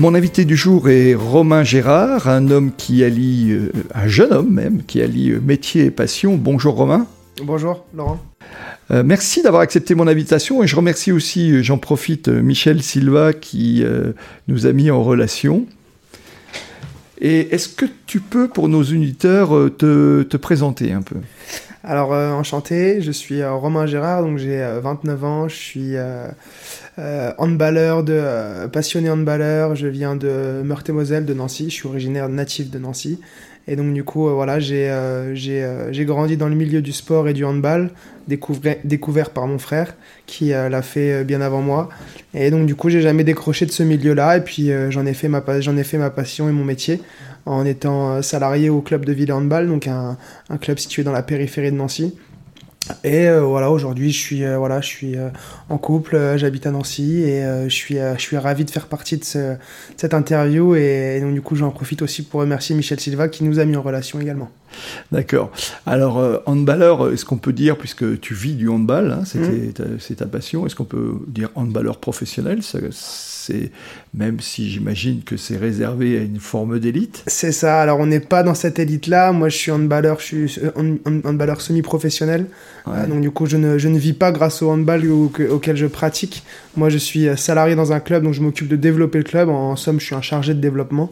Mon 0.00 0.16
invité 0.16 0.44
du 0.44 0.56
jour 0.56 0.88
est 0.88 1.14
Romain 1.14 1.62
Gérard, 1.62 2.28
un 2.28 2.50
homme 2.50 2.72
qui 2.76 3.04
allie, 3.04 3.52
euh, 3.52 3.70
un 3.94 4.08
jeune 4.08 4.32
homme 4.32 4.52
même, 4.52 4.82
qui 4.82 5.00
allie 5.00 5.30
euh, 5.30 5.40
métier 5.40 5.84
et 5.84 5.90
passion. 5.92 6.34
Bonjour 6.34 6.74
Romain. 6.74 7.06
Bonjour 7.40 7.84
Laurent. 7.94 8.18
Euh, 8.90 9.04
merci 9.04 9.40
d'avoir 9.40 9.62
accepté 9.62 9.94
mon 9.94 10.08
invitation 10.08 10.64
et 10.64 10.66
je 10.66 10.74
remercie 10.74 11.12
aussi, 11.12 11.62
j'en 11.62 11.78
profite, 11.78 12.26
Michel 12.26 12.82
Silva 12.82 13.32
qui 13.32 13.84
nous 14.48 14.66
a 14.66 14.72
mis 14.72 14.90
en 14.90 15.02
relation. 15.02 15.64
Et 17.20 17.54
est-ce 17.54 17.68
que 17.68 17.86
tu 18.06 18.18
peux, 18.18 18.48
pour 18.48 18.68
nos 18.68 18.82
uniteurs, 18.82 19.70
te, 19.78 20.24
te 20.24 20.36
présenter 20.36 20.92
un 20.92 21.02
peu? 21.02 21.16
Alors, 21.84 22.10
enchanté, 22.10 23.00
je 23.00 23.12
suis 23.12 23.44
Romain 23.44 23.86
Gérard, 23.86 24.22
donc 24.22 24.38
j'ai 24.38 24.66
29 24.82 25.24
ans, 25.24 25.48
je 25.48 25.54
suis 25.54 25.94
euh, 26.98 27.32
handballeur, 27.38 28.04
de, 28.04 28.12
euh, 28.14 28.68
passionné 28.68 29.10
handballeur. 29.10 29.74
Je 29.74 29.88
viens 29.88 30.14
de 30.14 30.62
Meurthe-et-Moselle, 30.64 31.24
de 31.24 31.34
Nancy. 31.34 31.64
Je 31.64 31.74
suis 31.74 31.88
originaire 31.88 32.28
natif 32.28 32.70
de 32.70 32.78
Nancy. 32.78 33.18
Et 33.66 33.76
donc, 33.76 33.92
du 33.94 34.04
coup, 34.04 34.28
euh, 34.28 34.32
voilà, 34.32 34.60
j'ai 34.60 34.92
j'ai 35.34 36.04
grandi 36.04 36.36
dans 36.36 36.48
le 36.48 36.54
milieu 36.54 36.82
du 36.82 36.92
sport 36.92 37.26
et 37.28 37.32
du 37.32 37.44
handball, 37.44 37.90
découvert, 38.28 38.76
découvert 38.84 39.30
par 39.30 39.46
mon 39.46 39.58
frère, 39.58 39.94
qui 40.26 40.50
l'a 40.50 40.82
fait 40.82 41.24
bien 41.24 41.40
avant 41.40 41.62
moi. 41.62 41.88
Et 42.32 42.50
donc, 42.50 42.66
du 42.66 42.76
coup, 42.76 42.90
j'ai 42.90 43.00
jamais 43.00 43.24
décroché 43.24 43.66
de 43.66 43.72
ce 43.72 43.82
milieu-là. 43.82 44.36
Et 44.36 44.42
puis, 44.42 44.70
j'en 44.90 45.04
ai, 45.06 45.14
fait 45.14 45.28
ma, 45.28 45.42
j'en 45.60 45.76
ai 45.76 45.84
fait 45.84 45.98
ma 45.98 46.10
passion 46.10 46.48
et 46.48 46.52
mon 46.52 46.64
métier 46.64 47.00
en 47.46 47.66
étant 47.66 48.22
salarié 48.22 48.70
au 48.70 48.80
club 48.80 49.04
de 49.04 49.12
ville 49.12 49.32
handball, 49.32 49.68
donc 49.68 49.86
un, 49.86 50.16
un 50.48 50.56
club 50.56 50.78
situé 50.78 51.02
dans 51.02 51.12
la 51.12 51.22
périphérie 51.22 51.70
de 51.72 51.76
Nancy. 51.76 52.14
Et 53.02 53.28
euh, 53.28 53.40
voilà, 53.40 53.70
aujourd'hui, 53.70 54.12
je 54.12 54.18
suis, 54.18 54.44
euh, 54.44 54.58
voilà, 54.58 54.80
je 54.80 54.86
suis 54.86 55.16
euh, 55.16 55.30
en 55.68 55.78
couple, 55.78 56.34
j'habite 56.36 56.66
à 56.66 56.70
Nancy 56.70 57.22
et 57.22 57.42
je, 57.64 57.74
suis, 57.74 57.96
je 57.96 58.20
suis 58.20 58.36
ravi 58.36 58.64
de 58.64 58.70
faire 58.70 58.86
partie 58.86 59.16
de, 59.16 59.24
ce, 59.24 59.56
cette 59.96 60.14
interview. 60.14 60.74
Et, 60.74 61.20
donc, 61.20 61.34
du 61.34 61.42
coup, 61.42 61.56
j'en 61.56 61.70
profite 61.70 62.02
aussi 62.02 62.22
pour 62.22 62.40
remercier 62.40 62.74
Michel 62.74 63.00
Silva 63.00 63.28
qui 63.28 63.44
nous 63.44 63.58
a 63.58 63.64
mis 63.64 63.76
en 63.76 63.82
relation 63.82 64.20
également. 64.20 64.50
D'accord. 65.12 65.50
Alors, 65.86 66.42
handballeur, 66.46 67.12
est-ce 67.12 67.24
qu'on 67.24 67.36
peut 67.36 67.52
dire, 67.52 67.76
puisque 67.76 68.20
tu 68.20 68.34
vis 68.34 68.54
du 68.54 68.68
handball, 68.68 69.12
hein, 69.12 69.22
mmh. 69.22 69.98
c'est 69.98 70.16
ta, 70.16 70.26
passion, 70.26 70.66
est-ce 70.66 70.74
qu'on 70.74 70.84
peut 70.84 71.14
dire 71.26 71.50
handballeur 71.54 71.98
professionnel? 71.98 72.60
C'est 72.62 73.70
même 74.14 74.40
si 74.40 74.70
j'imagine 74.70 75.22
que 75.22 75.36
c'est 75.36 75.56
réservé 75.56 76.18
à 76.18 76.22
une 76.22 76.38
forme 76.38 76.78
d'élite. 76.78 77.24
C'est 77.26 77.52
ça. 77.52 77.80
Alors 77.80 77.98
on 77.98 78.06
n'est 78.06 78.20
pas 78.20 78.42
dans 78.42 78.54
cette 78.54 78.78
élite-là. 78.78 79.32
Moi, 79.32 79.48
je 79.48 79.56
suis 79.56 79.70
handballeur, 79.70 80.20
je 80.20 80.46
suis 80.46 80.60
handballeur 81.24 81.60
semi-professionnel. 81.60 82.46
donc 82.86 83.20
du 83.20 83.30
coup, 83.30 83.46
je 83.46 83.56
ne, 83.56 83.76
je 83.76 83.88
ne, 83.88 83.98
vis 83.98 84.12
pas 84.12 84.30
grâce 84.30 84.62
au 84.62 84.70
handball 84.70 85.02
auquel 85.50 85.76
je 85.76 85.86
pratique. 85.86 86.44
Moi, 86.76 86.88
je 86.88 86.98
suis 86.98 87.28
euh, 87.28 87.36
salarié 87.36 87.76
dans 87.76 87.92
un 87.92 88.00
club, 88.00 88.24
donc 88.24 88.34
je 88.34 88.42
m'occupe 88.42 88.68
de 88.68 88.76
développer 88.76 89.18
le 89.18 89.24
club. 89.24 89.48
En, 89.48 89.76
somme, 89.76 90.00
je 90.00 90.06
suis 90.06 90.14
un 90.14 90.22
chargé 90.22 90.54
de 90.54 90.60
développement. 90.60 91.10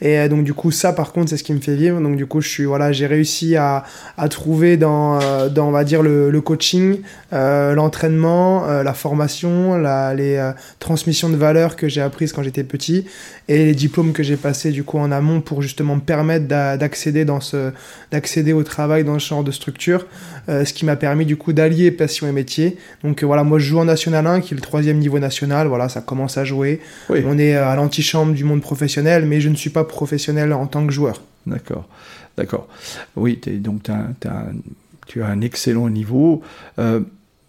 Et 0.00 0.18
euh, 0.18 0.28
donc 0.28 0.44
du 0.44 0.54
coup, 0.54 0.70
ça, 0.70 0.92
par 0.92 1.12
contre, 1.12 1.30
c'est 1.30 1.36
ce 1.36 1.44
qui 1.44 1.52
me 1.52 1.60
fait 1.60 1.76
vivre. 1.76 2.00
Donc 2.00 2.16
du 2.16 2.26
coup, 2.26 2.40
je 2.40 2.48
suis 2.48 2.64
voilà, 2.64 2.92
j'ai 3.02 3.08
réussi 3.08 3.56
à, 3.56 3.82
à, 4.16 4.28
trouver 4.28 4.76
dans, 4.76 5.20
euh, 5.20 5.48
dans, 5.48 5.68
on 5.68 5.70
va 5.72 5.82
dire 5.82 6.02
le, 6.02 6.30
le 6.30 6.40
coaching, 6.40 7.00
l'entraînement, 7.32 8.66
la 8.66 8.92
formation, 8.92 9.76
la, 9.76 10.14
les 10.14 10.52
transmissions 10.78 11.30
de 11.30 11.36
valeurs 11.36 11.76
que 11.76 11.88
j'ai 11.88 12.00
apprises 12.00 12.32
quand 12.32 12.42
j'étais 12.42 12.64
petit 12.64 13.06
et 13.48 13.64
les 13.64 13.74
diplômes 13.74 14.12
que 14.12 14.22
j'ai 14.22 14.36
passés 14.36 14.70
du 14.70 14.84
coup 14.84 14.98
en 14.98 15.10
amont 15.10 15.40
pour 15.40 15.62
justement 15.62 15.96
me 15.96 16.00
permettre 16.00 16.46
d'accéder 16.46 17.24
dans 17.24 17.40
ce 17.40 17.72
d'accéder 18.10 18.52
au 18.52 18.62
travail 18.62 19.04
dans 19.04 19.18
ce 19.18 19.28
genre 19.28 19.44
de 19.44 19.50
structure 19.50 20.06
euh, 20.48 20.64
ce 20.64 20.72
qui 20.72 20.84
m'a 20.84 20.96
permis 20.96 21.26
du 21.26 21.36
coup 21.36 21.52
d'allier 21.52 21.90
passion 21.90 22.26
et 22.26 22.32
métier. 22.32 22.76
Donc 23.02 23.22
euh, 23.22 23.26
voilà 23.26 23.44
moi 23.44 23.58
je 23.58 23.66
joue 23.66 23.78
en 23.78 23.84
national 23.84 24.26
1 24.26 24.40
qui 24.40 24.54
est 24.54 24.56
le 24.56 24.62
troisième 24.62 24.98
niveau 24.98 25.18
national. 25.18 25.66
Voilà 25.66 25.88
ça 25.88 26.00
commence 26.00 26.38
à 26.38 26.44
jouer. 26.44 26.80
On 27.08 27.38
est 27.38 27.56
euh, 27.56 27.68
à 27.68 27.76
l'antichambre 27.76 28.32
du 28.32 28.44
monde 28.44 28.62
professionnel 28.62 29.26
mais 29.26 29.40
je 29.40 29.48
ne 29.48 29.56
suis 29.56 29.70
pas 29.70 29.84
professionnel 29.84 30.52
en 30.52 30.66
tant 30.66 30.86
que 30.86 30.92
joueur. 30.92 31.22
D'accord 31.46 31.88
d'accord 32.36 32.68
oui 33.16 33.40
donc 33.46 33.82
tu 33.84 35.20
as 35.20 35.26
un 35.26 35.40
excellent 35.40 35.88
niveau 35.88 36.42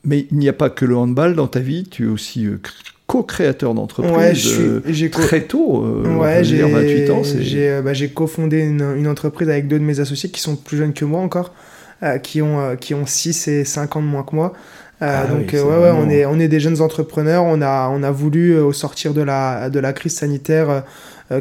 mais 0.06 0.28
il 0.32 0.38
n'y 0.38 0.50
a 0.50 0.54
pas 0.54 0.70
que 0.70 0.86
le 0.86 0.98
handball 0.98 1.36
dans 1.36 1.48
ta 1.48 1.60
vie, 1.60 1.88
tu 1.90 2.04
es 2.04 2.08
aussi 2.08 2.48
co-créateur 3.08 3.74
d'entreprise 3.74 4.58
ouais, 4.58 5.10
très 5.10 5.42
tôt, 5.42 5.84
euh, 5.84 6.18
ouais, 6.18 6.44
j'ai 6.44 6.62
28 6.62 7.10
ans. 7.12 7.22
Euh, 7.26 7.82
bah, 7.82 7.94
j'ai 7.94 8.10
cofondé 8.10 8.60
une, 8.60 8.82
une, 8.98 9.08
entreprise 9.08 9.50
avec 9.50 9.68
deux 9.68 9.78
de 9.78 9.84
mes 9.84 10.00
associés 10.00 10.30
qui 10.30 10.42
sont 10.42 10.56
plus 10.56 10.78
jeunes 10.78 10.94
que 10.94 11.06
moi 11.06 11.22
encore, 11.22 11.54
euh, 12.02 12.18
qui, 12.18 12.42
ont, 12.42 12.76
qui 12.78 12.94
ont 12.94 13.06
6 13.06 13.48
et 13.50 13.66
5 13.66 13.98
ans 13.98 14.02
de 14.02 14.08
moins 14.08 14.24
que 14.24 14.36
moi. 14.36 14.54
Ah 15.02 15.26
donc 15.26 15.50
ouais, 15.52 15.60
ouais, 15.60 15.92
on, 15.94 16.10
est, 16.10 16.26
on 16.26 16.40
est 16.40 16.48
des 16.48 16.62
jeunes 16.62 16.80
entrepreneurs, 16.82 17.44
on 17.44 17.62
a, 17.62 17.90
on 17.90 18.04
a 18.04 18.12
voulu 18.12 18.58
au 18.58 18.72
sortir 18.72 19.14
de 19.14 19.22
la, 19.22 19.70
de 19.70 19.80
la 19.80 19.92
crise 19.92 20.16
sanitaire 20.16 20.84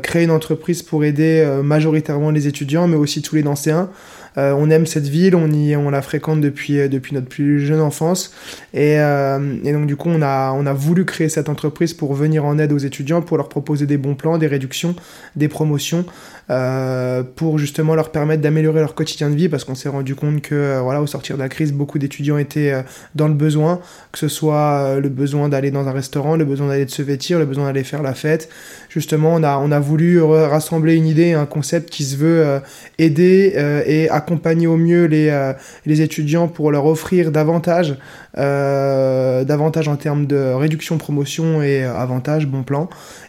créer 0.03 0.25
une 0.25 0.31
entreprise 0.31 0.83
pour 0.83 1.05
aider 1.05 1.45
majoritairement 1.63 2.31
les 2.31 2.47
étudiants 2.47 2.89
mais 2.89 2.97
aussi 2.97 3.23
tous 3.23 3.37
les 3.37 3.47
anciens. 3.47 3.91
Euh, 4.39 4.55
on 4.57 4.71
aime 4.71 4.87
cette 4.87 5.07
ville, 5.07 5.35
on, 5.35 5.51
y, 5.51 5.77
on 5.77 5.91
la 5.91 6.03
fréquente 6.03 6.41
depuis, 6.41 6.79
euh, 6.79 6.89
depuis 6.89 7.15
notre 7.15 7.29
plus 7.29 7.61
jeune 7.61 7.81
enfance. 7.81 8.33
Et, 8.73 8.99
euh, 8.99 9.57
et, 9.65 9.73
donc, 9.73 9.87
du 9.87 9.97
coup, 9.97 10.09
on 10.09 10.23
a, 10.23 10.53
on 10.53 10.67
a 10.67 10.73
voulu 10.73 11.05
créer 11.05 11.29
cette 11.29 11.49
entreprise 11.49 11.93
pour 11.93 12.15
venir 12.15 12.45
en 12.45 12.59
aide 12.59 12.73
aux 12.73 12.79
étudiants, 12.79 13.23
pour 13.23 13.37
leur 13.37 13.49
proposer 13.49 13.87
des 13.87 13.99
bons 13.99 14.15
plans, 14.15 14.39
des 14.39 14.47
réductions, 14.47 14.95
des 15.37 15.49
promotions. 15.49 16.05
Pour 17.37 17.57
justement 17.57 17.95
leur 17.95 18.11
permettre 18.11 18.43
d'améliorer 18.43 18.81
leur 18.81 18.95
quotidien 18.95 19.31
de 19.31 19.35
vie 19.35 19.49
parce 19.49 19.65
qu'on 19.65 19.75
s'est 19.75 19.89
rendu 19.89 20.15
compte 20.15 20.43
que 20.43 20.81
voilà 20.83 21.01
au 21.01 21.07
sortir 21.07 21.37
de 21.37 21.41
la 21.41 21.49
crise 21.49 21.73
beaucoup 21.73 21.99
d'étudiants 21.99 22.37
étaient 22.37 22.75
dans 23.15 23.27
le 23.27 23.33
besoin 23.33 23.81
que 24.11 24.19
ce 24.19 24.29
soit 24.29 25.01
le 25.01 25.09
besoin 25.09 25.49
d'aller 25.49 25.71
dans 25.71 25.89
un 25.89 25.93
restaurant 25.93 26.37
le 26.37 26.45
besoin 26.45 26.69
d'aller 26.69 26.87
se 26.89 27.01
vêtir 27.01 27.39
le 27.39 27.47
besoin 27.47 27.65
d'aller 27.65 27.85
faire 27.85 28.03
la 28.03 28.13
fête 28.13 28.51
justement 28.91 29.33
on 29.35 29.43
a 29.43 29.57
on 29.57 29.73
a 29.73 29.81
voulu 29.81 30.21
rassembler 30.21 30.95
une 30.95 31.07
idée 31.07 31.33
un 31.33 31.47
concept 31.47 31.89
qui 31.89 32.05
se 32.05 32.17
veut 32.17 32.61
aider 32.99 33.55
et 33.87 34.11
accompagner 34.11 34.22
au 34.67 34.77
mieux 34.77 35.05
les 35.07 35.53
les 35.87 36.01
étudiants 36.01 36.49
pour 36.49 36.71
leur 36.71 36.87
offrir 36.87 37.31
davantage 37.31 37.97
davantage 38.37 39.89
en 39.89 39.97
termes 39.97 40.27
de 40.27 40.53
réduction 40.55 40.99
promotion 40.99 41.63
et 41.63 41.85
avantages 41.85 42.47
bon 42.47 42.63
plan 42.63 42.89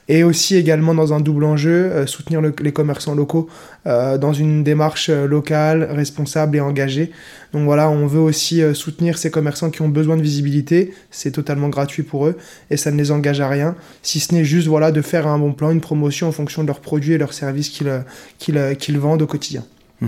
et 0.09 0.23
aussi 0.23 0.55
également 0.55 0.93
dans 0.93 1.13
un 1.13 1.19
double 1.19 1.45
enjeu, 1.45 1.91
euh, 1.91 2.05
soutenir 2.05 2.41
les 2.41 2.73
commerçants 2.73 3.15
locaux 3.15 3.49
euh, 3.87 4.17
dans 4.17 4.33
une 4.33 4.63
démarche 4.63 5.09
euh, 5.09 5.27
locale, 5.27 5.87
responsable 5.89 6.57
et 6.57 6.59
engagée. 6.59 7.11
Donc 7.53 7.63
voilà, 7.63 7.89
on 7.89 8.05
veut 8.07 8.19
aussi 8.19 8.63
soutenir 8.73 9.17
ces 9.19 9.29
commerçants 9.29 9.69
qui 9.69 9.83
ont 9.83 9.87
besoin 9.87 10.17
de 10.17 10.23
visibilité, 10.23 10.91
c'est 11.11 11.29
totalement 11.29 11.69
gratuit 11.69 12.01
pour 12.01 12.25
eux 12.25 12.35
et 12.71 12.77
ça 12.77 12.89
ne 12.89 12.97
les 12.97 13.11
engage 13.11 13.41
à 13.41 13.47
rien, 13.47 13.75
si 14.01 14.19
ce 14.19 14.33
n'est 14.33 14.43
juste 14.43 14.67
voilà, 14.67 14.91
de 14.91 15.03
faire 15.03 15.27
un 15.27 15.37
bon 15.37 15.53
plan, 15.53 15.69
une 15.69 15.81
promotion 15.81 16.27
en 16.27 16.31
fonction 16.31 16.63
de 16.63 16.67
leurs 16.67 16.79
produits 16.79 17.13
et 17.13 17.19
leurs 17.19 17.33
services 17.33 17.69
qu'ils 18.39 18.97
vendent 18.97 19.21
au 19.21 19.27
quotidien. 19.27 19.63
Mmh 20.01 20.07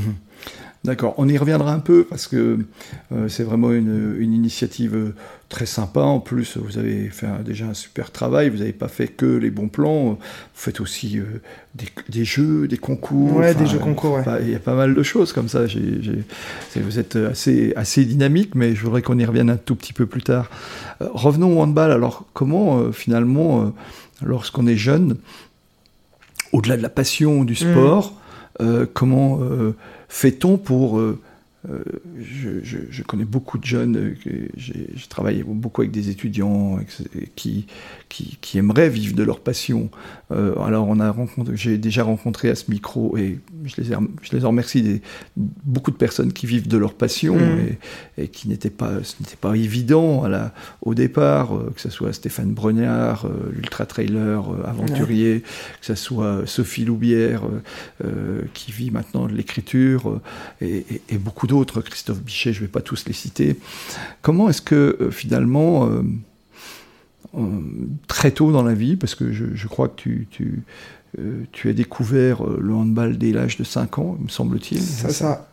D'accord, 0.86 1.16
on 1.18 1.28
y 1.28 1.38
reviendra 1.38 1.74
un 1.74 1.80
peu 1.80 2.04
parce 2.04 2.28
que 2.28 2.60
c'est 3.28 3.44
vraiment 3.44 3.72
une, 3.72 4.16
une, 4.20 4.34
initiative 4.34 5.14
très 5.50 5.66
sympa. 5.66 6.02
En 6.02 6.20
plus, 6.20 6.58
vous 6.58 6.78
avez 6.78 7.10
fait 7.10 7.28
déjà 7.44 7.66
un 7.68 7.74
super 7.74 8.12
travail. 8.12 8.50
Vous 8.50 8.58
n'avez 8.58 8.74
pas 8.74 8.88
fait 8.88 9.08
que 9.08 9.26
les 9.26 9.52
bons 9.52 9.68
plans. 9.68 10.04
Vous 10.12 10.18
faites 10.54 10.82
aussi 10.82 11.20
euh, 11.20 11.42
des, 12.10 12.26
jeux, 12.26 12.68
des 12.68 12.78
concours. 12.78 13.38
Ouais, 13.38 13.54
des 13.54 13.68
jeux 13.68 13.80
concours. 13.80 14.20
Il 14.42 14.50
y 14.50 14.56
a 14.56 14.60
pas 14.60 14.76
mal 14.76 14.96
de 14.96 15.04
choses 15.04 15.34
comme 15.34 15.48
ça. 15.48 15.62
vous 16.76 17.00
êtes 17.00 17.16
assez, 17.16 17.74
assez 17.76 18.06
dynamique, 18.06 18.56
mais 18.56 18.76
je 18.76 18.84
voudrais 18.84 19.02
qu'on 19.02 19.20
y 19.20 19.26
revienne 19.26 19.50
un 19.50 19.58
tout 19.58 19.76
petit 19.76 19.94
peu 19.94 20.06
plus 20.06 20.24
tard. 20.24 20.50
Euh, 21.02 21.08
revenons 21.14 21.60
au 21.60 21.62
handball. 21.62 21.92
Alors, 21.92 22.26
comment 22.34 22.80
euh, 22.80 22.92
finalement, 22.92 23.74
lorsqu'on 24.24 24.68
est 24.68 24.78
jeune, 24.78 25.18
au-delà 26.52 26.78
de 26.78 26.82
la 26.82 26.90
passion 26.90 27.44
du 27.44 27.54
mmh. 27.54 27.56
sport, 27.56 28.14
comment 28.94 29.40
fait-on 30.10 30.58
pour 30.58 31.00
euh, 31.70 31.84
je, 32.20 33.02
connais 33.04 33.26
beaucoup 33.26 33.58
de 33.58 33.66
jeunes, 33.66 34.16
j'ai 34.56 34.88
travaillé 35.10 35.44
beaucoup 35.44 35.82
avec 35.82 35.92
des 35.92 36.10
étudiants 36.10 36.80
qui, 37.36 37.66
qui, 38.10 38.58
aimeraient 38.58 38.90
vivre 38.90 39.16
de 39.16 39.24
leur 39.24 39.42
passion. 39.42 39.90
alors 40.32 40.88
on 40.88 41.00
a 41.00 41.12
rencontré, 41.12 41.58
j'ai 41.58 41.78
déjà 41.78 42.04
rencontré 42.04 42.50
à 42.50 42.56
ce 42.56 42.72
micro, 42.72 43.18
et 43.18 43.40
je 43.66 43.82
les, 43.82 43.90
je 44.22 44.36
les 44.36 44.46
en 44.46 44.50
remercie, 44.50 44.82
des, 44.82 45.02
beaucoup 45.36 45.92
de 45.92 45.98
personnes 45.98 46.32
qui 46.32 46.46
vivent 46.46 46.70
de 46.70 46.78
leur 46.78 46.94
passion 46.94 47.36
mmh. 47.36 48.22
et, 48.22 48.28
qui 48.30 48.48
n'étaient 48.48 48.70
pas, 48.70 49.04
ce 49.04 49.16
n'était 49.20 49.36
pas 49.36 49.54
évident 49.56 50.24
à 50.24 50.30
la, 50.30 50.54
au 50.82 50.94
départ, 50.94 51.50
que 51.76 51.82
ce 51.82 51.90
soit 51.90 52.14
Stéphane 52.14 52.54
Brognard, 52.54 53.28
l'ultra-trailer 53.52 54.46
aventurier, 54.66 55.42
que 55.42 55.86
ce 55.86 55.96
soit 55.96 56.44
Sophie 56.46 56.86
Loubière, 56.86 57.42
qui 58.54 58.72
vit 58.72 58.92
maintenant 58.92 59.28
de 59.28 59.34
l'écriture, 59.34 60.22
et, 60.62 60.86
et, 61.10 61.18
beaucoup 61.18 61.48
d'autres, 61.48 61.82
Christophe 61.82 62.22
Bichet, 62.22 62.54
je 62.54 62.62
ne 62.62 62.66
vais 62.66 62.72
pas 62.72 62.82
tous 62.82 63.06
les 63.08 63.14
citer. 63.14 63.58
Comment 64.22 64.50
est-ce 64.50 64.62
que 64.62 64.98
euh, 65.00 65.12
finalement, 65.12 65.88
euh, 65.88 66.02
très 68.08 68.32
tôt 68.32 68.52
dans 68.52 68.64
la 68.64 68.74
vie, 68.74 68.96
parce 68.96 69.16
que 69.16 69.32
je, 69.32 69.68
crois 69.68 69.88
que 69.88 69.96
tu, 69.96 70.28
tu, 70.32 70.64
euh, 71.20 71.44
tu, 71.52 71.70
as 71.70 71.74
découvert 71.74 72.44
le 72.44 72.74
handball 72.74 73.18
dès 73.18 73.32
l'âge 73.32 73.58
de 73.58 73.64
5 73.64 74.00
ans, 74.00 74.18
me 74.22 74.30
semble-t-il. 74.30 74.82
C'est 74.82 75.12
ça. 75.12 75.48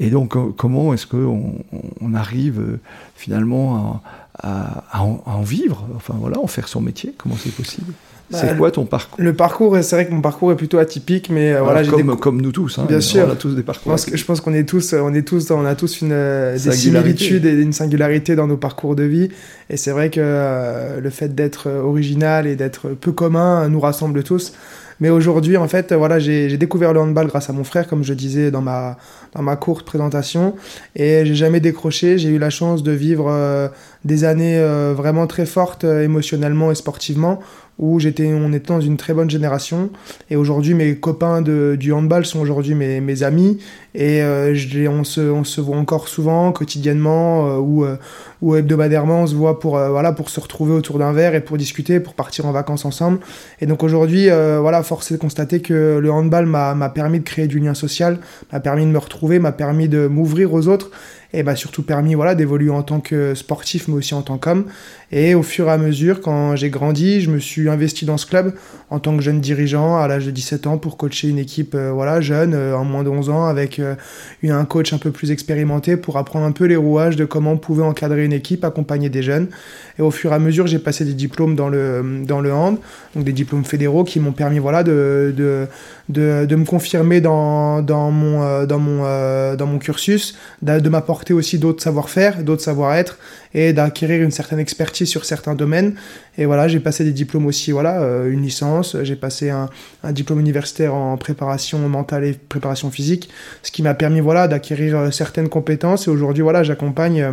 Et 0.00 0.10
donc, 0.10 0.36
comment 0.56 0.92
est-ce 0.92 1.06
qu'on 1.06 1.54
on 2.00 2.14
arrive 2.14 2.78
finalement 3.14 4.02
à, 4.38 4.84
à, 4.90 5.02
en, 5.02 5.42
vivre, 5.42 5.86
enfin 5.96 6.14
voilà, 6.18 6.38
en 6.38 6.46
faire 6.46 6.68
son 6.68 6.80
métier? 6.80 7.14
Comment 7.16 7.36
c'est 7.36 7.54
possible? 7.54 7.92
Bah, 8.30 8.38
c'est 8.40 8.56
quoi 8.56 8.72
ton 8.72 8.86
parcours 8.86 9.16
Le 9.22 9.32
parcours, 9.34 9.78
c'est 9.82 9.94
vrai 9.94 10.06
que 10.06 10.12
mon 10.12 10.20
parcours 10.20 10.50
est 10.50 10.56
plutôt 10.56 10.78
atypique, 10.78 11.30
mais 11.30 11.52
euh, 11.52 11.62
voilà, 11.62 11.84
comme, 11.84 12.16
comme 12.16 12.42
nous 12.42 12.50
tous. 12.50 12.78
Hein, 12.78 12.86
Bien 12.88 13.00
sûr, 13.00 13.24
on 13.28 13.30
a 13.30 13.36
tous 13.36 13.54
des 13.54 13.62
parcours. 13.62 13.96
Je 13.96 14.24
pense, 14.24 14.40
qu'on 14.40 14.52
est 14.52 14.68
tous, 14.68 14.94
on 14.94 15.14
est 15.14 15.22
tous, 15.22 15.50
on 15.52 15.64
a 15.64 15.76
tous 15.76 16.00
une 16.00 16.10
euh, 16.12 16.58
des 16.58 16.72
similitudes 16.72 17.46
et 17.46 17.52
une 17.52 17.72
singularité 17.72 18.34
dans 18.34 18.48
nos 18.48 18.56
parcours 18.56 18.96
de 18.96 19.04
vie. 19.04 19.28
Et 19.70 19.76
c'est 19.76 19.92
vrai 19.92 20.10
que 20.10 20.20
euh, 20.20 21.00
le 21.00 21.10
fait 21.10 21.36
d'être 21.36 21.70
original 21.70 22.48
et 22.48 22.56
d'être 22.56 22.88
peu 22.88 23.12
commun 23.12 23.68
nous 23.68 23.80
rassemble 23.80 24.24
tous. 24.24 24.54
Mais 24.98 25.10
aujourd'hui, 25.10 25.58
en 25.58 25.68
fait, 25.68 25.92
voilà, 25.92 26.18
j'ai 26.18 26.56
découvert 26.56 26.94
le 26.94 27.00
handball 27.00 27.26
grâce 27.26 27.50
à 27.50 27.52
mon 27.52 27.64
frère, 27.64 27.86
comme 27.86 28.02
je 28.02 28.14
disais 28.14 28.50
dans 28.50 28.62
ma, 28.62 28.96
dans 29.34 29.42
ma 29.42 29.54
courte 29.54 29.84
présentation. 29.84 30.54
Et 30.96 31.26
j'ai 31.26 31.34
jamais 31.34 31.60
décroché. 31.60 32.16
J'ai 32.16 32.30
eu 32.30 32.38
la 32.38 32.48
chance 32.48 32.82
de 32.82 32.92
vivre 32.92 33.70
des 34.06 34.24
années 34.24 34.58
vraiment 34.94 35.26
très 35.26 35.44
fortes 35.44 35.84
émotionnellement 35.84 36.72
et 36.72 36.74
sportivement 36.74 37.40
où 37.78 38.00
j'étais, 38.00 38.32
on 38.32 38.52
était 38.52 38.68
dans 38.68 38.80
une 38.80 38.96
très 38.96 39.12
bonne 39.12 39.28
génération. 39.28 39.90
Et 40.30 40.36
aujourd'hui, 40.36 40.72
mes 40.72 40.96
copains 40.96 41.42
de, 41.42 41.76
du 41.78 41.92
handball 41.92 42.24
sont 42.24 42.40
aujourd'hui 42.40 42.74
mes, 42.74 43.00
mes 43.00 43.22
amis. 43.22 43.58
Et 43.94 44.22
euh, 44.22 44.54
on, 44.90 45.04
se, 45.04 45.20
on 45.20 45.44
se 45.44 45.60
voit 45.60 45.76
encore 45.76 46.08
souvent, 46.08 46.52
quotidiennement 46.52 47.46
euh, 47.46 47.58
ou, 47.58 47.84
euh, 47.84 47.96
ou 48.40 48.56
hebdomadairement. 48.56 49.22
On 49.22 49.26
se 49.26 49.34
voit 49.34 49.60
pour, 49.60 49.78
voilà, 49.78 50.12
pour 50.12 50.30
se 50.30 50.40
retrouver 50.40 50.72
autour 50.72 50.98
d'un 50.98 51.12
verre 51.12 51.34
et 51.34 51.42
pour 51.42 51.58
discuter, 51.58 52.00
pour 52.00 52.14
partir 52.14 52.46
en 52.46 52.52
vacances 52.52 52.86
ensemble. 52.86 53.18
Et 53.60 53.66
donc 53.66 53.82
aujourd'hui, 53.82 54.28
voilà, 54.28 54.82
force 54.82 55.10
est 55.10 55.14
de 55.14 55.20
constater 55.20 55.60
que 55.60 55.98
le 55.98 56.10
handball 56.10 56.46
m'a 56.46 56.88
permis 56.88 57.18
de 57.20 57.24
créer 57.24 57.46
du 57.46 57.58
lien 57.58 57.74
social, 57.74 58.18
m'a 58.52 58.60
permis 58.60 58.84
de 58.86 58.90
me 58.90 58.98
retrouver, 58.98 59.38
m'a 59.38 59.52
permis 59.52 59.88
de 59.88 60.06
m'ouvrir 60.06 60.52
aux 60.54 60.68
autres 60.68 60.90
et 61.32 61.42
m'a 61.42 61.56
surtout 61.56 61.82
permis 61.82 62.14
voilà, 62.14 62.34
d'évoluer 62.34 62.70
en 62.70 62.82
tant 62.82 63.00
que 63.00 63.34
sportif, 63.34 63.88
mais 63.88 63.94
aussi 63.94 64.14
en 64.14 64.22
tant 64.22 64.38
qu'homme. 64.38 64.66
Et 65.12 65.36
au 65.36 65.42
fur 65.44 65.68
et 65.68 65.70
à 65.70 65.78
mesure, 65.78 66.20
quand 66.20 66.56
j'ai 66.56 66.68
grandi, 66.68 67.20
je 67.20 67.30
me 67.30 67.38
suis 67.38 67.68
investi 67.68 68.04
dans 68.04 68.16
ce 68.16 68.26
club 68.26 68.54
en 68.90 68.98
tant 68.98 69.16
que 69.16 69.22
jeune 69.22 69.40
dirigeant 69.40 69.96
à 69.96 70.08
l'âge 70.08 70.26
de 70.26 70.30
17 70.32 70.66
ans 70.66 70.78
pour 70.78 70.96
coacher 70.96 71.28
une 71.28 71.38
équipe 71.38 71.74
euh, 71.74 71.92
voilà, 71.92 72.20
jeune, 72.20 72.54
euh, 72.54 72.76
en 72.76 72.84
moins 72.84 73.04
de 73.04 73.08
11 73.08 73.30
ans, 73.30 73.44
avec 73.46 73.78
euh, 73.78 73.94
un 74.44 74.64
coach 74.64 74.92
un 74.92 74.98
peu 74.98 75.12
plus 75.12 75.30
expérimenté 75.30 75.96
pour 75.96 76.16
apprendre 76.18 76.44
un 76.44 76.52
peu 76.52 76.64
les 76.64 76.76
rouages 76.76 77.14
de 77.14 77.24
comment 77.24 77.52
on 77.52 77.56
pouvait 77.56 77.84
encadrer 77.84 78.24
une 78.24 78.32
équipe, 78.32 78.64
accompagner 78.64 79.08
des 79.08 79.22
jeunes. 79.22 79.48
Et 79.98 80.02
au 80.02 80.10
fur 80.10 80.32
et 80.32 80.34
à 80.34 80.38
mesure, 80.40 80.66
j'ai 80.66 80.80
passé 80.80 81.04
des 81.04 81.14
diplômes 81.14 81.54
dans 81.54 81.68
le, 81.68 82.22
dans 82.24 82.40
le 82.40 82.52
hand, 82.52 82.78
donc 83.14 83.24
des 83.24 83.32
diplômes 83.32 83.64
fédéraux 83.64 84.04
qui 84.04 84.18
m'ont 84.18 84.32
permis 84.32 84.58
voilà, 84.58 84.82
de, 84.82 85.32
de, 85.36 85.66
de, 86.08 86.56
me 86.56 86.64
confirmer 86.64 87.20
dans, 87.20 87.80
dans, 87.80 88.10
mon, 88.10 88.64
dans, 88.66 88.78
mon, 88.78 89.54
dans 89.54 89.66
mon 89.66 89.78
cursus, 89.78 90.36
de 90.62 90.88
m'apporter 90.88 91.32
aussi 91.32 91.58
d'autres 91.58 91.82
savoir-faire, 91.82 92.42
d'autres 92.42 92.62
savoir-être 92.62 93.18
et 93.54 93.72
d'acquérir 93.72 94.22
une 94.22 94.30
certaine 94.30 94.58
expertise 94.58 94.95
sur 95.04 95.24
certains 95.24 95.54
domaines. 95.54 95.94
Et 96.38 96.46
voilà, 96.46 96.68
j'ai 96.68 96.80
passé 96.80 97.04
des 97.04 97.12
diplômes 97.12 97.46
aussi, 97.46 97.72
voilà, 97.72 98.00
euh, 98.00 98.30
une 98.30 98.42
licence, 98.42 98.96
j'ai 99.02 99.16
passé 99.16 99.50
un, 99.50 99.68
un, 100.02 100.12
diplôme 100.12 100.40
universitaire 100.40 100.94
en 100.94 101.16
préparation 101.16 101.78
mentale 101.88 102.24
et 102.24 102.32
préparation 102.32 102.90
physique, 102.90 103.28
ce 103.62 103.70
qui 103.70 103.82
m'a 103.82 103.94
permis, 103.94 104.20
voilà, 104.20 104.48
d'acquérir 104.48 104.96
euh, 104.96 105.10
certaines 105.10 105.48
compétences. 105.48 106.06
Et 106.06 106.10
aujourd'hui, 106.10 106.42
voilà, 106.42 106.62
j'accompagne, 106.62 107.20
euh, 107.20 107.32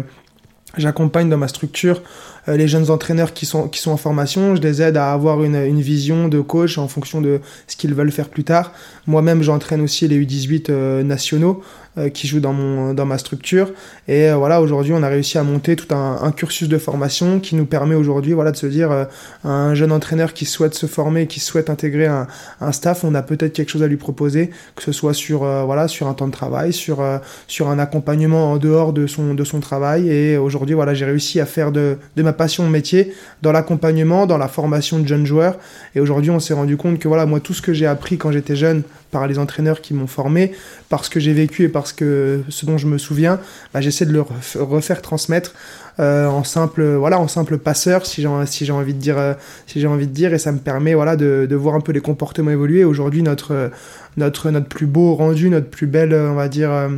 j'accompagne 0.77 1.30
dans 1.30 1.38
ma 1.38 1.48
structure 1.48 2.01
les 2.48 2.68
jeunes 2.68 2.90
entraîneurs 2.90 3.34
qui 3.34 3.45
sont, 3.45 3.68
qui 3.68 3.80
sont 3.80 3.92
en 3.92 3.98
formation, 3.98 4.56
je 4.56 4.62
les 4.62 4.81
aide 4.81 4.98
à 4.98 5.13
avoir 5.13 5.44
une, 5.44 5.56
une 5.56 5.81
vision 5.81 6.28
de 6.28 6.42
coach 6.42 6.78
en 6.78 6.88
fonction 6.88 7.22
de 7.22 7.40
ce 7.68 7.75
qu'ils 7.75 7.94
veulent 7.94 8.12
faire 8.12 8.30
plus 8.30 8.44
tard. 8.44 8.74
Moi-même, 9.07 9.44
j'entraîne 9.44 9.81
aussi 9.81 10.07
les 10.07 10.19
U18 10.19 11.04
nationaux. 11.04 11.63
Euh, 12.00 12.10
qui 12.10 12.25
joue 12.25 12.40
dans, 12.40 12.54
mon, 12.54 12.95
dans 12.95 13.06
ma 13.06 13.19
structure. 13.19 13.72
Et 14.07 14.28
euh, 14.28 14.36
voilà, 14.36 14.63
aujourd'hui, 14.63 14.94
on 14.95 15.04
a 15.04 15.10
réussi 15.10 15.38
à 15.38 15.44
monter 15.44 15.75
tout 15.75 15.94
un, 15.94 16.18
un, 16.24 16.31
cursus 16.31 16.68
de 16.68 16.80
formation 16.80 17.40
qui 17.40 17.56
nous 17.56 17.68
permet 17.68 17.94
aujourd'hui 17.94 18.34
voilà, 18.34 18.50
de 18.50 18.57
se 18.57 18.66
dire, 18.66 18.89
euh, 18.89 19.06
un 19.44 19.75
jeune 19.75 19.92
entraîneur 19.92 20.34
qui 20.34 20.46
souhaite 20.46 20.74
se 20.74 20.88
former, 20.88 21.28
qui 21.28 21.39
souhaite 21.39 21.69
intégrer 21.69 22.07
un, 22.07 22.25
un 22.62 22.72
staff, 22.72 23.04
on 23.04 23.13
a 23.13 23.22
peut-être 23.22 23.54
quelque 23.54 23.69
chose 23.69 23.84
à 23.84 23.88
lui 23.88 23.98
proposer, 23.98 24.50
que 24.75 24.81
ce 24.81 24.92
soit 24.92 25.13
sur, 25.13 25.42
voilà, 25.42 25.88
sur 25.88 26.07
un 26.07 26.16
temps 26.16 26.25
de 26.25 26.31
travail, 26.31 26.74
sur, 26.74 27.06
sur 27.46 27.69
un 27.69 27.78
accompagnement 27.78 28.54
en 28.54 28.57
dehors 28.57 28.92
de 28.92 29.06
son, 29.06 29.36
de 29.36 29.44
son 29.44 29.60
travail. 29.60 30.10
Et 30.10 30.36
aujourd'hui, 30.36 30.74
voilà, 30.74 30.96
j'ai 30.96 31.06
réussi 31.06 31.39
à 31.39 31.46
faire 31.46 31.72
de, 31.72 32.00
de 32.16 32.24
ma 32.24 32.33
passion 32.34 32.68
métier 32.70 33.14
dans 33.42 33.52
l'accompagnement, 33.52 34.26
dans 34.26 34.38
la 34.38 34.48
formation 34.48 35.00
de 35.00 35.08
jeunes 35.08 35.26
joueurs. 35.26 35.58
Et 35.96 36.00
aujourd'hui, 36.00 36.32
on 36.32 36.40
s'est 36.40 36.54
rendu 36.54 36.78
compte 36.78 37.00
que 37.00 37.08
voilà, 37.08 37.26
moi, 37.26 37.40
tout 37.40 37.54
ce 37.54 37.62
que 37.62 37.74
j'ai 37.74 37.86
appris 37.86 38.18
quand 38.18 38.32
j'étais 38.32 38.56
jeune 38.56 38.84
par 39.12 39.28
les 39.28 39.38
entraîneurs 39.38 39.82
qui 39.82 39.94
m'ont 39.94 40.08
formé, 40.08 40.54
parce 40.90 41.08
que 41.08 41.20
j'ai 41.20 41.34
vécu 41.34 41.64
et 41.64 41.70
parce 41.70 41.94
que 41.94 42.42
ce 42.50 42.66
dont 42.66 42.78
je 42.78 42.88
me 42.88 42.98
souviens, 42.98 43.40
bah, 43.74 43.80
j'essaie 43.80 44.06
de 44.06 44.12
le 44.12 44.24
refaire 44.56 45.02
transmettre 45.02 45.54
euh, 46.00 46.26
en 46.26 46.44
simple 46.44 46.84
voilà 46.84 47.20
en 47.20 47.28
simple 47.28 47.60
passeur 47.60 48.08
si 48.08 48.24
j'ai 48.24 48.30
si 48.48 48.66
j'ai 48.66 48.72
envie 48.72 48.96
de 48.96 49.00
dire 49.00 49.20
euh, 49.20 49.36
si 49.68 49.80
j'ai 49.80 49.86
envie 49.86 50.08
de 50.08 50.12
dire 50.12 50.34
et 50.34 50.40
ça 50.40 50.52
me 50.52 50.58
permet 50.58 50.96
voilà 50.96 51.16
de 51.16 51.56
voir 51.56 51.76
un 51.76 51.82
peu 51.82 51.92
les 51.92 52.02
comportements 52.02 52.50
évoluer 52.50 52.84
aujourd'hui 52.84 53.22
notre 53.22 53.70
notre 54.18 54.51
notre 54.51 54.68
plus 54.68 54.86
beau 54.86 55.15
rendu 55.15 55.50
notre 55.50 55.69
plus 55.69 55.88
belle 55.88 56.13
on 56.13 56.36
va 56.36 56.48
dire 56.48 56.71
euh, 56.71 56.89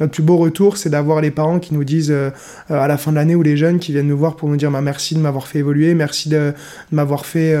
notre 0.00 0.12
plus 0.12 0.22
beau 0.22 0.36
retour 0.36 0.76
c'est 0.76 0.90
d'avoir 0.90 1.20
les 1.20 1.30
parents 1.30 1.58
qui 1.58 1.74
nous 1.74 1.84
disent 1.84 2.14
à 2.68 2.88
la 2.88 2.96
fin 2.96 3.10
de 3.10 3.16
l'année 3.16 3.34
ou 3.34 3.42
les 3.42 3.56
jeunes 3.56 3.78
qui 3.78 3.92
viennent 3.92 4.08
nous 4.08 4.18
voir 4.18 4.36
pour 4.36 4.48
nous 4.48 4.56
dire 4.56 4.70
bah, 4.70 4.80
merci 4.80 5.14
de 5.14 5.20
m'avoir 5.20 5.46
fait 5.46 5.60
évoluer 5.60 5.94
merci 5.94 6.28
de, 6.28 6.52
m'avoir 6.92 7.26
fait 7.26 7.56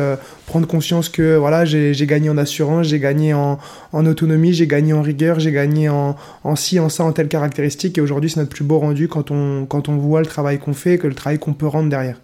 prendre 0.46 0.66
conscience 0.66 1.08
que 1.08 1.36
voilà 1.36 1.64
j'ai 1.64 2.06
gagné 2.06 2.30
en 2.30 2.38
assurance 2.38 2.86
j'ai 2.86 3.00
gagné 3.00 3.34
en, 3.34 3.58
autonomie 3.92 4.52
j'ai 4.52 4.66
gagné 4.66 4.92
en 4.92 5.02
rigueur 5.02 5.40
j'ai 5.40 5.52
gagné 5.52 5.88
en, 5.88 6.16
ci 6.56 6.80
en 6.80 6.88
ça 6.88 7.04
en 7.04 7.12
telle 7.12 7.28
caractéristique 7.28 7.98
et 7.98 8.00
aujourd'hui 8.00 8.30
c'est 8.30 8.40
notre 8.40 8.54
plus 8.54 8.64
beau 8.64 8.78
rendu 8.78 9.08
quand 9.08 9.30
on 9.30 9.66
quand 9.66 9.88
on 9.88 9.96
voit 9.96 10.20
le 10.20 10.26
travail 10.26 10.58
qu'on 10.58 10.74
fait 10.74 10.98
que 10.98 11.06
le 11.06 11.14
travail 11.14 11.38
qu'on 11.38 11.54
peut 11.54 11.66
rendre 11.66 11.88
derrière. 11.88 12.20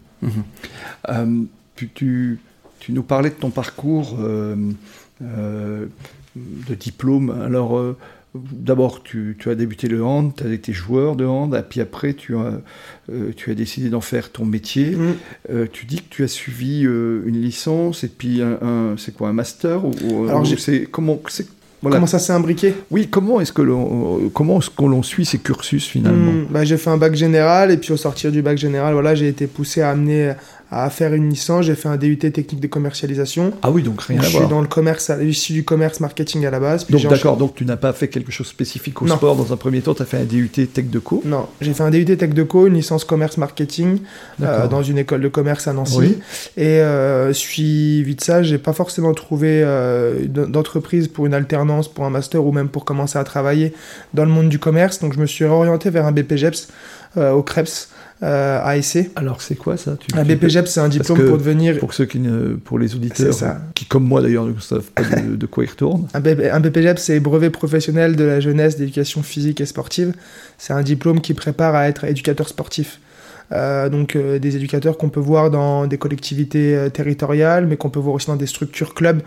Euh, 1.08 1.42
tu, 1.94 2.38
nous 2.88 3.02
parlais 3.02 3.30
de 3.30 3.34
ton 3.34 3.50
parcours 3.50 4.16
euh, 4.20 4.56
euh, 5.22 5.86
de 6.36 6.74
diplôme. 6.74 7.30
Alors, 7.44 7.80
d'abord, 8.34 9.02
tu, 9.02 9.36
as 9.46 9.54
débuté 9.54 9.88
le 9.88 10.04
hand, 10.04 10.32
tu 10.36 10.44
as 10.44 10.52
été 10.52 10.72
joueur 10.72 11.16
de 11.16 11.24
hand, 11.24 11.54
et 11.54 11.62
puis 11.62 11.80
après, 11.80 12.14
tu 12.14 12.36
as, 12.36 12.60
tu 13.36 13.50
as 13.50 13.54
décidé 13.54 13.90
d'en 13.90 14.00
faire 14.00 14.30
ton 14.30 14.44
métier. 14.44 14.96
Mhm. 14.96 15.68
tu 15.72 15.86
dis 15.86 15.96
que 15.96 16.08
tu 16.10 16.22
as 16.22 16.28
suivi 16.28 16.82
une 16.82 17.40
licence 17.40 18.04
et 18.04 18.08
puis 18.08 18.40
un, 18.42 18.94
c'est 18.96 19.14
quoi, 19.14 19.28
un 19.28 19.32
master 19.32 19.84
ou, 19.84 20.26
Alors, 20.28 20.46
c'est, 20.46 20.86
comment, 20.90 21.20
Comment 21.82 22.06
ça 22.06 22.18
s'est 22.18 22.32
imbriqué? 22.32 22.74
Oui, 22.90 23.08
comment 23.08 23.40
est-ce 23.40 23.52
que 23.52 23.62
l'on 23.62 24.30
comment 24.34 24.58
est-ce 24.58 24.70
l'on 24.78 25.02
suit 25.02 25.24
ces 25.24 25.38
cursus 25.38 25.86
finalement? 25.86 26.32
Bah, 26.50 26.64
J'ai 26.64 26.76
fait 26.76 26.90
un 26.90 26.98
bac 26.98 27.14
général 27.14 27.70
et 27.70 27.76
puis 27.78 27.92
au 27.92 27.96
sortir 27.96 28.30
du 28.30 28.42
bac 28.42 28.58
général, 28.58 28.92
voilà, 28.92 29.14
j'ai 29.14 29.28
été 29.28 29.46
poussé 29.46 29.80
à 29.80 29.90
amener 29.90 30.34
à 30.70 30.88
faire 30.90 31.14
une 31.14 31.28
licence. 31.28 31.64
J'ai 31.64 31.74
fait 31.74 31.88
un 31.88 31.96
DUT 31.96 32.16
technique 32.16 32.60
de 32.60 32.66
commercialisation. 32.66 33.52
Ah 33.62 33.70
oui, 33.70 33.82
donc 33.82 34.02
rien 34.02 34.18
à 34.18 34.20
voir. 34.20 34.30
Je 34.30 34.36
suis 34.38 34.46
dans 34.46 34.60
le 34.60 34.68
commerce, 34.68 35.10
issu 35.22 35.52
du 35.52 35.64
commerce 35.64 36.00
marketing 36.00 36.46
à 36.46 36.50
la 36.50 36.60
base. 36.60 36.86
donc 36.86 37.02
d'accord, 37.02 37.36
donc 37.36 37.54
tu 37.54 37.64
n'as 37.64 37.76
pas 37.76 37.92
fait 37.92 38.08
quelque 38.08 38.30
chose 38.30 38.46
de 38.46 38.50
spécifique 38.50 39.02
au 39.02 39.06
sport 39.08 39.36
dans 39.36 39.52
un 39.52 39.56
premier 39.56 39.80
temps, 39.80 39.94
tu 39.94 40.02
as 40.02 40.06
fait 40.06 40.18
un 40.18 40.24
DUT 40.24 40.48
Tech 40.48 40.86
de 40.86 40.98
Co? 40.98 41.22
Non, 41.24 41.46
j'ai 41.60 41.74
fait 41.74 41.82
un 41.82 41.90
DUT 41.90 42.04
Tech 42.04 42.30
de 42.30 42.42
Co, 42.42 42.66
une 42.66 42.74
licence 42.74 43.04
commerce 43.04 43.36
marketing 43.36 43.98
euh, 44.42 44.68
dans 44.68 44.82
une 44.82 44.98
école 44.98 45.22
de 45.22 45.28
commerce 45.28 45.66
à 45.66 45.72
Nancy. 45.72 46.18
Et 46.56 46.80
euh, 46.80 47.32
suivi 47.32 48.14
de 48.14 48.20
ça, 48.20 48.42
j'ai 48.42 48.58
pas 48.58 48.72
forcément 48.72 49.12
trouvé 49.12 49.62
euh, 49.64 50.26
d'entreprise 50.26 51.08
pour 51.08 51.26
une 51.26 51.34
alternance, 51.34 51.88
pour 51.88 52.04
un 52.04 52.10
master 52.10 52.44
ou 52.44 52.52
même 52.52 52.68
pour 52.68 52.84
commencer 52.84 53.18
à 53.18 53.24
travailler 53.24 53.72
dans 54.14 54.24
le 54.24 54.30
monde 54.30 54.48
du 54.48 54.58
commerce. 54.58 55.00
Donc 55.00 55.14
je 55.14 55.18
me 55.18 55.26
suis 55.26 55.44
orienté 55.44 55.90
vers 55.90 56.06
un 56.06 56.12
BPGEPS 56.12 56.68
au 57.16 57.42
CREPS. 57.42 57.88
Euh, 58.22 58.60
ASC. 58.62 59.10
Alors 59.16 59.40
c'est 59.40 59.56
quoi 59.56 59.76
ça? 59.76 59.96
Un 60.14 60.24
BPGEP, 60.24 60.68
c'est 60.68 60.80
un 60.80 60.88
diplôme 60.88 61.24
pour 61.26 61.38
devenir. 61.38 61.78
Pour 61.78 61.94
ceux 61.94 62.04
qui 62.04 62.18
ne, 62.18 62.54
pour 62.54 62.78
les 62.78 62.94
auditeurs 62.94 63.34
qui, 63.74 63.86
comme 63.86 64.04
moi 64.04 64.20
d'ailleurs, 64.20 64.46
ne 64.46 64.58
savent 64.60 64.90
pas 64.94 65.02
de, 65.02 65.46
quoi 65.46 65.64
ils 65.64 65.70
retournent. 65.70 66.06
Un, 66.14 66.20
un 66.20 66.60
BPGEP, 66.60 66.98
c'est 66.98 67.20
brevet 67.20 67.50
professionnel 67.50 68.16
de 68.16 68.24
la 68.24 68.40
jeunesse 68.40 68.76
d'éducation 68.76 69.22
physique 69.22 69.60
et 69.60 69.66
sportive. 69.66 70.12
C'est 70.58 70.72
un 70.72 70.82
diplôme 70.82 71.20
qui 71.20 71.34
prépare 71.34 71.74
à 71.74 71.88
être 71.88 72.04
éducateur 72.04 72.48
sportif. 72.48 73.00
Euh, 73.52 73.88
donc 73.88 74.14
euh, 74.14 74.38
des 74.38 74.54
éducateurs 74.54 74.96
qu'on 74.96 75.08
peut 75.08 75.20
voir 75.20 75.50
dans 75.50 75.88
des 75.88 75.98
collectivités 75.98 76.76
euh, 76.76 76.88
territoriales, 76.88 77.66
mais 77.66 77.76
qu'on 77.76 77.90
peut 77.90 77.98
voir 77.98 78.14
aussi 78.14 78.28
dans 78.28 78.36
des 78.36 78.46
structures 78.46 78.94
clubs 78.94 79.22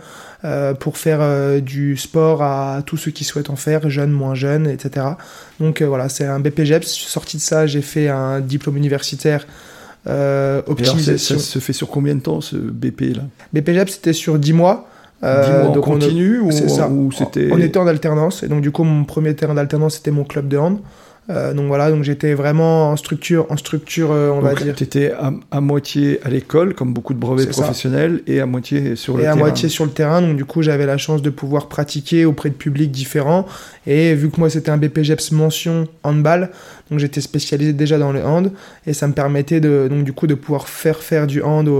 pour 0.78 0.98
faire 0.98 1.62
du 1.62 1.96
sport 1.96 2.42
à 2.42 2.82
tous 2.84 2.98
ceux 2.98 3.10
qui 3.10 3.24
souhaitent 3.24 3.48
en 3.48 3.56
faire, 3.56 3.88
jeunes, 3.88 4.10
moins 4.10 4.34
jeunes, 4.34 4.66
etc. 4.66 5.06
Donc 5.58 5.80
voilà, 5.80 6.10
c'est 6.10 6.26
un 6.26 6.38
BPGEPS. 6.38 6.86
Sorti 6.86 7.38
de 7.38 7.42
ça, 7.42 7.66
j'ai 7.66 7.80
fait 7.80 8.10
un 8.10 8.40
diplôme 8.40 8.76
universitaire 8.76 9.46
euh, 10.06 10.60
optimisation. 10.66 11.38
ça 11.38 11.42
se 11.42 11.58
fait 11.60 11.72
sur 11.72 11.88
combien 11.88 12.14
de 12.14 12.20
temps 12.20 12.42
ce 12.42 12.56
BP 12.56 13.16
là? 13.16 13.22
BPGEP 13.54 13.88
c'était 13.88 14.12
sur 14.12 14.38
10 14.38 14.52
mois. 14.52 14.88
Euh, 15.22 15.64
mois 15.64 15.74
donc 15.74 15.84
continu 15.84 16.40
ou, 16.40 16.50
ça. 16.50 16.90
c'était 17.16 17.48
on 17.50 17.58
était 17.58 17.78
en 17.78 17.86
alternance 17.86 18.42
et 18.42 18.48
donc 18.48 18.60
du 18.60 18.70
coup 18.70 18.84
mon 18.84 19.04
premier 19.04 19.34
terrain 19.34 19.54
d'alternance 19.54 19.94
c'était 19.94 20.10
mon 20.10 20.24
club 20.24 20.48
de 20.48 20.58
hand 20.58 20.78
euh, 21.30 21.54
donc 21.54 21.68
voilà, 21.68 21.90
donc 21.90 22.04
j'étais 22.04 22.34
vraiment 22.34 22.90
en 22.90 22.96
structure, 22.96 23.46
en 23.48 23.56
structure, 23.56 24.12
euh, 24.12 24.30
on 24.30 24.40
va 24.40 24.54
dire. 24.54 24.74
Tu 24.74 24.84
étais 24.84 25.12
à, 25.50 25.60
moitié 25.60 26.20
à 26.22 26.28
l'école, 26.28 26.74
comme 26.74 26.92
beaucoup 26.92 27.14
de 27.14 27.18
brevets 27.18 27.48
professionnels, 27.48 28.20
et 28.26 28.40
à 28.40 28.46
moitié 28.46 28.94
sur 28.94 29.16
le 29.16 29.22
terrain. 29.22 29.32
Et 29.32 29.40
à 29.40 29.40
moitié 29.40 29.68
sur 29.70 29.86
le 29.86 29.90
terrain, 29.90 30.20
donc 30.20 30.36
du 30.36 30.44
coup 30.44 30.60
j'avais 30.60 30.84
la 30.84 30.98
chance 30.98 31.22
de 31.22 31.30
pouvoir 31.30 31.68
pratiquer 31.68 32.26
auprès 32.26 32.50
de 32.50 32.54
publics 32.54 32.90
différents. 32.90 33.46
Et 33.86 34.14
vu 34.14 34.30
que 34.30 34.38
moi 34.38 34.50
c'était 34.50 34.70
un 34.70 34.76
BPGEPS 34.76 35.32
mention 35.32 35.88
handball, 36.02 36.50
donc 36.90 36.98
j'étais 36.98 37.22
spécialisé 37.22 37.72
déjà 37.72 37.98
dans 37.98 38.12
le 38.12 38.22
hand, 38.22 38.52
et 38.86 38.92
ça 38.92 39.08
me 39.08 39.14
permettait 39.14 39.60
de, 39.60 39.88
donc 39.88 40.04
du 40.04 40.12
coup 40.12 40.26
de 40.26 40.34
pouvoir 40.34 40.68
faire 40.68 40.98
faire 40.98 41.26
du 41.26 41.42
hand 41.42 41.70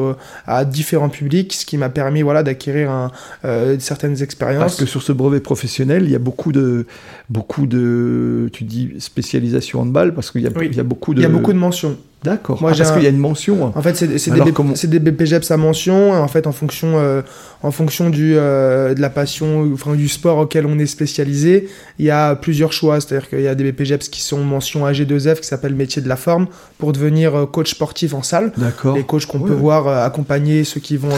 à 0.46 0.64
différents 0.64 1.10
publics, 1.10 1.52
ce 1.52 1.66
qui 1.66 1.76
m'a 1.76 1.90
permis 1.90 2.22
voilà 2.22 2.42
d'acquérir 2.42 3.10
euh, 3.44 3.76
certaines 3.78 4.22
expériences. 4.22 4.60
Parce 4.60 4.76
que 4.76 4.86
sur 4.86 5.02
ce 5.02 5.12
brevet 5.12 5.40
professionnel, 5.40 6.04
il 6.04 6.10
y 6.10 6.14
a 6.14 6.18
beaucoup 6.18 6.52
de, 6.52 6.86
beaucoup 7.28 7.66
de, 7.66 8.48
tu 8.52 8.64
dis 8.64 8.94
spécialisés 8.98 9.33
spécialisation 9.34 9.80
handball 9.80 10.14
Parce 10.14 10.30
qu'il 10.30 10.42
y, 10.42 10.44
y, 10.44 10.80
a 10.80 10.82
beaucoup 10.82 11.14
de... 11.14 11.20
Il 11.20 11.22
y 11.22 11.26
a 11.26 11.28
beaucoup 11.28 11.52
de 11.52 11.58
mentions. 11.58 11.96
D'accord. 12.24 12.58
Moi, 12.62 12.70
ah, 12.72 12.78
parce 12.78 12.90
qu'il 12.92 13.02
y 13.02 13.06
a 13.06 13.10
une 13.10 13.18
mention. 13.18 13.70
En 13.76 13.82
fait, 13.82 13.94
c'est 13.96 14.06
des, 14.30 14.98
des, 14.98 15.10
BPGEPS 15.10 15.50
à 15.50 15.58
mention. 15.58 16.12
En 16.12 16.26
fait, 16.26 16.46
en 16.46 16.52
fonction, 16.52 16.98
euh, 16.98 17.20
en 17.62 17.70
fonction 17.70 18.08
du, 18.08 18.34
euh, 18.34 18.94
de 18.94 19.00
la 19.02 19.10
passion, 19.10 19.70
enfin, 19.74 19.94
du 19.94 20.08
sport 20.08 20.38
auquel 20.38 20.64
on 20.64 20.78
est 20.78 20.86
spécialisé, 20.86 21.68
il 21.98 22.06
y 22.06 22.10
a 22.10 22.34
plusieurs 22.34 22.72
choix. 22.72 22.98
C'est-à-dire 22.98 23.28
qu'il 23.28 23.42
y 23.42 23.46
a 23.46 23.54
des 23.54 23.70
BPGEPS 23.70 24.08
qui 24.08 24.22
sont 24.22 24.42
mention 24.42 24.86
AG2F, 24.86 25.40
qui 25.40 25.46
s'appelle 25.46 25.74
métier 25.74 26.00
de 26.00 26.08
la 26.08 26.16
forme, 26.16 26.46
pour 26.78 26.94
devenir 26.94 27.34
euh, 27.34 27.44
coach 27.44 27.72
sportif 27.72 28.14
en 28.14 28.22
salle. 28.22 28.52
D'accord. 28.56 28.96
Les 28.96 29.02
coachs 29.02 29.26
qu'on 29.26 29.40
peut 29.40 29.52
voir 29.52 29.86
accompagner 29.88 30.64
ceux 30.64 30.80
qui 30.80 30.96
vont 30.96 31.10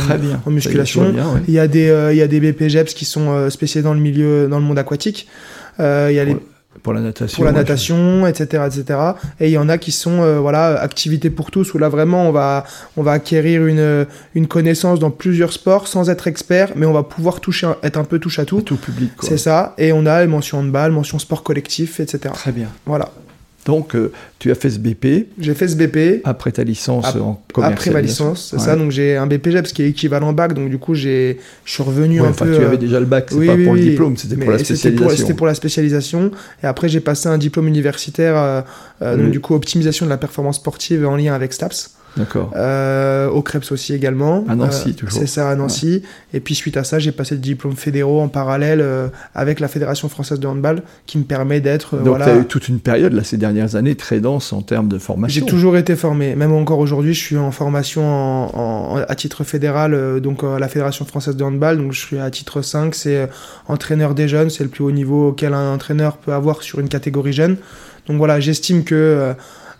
en, 0.44 0.50
musculation. 0.50 1.14
Il 1.46 1.54
y 1.54 1.60
a 1.60 1.68
des, 1.68 2.08
il 2.10 2.16
y 2.16 2.22
a 2.22 2.26
des 2.26 2.40
BPGEPS 2.40 2.94
qui 2.94 3.04
sont 3.04 3.48
spécialisés 3.48 3.86
dans 3.86 3.94
le 3.94 4.00
milieu, 4.00 4.48
dans 4.48 4.58
le 4.58 4.64
monde 4.64 4.78
aquatique. 4.78 5.28
il 5.78 5.84
y 5.84 6.18
a 6.18 6.24
les 6.24 6.36
pour 6.82 6.92
la 6.92 7.00
natation. 7.00 7.36
Pour 7.36 7.44
la 7.44 7.52
natation, 7.52 8.26
etc., 8.26 8.64
etc. 8.66 8.98
Et 9.40 9.48
il 9.48 9.52
y 9.52 9.58
en 9.58 9.68
a 9.68 9.78
qui 9.78 9.92
sont, 9.92 10.22
euh, 10.22 10.38
voilà, 10.38 10.80
activités 10.80 11.30
pour 11.30 11.50
tous, 11.50 11.74
où 11.74 11.78
là 11.78 11.88
vraiment 11.88 12.28
on 12.28 12.32
va, 12.32 12.64
on 12.96 13.02
va 13.02 13.12
acquérir 13.12 13.66
une, 13.66 14.06
une 14.34 14.46
connaissance 14.46 14.98
dans 14.98 15.10
plusieurs 15.10 15.52
sports 15.52 15.88
sans 15.88 16.10
être 16.10 16.26
expert, 16.26 16.72
mais 16.76 16.86
on 16.86 16.92
va 16.92 17.02
pouvoir 17.02 17.40
toucher, 17.40 17.72
être 17.82 17.98
un 17.98 18.04
peu 18.04 18.18
touche 18.18 18.38
à 18.38 18.44
tout. 18.44 18.62
Tout 18.62 18.76
public, 18.76 19.12
C'est 19.20 19.38
ça. 19.38 19.74
Et 19.78 19.92
on 19.92 20.06
a 20.06 20.26
mention 20.26 20.58
handball, 20.58 20.92
mention 20.92 21.18
sport 21.18 21.42
collectif, 21.42 22.00
etc. 22.00 22.34
Très 22.34 22.52
bien. 22.52 22.68
Voilà. 22.84 23.10
Donc, 23.66 23.96
euh, 23.96 24.12
tu 24.38 24.52
as 24.52 24.54
fait 24.54 24.70
ce 24.70 24.78
BP. 24.78 25.26
J'ai 25.40 25.54
fait 25.54 25.66
ce 25.66 25.76
BP. 25.76 26.22
Après 26.24 26.52
ta 26.52 26.62
licence 26.62 27.04
en 27.16 27.42
commercialisation. 27.52 27.62
Après 27.62 27.90
ma 27.90 28.00
licence, 28.00 28.48
c'est 28.52 28.60
ça. 28.60 28.76
Donc, 28.76 28.92
j'ai 28.92 29.16
un 29.16 29.26
BPGEPS 29.26 29.72
qui 29.72 29.82
est 29.82 29.88
équivalent 29.88 30.32
bac. 30.32 30.54
Donc, 30.54 30.70
du 30.70 30.78
coup, 30.78 30.94
je 30.94 31.34
suis 31.64 31.82
revenu 31.82 32.20
un 32.20 32.30
peu. 32.32 32.54
Tu 32.54 32.62
avais 32.62 32.76
euh, 32.76 32.78
déjà 32.78 33.00
le 33.00 33.06
bac, 33.06 33.26
c'est 33.28 33.44
pas 33.44 33.56
pour 33.56 33.74
le 33.74 33.80
diplôme, 33.80 34.16
c'était 34.16 34.36
pour 34.36 34.52
la 34.52 34.58
spécialisation. 34.58 35.16
C'était 35.16 35.34
pour, 35.34 35.46
la 35.46 35.54
spécialisation. 35.54 36.30
Et 36.62 36.66
après, 36.66 36.88
j'ai 36.88 37.00
passé 37.00 37.28
un 37.28 37.38
diplôme 37.38 37.66
universitaire, 37.66 38.64
euh, 39.02 39.16
donc, 39.16 39.32
du 39.32 39.40
coup, 39.40 39.54
optimisation 39.54 40.06
de 40.06 40.10
la 40.10 40.16
performance 40.16 40.56
sportive 40.56 41.04
en 41.04 41.16
lien 41.16 41.34
avec 41.34 41.52
STAPS. 41.52 41.96
D'accord. 42.16 42.52
Euh, 42.56 43.28
au 43.28 43.42
Krebs 43.42 43.70
aussi 43.70 43.92
également. 43.94 44.44
À 44.48 44.54
Nancy, 44.54 44.90
euh, 44.90 44.92
toujours. 44.92 45.20
C'est 45.20 45.26
ça, 45.26 45.50
à 45.50 45.54
Nancy. 45.54 46.02
Et 46.32 46.40
puis 46.40 46.54
suite 46.54 46.76
à 46.76 46.84
ça, 46.84 46.98
j'ai 46.98 47.12
passé 47.12 47.34
le 47.34 47.40
diplôme 47.40 47.76
fédéraux 47.76 48.20
en 48.20 48.28
parallèle 48.28 48.80
euh, 48.80 49.08
avec 49.34 49.60
la 49.60 49.68
Fédération 49.68 50.08
française 50.08 50.40
de 50.40 50.46
handball 50.46 50.82
qui 51.06 51.18
me 51.18 51.24
permet 51.24 51.60
d'être. 51.60 51.96
Donc 51.98 52.18
tu 52.18 52.22
as 52.22 52.36
eu 52.36 52.44
toute 52.46 52.68
une 52.68 52.80
période, 52.80 53.12
là, 53.12 53.22
ces 53.22 53.36
dernières 53.36 53.76
années, 53.76 53.94
très 53.94 54.20
dense 54.20 54.52
en 54.52 54.62
termes 54.62 54.88
de 54.88 54.98
formation. 54.98 55.40
J'ai 55.40 55.46
toujours 55.46 55.76
été 55.76 55.94
formé. 55.94 56.34
Même 56.36 56.52
encore 56.52 56.78
aujourd'hui, 56.78 57.12
je 57.12 57.20
suis 57.20 57.36
en 57.36 57.50
formation 57.50 58.02
en, 58.02 58.96
à 58.96 59.14
titre 59.14 59.44
fédéral, 59.44 60.20
donc 60.20 60.42
à 60.42 60.58
la 60.58 60.68
Fédération 60.68 61.04
française 61.04 61.36
de 61.36 61.44
handball. 61.44 61.76
Donc 61.76 61.92
je 61.92 62.00
suis 62.00 62.18
à 62.18 62.30
titre 62.30 62.62
5, 62.62 62.94
c'est 62.94 63.28
entraîneur 63.68 64.14
des 64.14 64.28
jeunes. 64.28 64.48
C'est 64.48 64.64
le 64.64 64.70
plus 64.70 64.84
haut 64.84 64.92
niveau 64.92 65.28
auquel 65.28 65.52
un 65.52 65.74
entraîneur 65.74 66.16
peut 66.16 66.32
avoir 66.32 66.62
sur 66.62 66.80
une 66.80 66.88
catégorie 66.88 67.32
jeune. 67.32 67.56
Donc 68.06 68.16
voilà, 68.16 68.40
j'estime 68.40 68.84
que. 68.84 69.34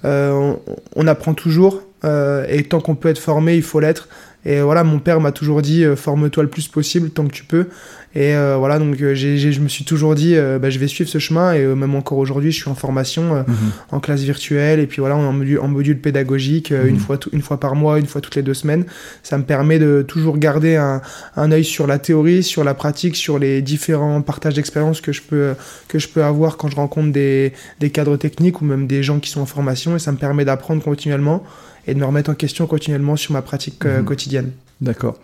on, 0.05 0.59
on, 0.95 1.07
apprend 1.07 1.35
toujours 1.35 1.83
euh, 1.86 1.86
et 2.05 2.63
tant 2.65 2.81
qu'on 2.81 2.95
peut 2.95 3.09
être 3.09 3.19
formé, 3.19 3.57
il 3.57 3.63
faut 3.63 3.81
l'être. 3.81 4.09
Et 4.47 4.61
voilà, 4.61 4.85
mon 4.85 5.01
père 5.01 5.21
m'a 5.21 5.33
toujours 5.33 5.61
dit 5.61 5.85
euh, 5.85 5.97
forme-toi 5.97 6.45
le 6.45 6.49
plus 6.49 6.69
possible 6.69 7.11
tant 7.11 7.27
que 7.27 7.33
tu 7.33 7.43
peux. 7.43 7.67
Et 8.15 8.35
euh, 8.35 8.57
voilà, 8.57 8.79
donc 8.79 8.95
je 8.97 9.61
me 9.61 9.69
suis 9.69 9.85
toujours 9.85 10.15
dit, 10.15 10.37
bah, 10.61 10.71
je 10.71 10.79
vais 10.79 10.87
suivre 10.87 11.11
ce 11.11 11.19
chemin. 11.19 11.53
Et 11.53 11.67
même 11.67 11.95
encore 11.97 12.17
aujourd'hui, 12.17 12.51
je 12.53 12.63
suis 12.63 12.71
en 12.71 12.75
formation, 12.75 13.35
mhm. 13.35 13.47
en 13.91 14.01
classe 14.01 14.23
virtuelle, 14.23 14.79
et 14.81 14.87
puis 14.87 15.01
voilà, 15.01 15.17
en 15.17 15.33
module, 15.33 15.59
en 15.59 15.69
module 15.69 15.99
pédagogique, 15.99 16.71
une, 16.71 16.95
mhm. 16.95 16.99
fois 16.99 17.19
une 17.33 17.43
fois 17.43 17.61
par 17.61 17.75
mois, 17.75 17.99
une 17.99 18.07
fois 18.07 18.23
toutes 18.23 18.37
les 18.37 18.43
deux 18.43 18.55
semaines. 18.55 18.87
Ça 19.23 19.37
me 19.37 19.43
permet 19.43 19.79
de 19.79 20.03
toujours 20.07 20.39
garder 20.39 20.77
un, 20.77 21.03
un 21.35 21.53
œil 21.53 21.65
sur 21.65 21.87
la 21.87 21.99
théorie, 21.99 22.43
sur 22.43 22.65
la 22.65 22.73
pratique, 22.73 23.17
sur 23.17 23.39
les 23.39 23.61
différents 23.61 24.23
partages 24.23 24.55
d'expériences 24.55 25.03
que 25.03 25.13
je 25.13 25.21
peux 25.21 25.55
que 25.89 25.99
je 25.99 26.09
peux 26.09 26.25
avoir 26.25 26.57
quand 26.57 26.69
je 26.69 26.77
rencontre 26.77 27.13
des, 27.13 27.53
des 27.81 27.91
cadres 27.91 28.17
techniques 28.17 28.63
ou 28.63 28.65
même 28.65 28.87
des 28.87 29.03
gens 29.03 29.19
qui 29.19 29.29
sont 29.29 29.41
en 29.41 29.47
formation. 29.47 29.97
Et 29.97 29.99
ça 29.99 30.13
me 30.13 30.17
permet 30.17 30.47
d'apprendre 30.47 30.83
continuellement 30.83 31.45
et 31.87 31.95
de 31.95 31.99
me 31.99 32.05
remettre 32.05 32.31
en 32.31 32.35
question 32.35 32.67
continuellement 32.67 33.17
sur 33.17 33.33
ma 33.33 33.43
pratique 33.43 33.85
euh, 33.85 34.01
mhm. 34.01 34.05
quotidienne. 34.05 34.51
D'accord. 34.81 35.19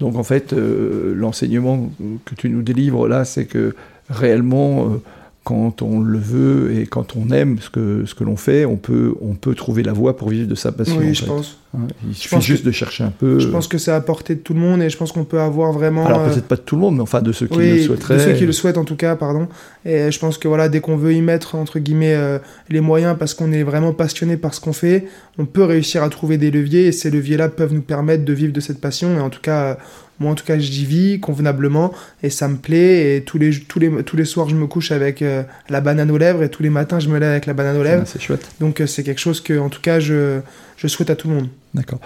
Donc 0.00 0.16
en 0.16 0.24
fait, 0.24 0.52
euh, 0.52 1.14
l'enseignement 1.14 1.90
que 2.24 2.34
tu 2.34 2.48
nous 2.50 2.62
délivres 2.62 3.08
là, 3.08 3.24
c'est 3.24 3.46
que 3.46 3.74
réellement, 4.10 4.90
euh, 4.90 5.02
quand 5.46 5.80
on 5.80 6.00
le 6.00 6.18
veut 6.18 6.76
et 6.76 6.86
quand 6.86 7.14
on 7.14 7.30
aime 7.30 7.60
ce 7.60 7.70
que, 7.70 8.04
ce 8.04 8.16
que 8.16 8.24
l'on 8.24 8.34
fait, 8.34 8.64
on 8.64 8.74
peut, 8.74 9.14
on 9.20 9.34
peut 9.34 9.54
trouver 9.54 9.84
la 9.84 9.92
voie 9.92 10.16
pour 10.16 10.30
vivre 10.30 10.48
de 10.48 10.56
sa 10.56 10.72
passion. 10.72 10.96
Oui, 10.98 11.14
je 11.14 11.24
pense. 11.24 11.58
Hein, 11.72 11.86
il 12.08 12.16
suffit 12.16 12.40
juste 12.40 12.66
de 12.66 12.72
chercher 12.72 13.04
un 13.04 13.12
peu. 13.12 13.38
Je 13.38 13.46
pense 13.46 13.68
que 13.68 13.78
c'est 13.78 13.92
à 13.92 14.00
portée 14.00 14.34
de 14.34 14.40
tout 14.40 14.54
le 14.54 14.58
monde 14.58 14.82
et 14.82 14.90
je 14.90 14.96
pense 14.96 15.12
qu'on 15.12 15.22
peut 15.22 15.38
avoir 15.38 15.72
vraiment. 15.72 16.04
Alors 16.04 16.22
euh, 16.22 16.30
peut-être 16.30 16.48
pas 16.48 16.56
de 16.56 16.62
tout 16.62 16.74
le 16.74 16.80
monde, 16.80 16.96
mais 16.96 17.02
enfin 17.02 17.22
de 17.22 17.30
ceux 17.30 17.46
qui 17.46 17.58
le 17.58 17.80
souhaiteraient. 17.80 18.16
De 18.16 18.20
ceux 18.22 18.32
qui 18.32 18.44
le 18.44 18.50
souhaitent 18.50 18.76
en 18.76 18.84
tout 18.84 18.96
cas, 18.96 19.14
pardon. 19.14 19.46
Et 19.84 20.10
je 20.10 20.18
pense 20.18 20.36
que 20.36 20.48
voilà, 20.48 20.68
dès 20.68 20.80
qu'on 20.80 20.96
veut 20.96 21.14
y 21.14 21.22
mettre 21.22 21.54
entre 21.54 21.78
guillemets 21.78 22.16
euh, 22.16 22.40
les 22.68 22.80
moyens 22.80 23.14
parce 23.16 23.32
qu'on 23.32 23.52
est 23.52 23.62
vraiment 23.62 23.92
passionné 23.92 24.36
par 24.36 24.52
ce 24.52 24.60
qu'on 24.60 24.72
fait, 24.72 25.06
on 25.38 25.44
peut 25.44 25.62
réussir 25.62 26.02
à 26.02 26.08
trouver 26.08 26.38
des 26.38 26.50
leviers 26.50 26.86
et 26.86 26.92
ces 26.92 27.08
leviers-là 27.08 27.50
peuvent 27.50 27.72
nous 27.72 27.82
permettre 27.82 28.24
de 28.24 28.32
vivre 28.32 28.52
de 28.52 28.60
cette 28.60 28.80
passion. 28.80 29.16
Et 29.16 29.20
en 29.20 29.30
tout 29.30 29.42
cas, 29.42 29.78
moi, 30.18 30.32
en 30.32 30.34
tout 30.34 30.44
cas, 30.44 30.58
j'y 30.58 30.84
vis 30.84 31.20
convenablement 31.20 31.92
et 32.22 32.30
ça 32.30 32.48
me 32.48 32.56
plaît. 32.56 33.16
Et 33.16 33.22
tous 33.22 33.38
les, 33.38 33.50
tous 33.60 33.78
les, 33.78 34.02
tous 34.02 34.16
les 34.16 34.24
soirs, 34.24 34.48
je 34.48 34.56
me 34.56 34.66
couche 34.66 34.92
avec 34.92 35.22
euh, 35.22 35.42
la 35.68 35.80
banane 35.80 36.10
aux 36.10 36.18
lèvres 36.18 36.42
et 36.42 36.48
tous 36.48 36.62
les 36.62 36.70
matins, 36.70 36.98
je 37.00 37.08
me 37.08 37.18
lève 37.18 37.30
avec 37.30 37.46
la 37.46 37.52
banane 37.52 37.76
aux 37.76 37.82
lèvres. 37.82 38.04
c'est 38.06 38.20
chouette. 38.20 38.48
Donc, 38.60 38.80
euh, 38.80 38.86
c'est 38.86 39.02
quelque 39.02 39.20
chose 39.20 39.40
que, 39.40 39.58
en 39.58 39.68
tout 39.68 39.80
cas, 39.80 40.00
je, 40.00 40.40
je 40.76 40.88
souhaite 40.88 41.10
à 41.10 41.16
tout 41.16 41.28
le 41.28 41.34
monde. 41.34 41.48
D'accord. 41.74 42.00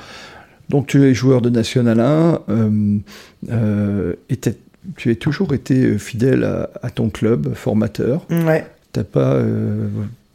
Donc, 0.68 0.88
tu 0.88 1.02
es 1.04 1.14
joueur 1.14 1.40
de 1.40 1.50
National 1.50 2.00
1 2.00 2.40
euh, 3.50 4.14
et 4.28 4.36
tu 4.36 5.10
as 5.10 5.14
toujours 5.14 5.54
été 5.54 5.98
fidèle 5.98 6.44
à, 6.44 6.70
à 6.82 6.90
ton 6.90 7.10
club 7.10 7.54
formateur. 7.54 8.26
Ouais. 8.30 8.66
T'as 8.92 9.04
pas 9.04 9.40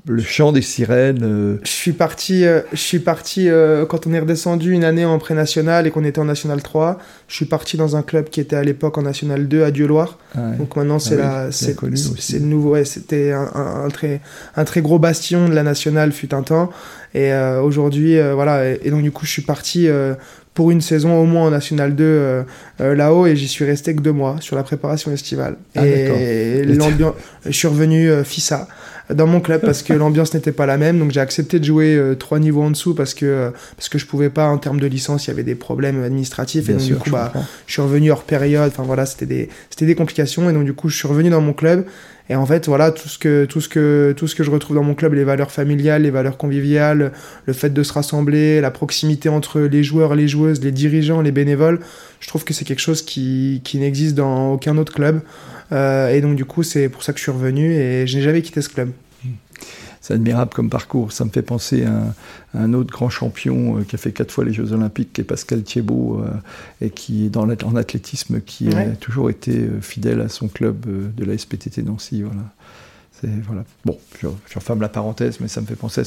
le 0.07 0.21
chant 0.21 0.51
des 0.51 0.61
sirènes. 0.61 1.23
Euh. 1.23 1.57
Je 1.63 1.69
suis 1.69 1.91
parti, 1.91 2.45
euh, 2.45 2.61
je 2.71 2.77
suis 2.77 2.99
parti 2.99 3.49
euh, 3.49 3.85
quand 3.85 4.05
on 4.05 4.13
est 4.13 4.19
redescendu 4.19 4.71
une 4.71 4.83
année 4.83 5.05
en 5.05 5.17
pré-national 5.17 5.87
et 5.87 5.91
qu'on 5.91 6.03
était 6.03 6.19
en 6.19 6.25
national 6.25 6.61
3. 6.61 6.99
Je 7.27 7.35
suis 7.35 7.45
parti 7.45 7.75
dans 7.75 7.95
un 7.95 8.03
club 8.03 8.29
qui 8.29 8.39
était 8.39 8.55
à 8.55 8.63
l'époque 8.63 8.97
en 8.97 9.01
national 9.01 9.47
2 9.47 9.63
à 9.63 9.71
Dieu-Loire. 9.71 10.19
Ah 10.35 10.51
Donc 10.59 10.75
maintenant 10.75 10.99
c'est 10.99 11.15
ah 11.15 11.45
la, 11.45 11.51
c'est, 11.51 11.75
c'est 12.19 12.39
le 12.39 12.45
nouveau. 12.45 12.71
Ouais, 12.71 12.85
c'était 12.85 13.31
un, 13.31 13.49
un, 13.55 13.89
très, 13.89 14.21
un 14.55 14.63
très 14.63 14.81
gros 14.81 14.99
bastion 14.99 15.49
de 15.49 15.55
la 15.55 15.63
nationale 15.63 16.11
fut 16.11 16.33
un 16.33 16.43
temps. 16.43 16.69
Et 17.13 17.33
aujourd'hui, 17.63 18.19
voilà. 18.33 18.71
Et, 18.71 18.91
donc 18.91 19.01
du 19.01 19.11
coup, 19.11 19.25
je 19.25 19.31
suis 19.31 19.41
parti 19.41 19.87
pour 20.53 20.69
une 20.69 20.81
saison 20.81 21.17
au 21.17 21.23
moins 21.23 21.47
en 21.47 21.51
National 21.51 21.95
2 21.95 22.43
là-haut 22.79 23.25
et 23.25 23.37
j'y 23.37 23.47
suis 23.47 23.63
resté 23.63 23.95
que 23.95 24.01
deux 24.01 24.11
mois 24.11 24.35
sur 24.41 24.57
la 24.57 24.63
préparation 24.63 25.13
estivale. 25.13 25.55
Ah, 25.75 25.87
et 25.87 26.65
l'ambiance, 26.65 27.15
je 27.45 27.51
suis 27.51 27.69
revenu 27.69 28.11
FISA 28.25 28.67
dans 29.13 29.27
mon 29.27 29.39
club 29.39 29.61
parce 29.61 29.83
que 29.83 29.93
l'ambiance 29.93 30.33
n'était 30.33 30.51
pas 30.51 30.65
la 30.65 30.77
même. 30.77 30.99
Donc 30.99 31.11
j'ai 31.11 31.19
accepté 31.19 31.59
de 31.59 31.65
jouer 31.65 31.95
euh, 31.95 32.15
trois 32.15 32.39
niveaux 32.39 32.63
en 32.63 32.71
dessous 32.71 32.95
parce 32.95 33.13
que 33.13 33.25
euh, 33.25 33.51
parce 33.75 33.89
que 33.89 33.97
je 33.97 34.05
pouvais 34.05 34.29
pas 34.29 34.47
en 34.47 34.57
termes 34.57 34.79
de 34.79 34.87
licence, 34.87 35.25
il 35.25 35.29
y 35.29 35.33
avait 35.33 35.43
des 35.43 35.55
problèmes 35.55 36.03
administratifs 36.03 36.69
et 36.69 36.73
donc 36.73 36.81
du 36.81 36.95
coup 36.95 37.09
bah, 37.09 37.31
je 37.67 37.73
suis 37.73 37.81
revenu 37.81 38.11
hors 38.11 38.23
période. 38.23 38.67
Enfin 38.67 38.83
voilà, 38.83 39.05
c'était 39.05 39.25
des 39.25 39.49
c'était 39.69 39.85
des 39.85 39.95
complications 39.95 40.49
et 40.49 40.53
donc 40.53 40.65
du 40.65 40.73
coup 40.73 40.89
je 40.89 40.95
suis 40.95 41.07
revenu 41.07 41.29
dans 41.29 41.41
mon 41.41 41.53
club 41.53 41.85
et 42.27 42.35
en 42.35 42.45
fait 42.45 42.67
voilà 42.67 42.91
tout 42.91 43.07
ce 43.07 43.19
que 43.19 43.45
tout 43.45 43.61
ce 43.61 43.69
que 43.69 44.13
tout 44.17 44.27
ce 44.27 44.35
que 44.35 44.43
je 44.43 44.49
retrouve 44.49 44.75
dans 44.75 44.83
mon 44.83 44.95
club, 44.95 45.13
les 45.13 45.23
valeurs 45.23 45.51
familiales, 45.51 46.03
les 46.03 46.11
valeurs 46.11 46.37
conviviales, 46.37 47.11
le 47.45 47.53
fait 47.53 47.71
de 47.71 47.83
se 47.83 47.93
rassembler, 47.93 48.61
la 48.61 48.71
proximité 48.71 49.29
entre 49.29 49.59
les 49.61 49.83
joueurs, 49.83 50.15
les 50.15 50.27
joueuses, 50.27 50.61
les 50.61 50.71
dirigeants, 50.71 51.21
les 51.21 51.31
bénévoles, 51.31 51.79
je 52.19 52.27
trouve 52.27 52.43
que 52.43 52.53
c'est 52.53 52.65
quelque 52.65 52.81
chose 52.81 53.03
qui 53.03 53.61
qui 53.63 53.77
n'existe 53.77 54.15
dans 54.15 54.53
aucun 54.53 54.77
autre 54.77 54.93
club. 54.93 55.21
Euh, 55.71 56.09
et 56.09 56.21
donc 56.21 56.35
du 56.35 56.45
coup 56.45 56.63
c'est 56.63 56.89
pour 56.89 57.03
ça 57.03 57.11
que 57.11 57.17
je 57.17 57.23
suis 57.23 57.31
revenu 57.31 57.73
et 57.73 58.05
je 58.05 58.17
n'ai 58.17 58.23
jamais 58.23 58.41
quitté 58.41 58.61
ce 58.61 58.69
club 58.69 58.91
c'est 60.01 60.13
admirable 60.13 60.51
comme 60.53 60.69
parcours. 60.69 61.11
Ça 61.11 61.25
me 61.25 61.31
fait 61.31 61.41
penser 61.41 61.83
à 61.83 62.13
un, 62.53 62.73
autre 62.73 62.93
grand 62.93 63.09
champion 63.09 63.79
euh, 63.79 63.81
qui 63.81 63.95
a 63.95 63.97
fait 63.97 64.11
quatre 64.11 64.31
fois 64.31 64.45
les 64.45 64.53
Jeux 64.53 64.71
Olympiques, 64.71 65.13
qui 65.13 65.21
est 65.21 65.23
Pascal 65.23 65.63
Thiebaud, 65.63 66.21
euh, 66.21 66.29
et 66.79 66.91
qui 66.91 67.25
est 67.25 67.29
dans 67.29 67.49
en 67.49 67.75
athlétisme, 67.75 68.39
qui 68.39 68.69
a 68.69 68.89
toujours 68.89 69.31
été 69.31 69.67
fidèle 69.81 70.21
à 70.21 70.29
son 70.29 70.47
club 70.47 70.85
de 70.85 71.25
la 71.25 71.35
SPTT 71.35 71.81
Nancy. 71.81 72.21
Voilà. 72.21 72.43
Voilà. 73.23 73.63
Bon, 73.85 73.97
je, 74.21 74.27
referme 74.55 74.81
la 74.81 74.89
parenthèse, 74.89 75.39
mais 75.39 75.47
ça 75.47 75.61
me 75.61 75.65
fait 75.65 75.75
penser 75.75 76.01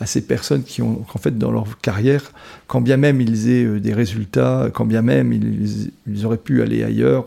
à 0.00 0.06
ces, 0.06 0.20
personnes 0.20 0.62
qui 0.62 0.82
ont, 0.82 1.04
en 1.12 1.18
fait, 1.18 1.36
dans 1.36 1.50
leur 1.50 1.78
carrière, 1.80 2.32
quand 2.66 2.80
bien 2.80 2.96
même 2.96 3.20
ils 3.20 3.50
aient 3.50 3.80
des 3.80 3.92
résultats, 3.92 4.68
quand 4.72 4.84
bien 4.84 5.02
même 5.02 5.32
ils, 5.32 6.26
auraient 6.26 6.36
pu 6.36 6.62
aller 6.62 6.84
ailleurs, 6.84 7.26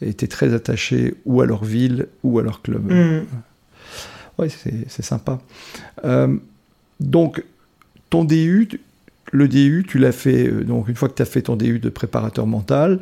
étaient 0.00 0.26
très 0.26 0.54
attachés 0.54 1.14
ou 1.26 1.40
à 1.40 1.46
leur 1.46 1.64
ville 1.64 2.06
ou 2.22 2.38
à 2.38 2.42
leur 2.42 2.62
club. 2.62 2.90
Mmh. 2.90 3.26
Oui, 4.38 4.48
c'est 4.88 5.02
sympa. 5.02 5.40
Euh, 6.04 6.36
donc, 7.00 7.42
ton 8.08 8.24
DU, 8.24 8.68
le 9.32 9.48
DU, 9.48 9.84
tu 9.86 9.98
l'as 9.98 10.12
fait, 10.12 10.48
euh, 10.48 10.64
donc 10.64 10.88
une 10.88 10.94
fois 10.94 11.08
que 11.08 11.14
tu 11.14 11.22
as 11.22 11.26
fait 11.26 11.42
ton 11.42 11.56
DU 11.56 11.80
de 11.80 11.88
préparateur 11.88 12.46
mental 12.46 13.00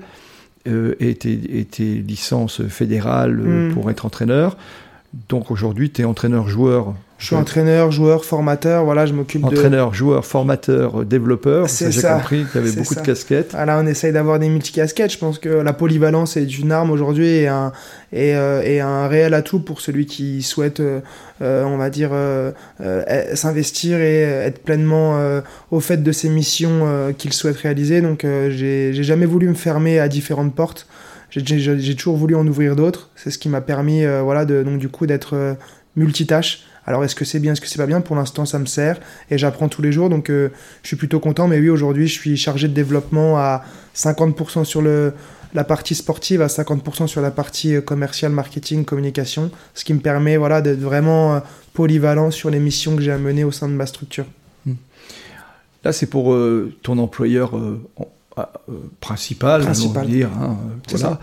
euh, 0.66 0.94
et, 0.98 1.14
tes, 1.14 1.36
licences 1.84 2.66
fédérales 2.66 3.36
mm. 3.36 3.74
pour 3.74 3.90
être 3.90 4.06
entraîneur, 4.06 4.56
donc 5.28 5.50
aujourd'hui 5.50 5.90
tu 5.90 6.02
es 6.02 6.04
entraîneur-joueur 6.04 6.94
je 7.18 7.26
suis 7.28 7.34
entraîneur, 7.34 7.90
joueur, 7.92 8.26
formateur, 8.26 8.84
voilà, 8.84 9.06
je 9.06 9.14
m'occupe 9.14 9.40
de... 9.40 9.46
Entraîneur, 9.46 9.94
joueur, 9.94 10.26
formateur, 10.26 11.02
développeur, 11.06 11.66
c'est 11.70 11.90
ça, 11.90 12.16
j'ai 12.16 12.20
compris 12.20 12.44
qu'il 12.44 12.60
y 12.60 12.64
avait 12.68 12.76
beaucoup 12.76 12.94
de 12.94 13.00
casquettes. 13.00 13.52
Voilà, 13.52 13.78
on 13.78 13.86
essaye 13.86 14.12
d'avoir 14.12 14.38
des 14.38 14.50
multicasquettes, 14.50 15.12
je 15.12 15.18
pense 15.18 15.38
que 15.38 15.48
la 15.48 15.72
polyvalence 15.72 16.36
est 16.36 16.58
une 16.58 16.72
arme 16.72 16.90
aujourd'hui 16.90 17.26
et 17.26 17.48
un, 17.48 17.72
et, 18.12 18.36
euh, 18.36 18.84
un 18.84 19.08
réel 19.08 19.32
atout 19.32 19.60
pour 19.60 19.80
celui 19.80 20.04
qui 20.04 20.42
souhaite, 20.42 20.80
euh, 20.80 21.00
euh, 21.40 21.64
on 21.64 21.78
va 21.78 21.88
dire, 21.88 22.10
s'investir 23.34 23.98
et 23.98 24.20
être 24.20 24.62
pleinement 24.62 25.18
au 25.70 25.80
fait 25.80 26.02
de 26.02 26.12
ses 26.12 26.28
missions 26.28 27.14
qu'il 27.16 27.32
souhaite 27.32 27.56
réaliser. 27.56 28.00
Donc 28.00 28.24
j'ai 28.24 28.92
jamais 29.02 29.26
voulu 29.26 29.48
me 29.48 29.54
fermer 29.54 29.98
à 29.98 30.08
différentes 30.08 30.54
portes. 30.54 30.86
J'ai 31.44 31.96
toujours 31.96 32.16
voulu 32.16 32.34
en 32.34 32.46
ouvrir 32.46 32.76
d'autres. 32.76 33.10
C'est 33.16 33.30
ce 33.30 33.38
qui 33.38 33.48
m'a 33.48 33.60
permis, 33.60 34.04
voilà, 34.06 34.44
de, 34.44 34.62
donc 34.62 34.78
du 34.78 34.88
coup 34.88 35.06
d'être 35.06 35.56
multitâche 35.96 36.64
alors 36.86 37.04
est-ce 37.04 37.16
que 37.16 37.24
c'est 37.24 37.40
bien, 37.40 37.52
est-ce 37.52 37.60
que 37.60 37.66
c'est 37.66 37.78
pas 37.78 37.86
bien? 37.86 38.00
Pour 38.00 38.14
l'instant, 38.14 38.46
ça 38.46 38.58
me 38.58 38.66
sert 38.66 39.00
et 39.30 39.38
j'apprends 39.38 39.68
tous 39.68 39.82
les 39.82 39.90
jours, 39.90 40.08
donc 40.08 40.30
euh, 40.30 40.50
je 40.82 40.88
suis 40.88 40.96
plutôt 40.96 41.18
content. 41.18 41.48
Mais 41.48 41.58
oui, 41.58 41.68
aujourd'hui, 41.68 42.06
je 42.06 42.12
suis 42.12 42.36
chargé 42.36 42.68
de 42.68 42.72
développement 42.72 43.36
à 43.38 43.64
50% 43.96 44.64
sur 44.64 44.82
le, 44.82 45.12
la 45.52 45.64
partie 45.64 45.96
sportive, 45.96 46.42
à 46.42 46.46
50% 46.46 47.08
sur 47.08 47.20
la 47.20 47.32
partie 47.32 47.74
euh, 47.74 47.80
commerciale, 47.80 48.30
marketing, 48.30 48.84
communication, 48.84 49.50
ce 49.74 49.84
qui 49.84 49.94
me 49.94 50.00
permet 50.00 50.36
voilà, 50.36 50.62
d'être 50.62 50.78
vraiment 50.78 51.34
euh, 51.34 51.40
polyvalent 51.74 52.30
sur 52.30 52.50
les 52.50 52.60
missions 52.60 52.94
que 52.94 53.02
j'ai 53.02 53.12
à 53.12 53.18
mener 53.18 53.42
au 53.42 53.50
sein 53.50 53.68
de 53.68 53.74
ma 53.74 53.86
structure. 53.86 54.26
Hmm. 54.64 54.74
Là, 55.82 55.92
c'est 55.92 56.06
pour 56.06 56.36
ton 56.82 56.98
employeur 56.98 57.52
principal, 59.00 59.62
principal. 59.62 60.06
dire. 60.06 60.30
Hein, 60.40 60.56
ça 60.94 61.18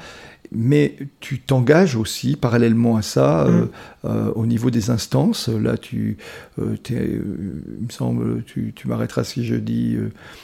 mais 0.53 0.95
tu 1.19 1.39
t'engages 1.39 1.95
aussi 1.95 2.35
parallèlement 2.35 2.95
à 2.95 3.01
ça 3.01 3.45
mm. 3.45 3.49
euh, 3.49 3.65
euh, 4.05 4.31
au 4.35 4.45
niveau 4.45 4.69
des 4.69 4.89
instances. 4.89 5.49
Là, 5.49 5.77
tu, 5.77 6.17
euh, 6.59 6.75
il 6.89 7.85
me 7.85 7.91
semble, 7.91 8.43
tu, 8.43 8.71
tu 8.75 8.87
m'arrêteras 8.87 9.23
si 9.23 9.45
je 9.45 9.55
dis, 9.55 9.97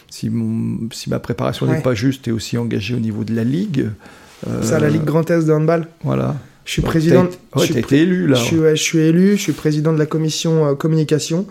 si, 0.09 0.29
mon, 0.29 0.89
si 0.91 1.09
ma 1.09 1.19
préparation 1.19 1.67
n'est 1.67 1.81
pas 1.81 1.93
juste, 1.93 2.23
tu 2.23 2.29
es 2.31 2.33
aussi 2.33 2.57
engagé 2.57 2.95
au 2.95 2.99
niveau 2.99 3.23
de 3.23 3.35
la 3.35 3.43
Ligue. 3.43 3.89
ça, 4.61 4.79
la 4.79 4.89
Ligue 4.89 5.05
Grand 5.05 5.29
Est 5.29 5.45
de 5.45 5.53
handball 5.53 5.87
Voilà. 6.03 6.35
Je 6.65 6.73
suis 6.73 6.81
président. 6.81 7.25
Tu 7.57 7.73
as, 7.73 7.79
été 7.79 8.01
élu 8.01 8.27
là. 8.27 8.35
Je 8.35 8.43
suis, 8.43 8.57
je 8.57 8.75
suis, 8.75 8.99
élu, 8.99 9.37
je 9.37 9.41
suis 9.41 9.53
président 9.53 9.91
de 9.91 9.97
la 9.97 10.05
commission 10.05 10.75
communication, 10.75 11.47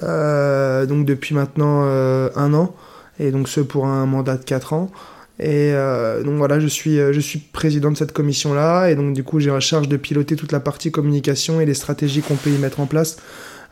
donc 0.00 1.04
depuis 1.04 1.34
maintenant 1.34 1.82
un 1.82 2.54
an, 2.54 2.74
et 3.18 3.30
donc 3.30 3.48
ce 3.48 3.60
pour 3.60 3.86
un 3.86 4.06
mandat 4.06 4.36
de 4.36 4.44
4 4.44 4.72
ans. 4.72 4.90
Et 5.40 5.70
euh, 5.72 6.24
donc 6.24 6.36
voilà, 6.36 6.58
je 6.58 6.66
suis, 6.66 6.98
euh, 6.98 7.12
je 7.12 7.20
suis 7.20 7.38
président 7.38 7.92
de 7.92 7.96
cette 7.96 8.12
commission-là, 8.12 8.90
et 8.90 8.96
donc 8.96 9.14
du 9.14 9.22
coup 9.22 9.38
j'ai 9.38 9.50
la 9.50 9.60
charge 9.60 9.88
de 9.88 9.96
piloter 9.96 10.34
toute 10.34 10.50
la 10.50 10.58
partie 10.58 10.90
communication 10.90 11.60
et 11.60 11.66
les 11.66 11.74
stratégies 11.74 12.22
qu'on 12.22 12.34
peut 12.34 12.50
y 12.50 12.58
mettre 12.58 12.80
en 12.80 12.86
place 12.86 13.18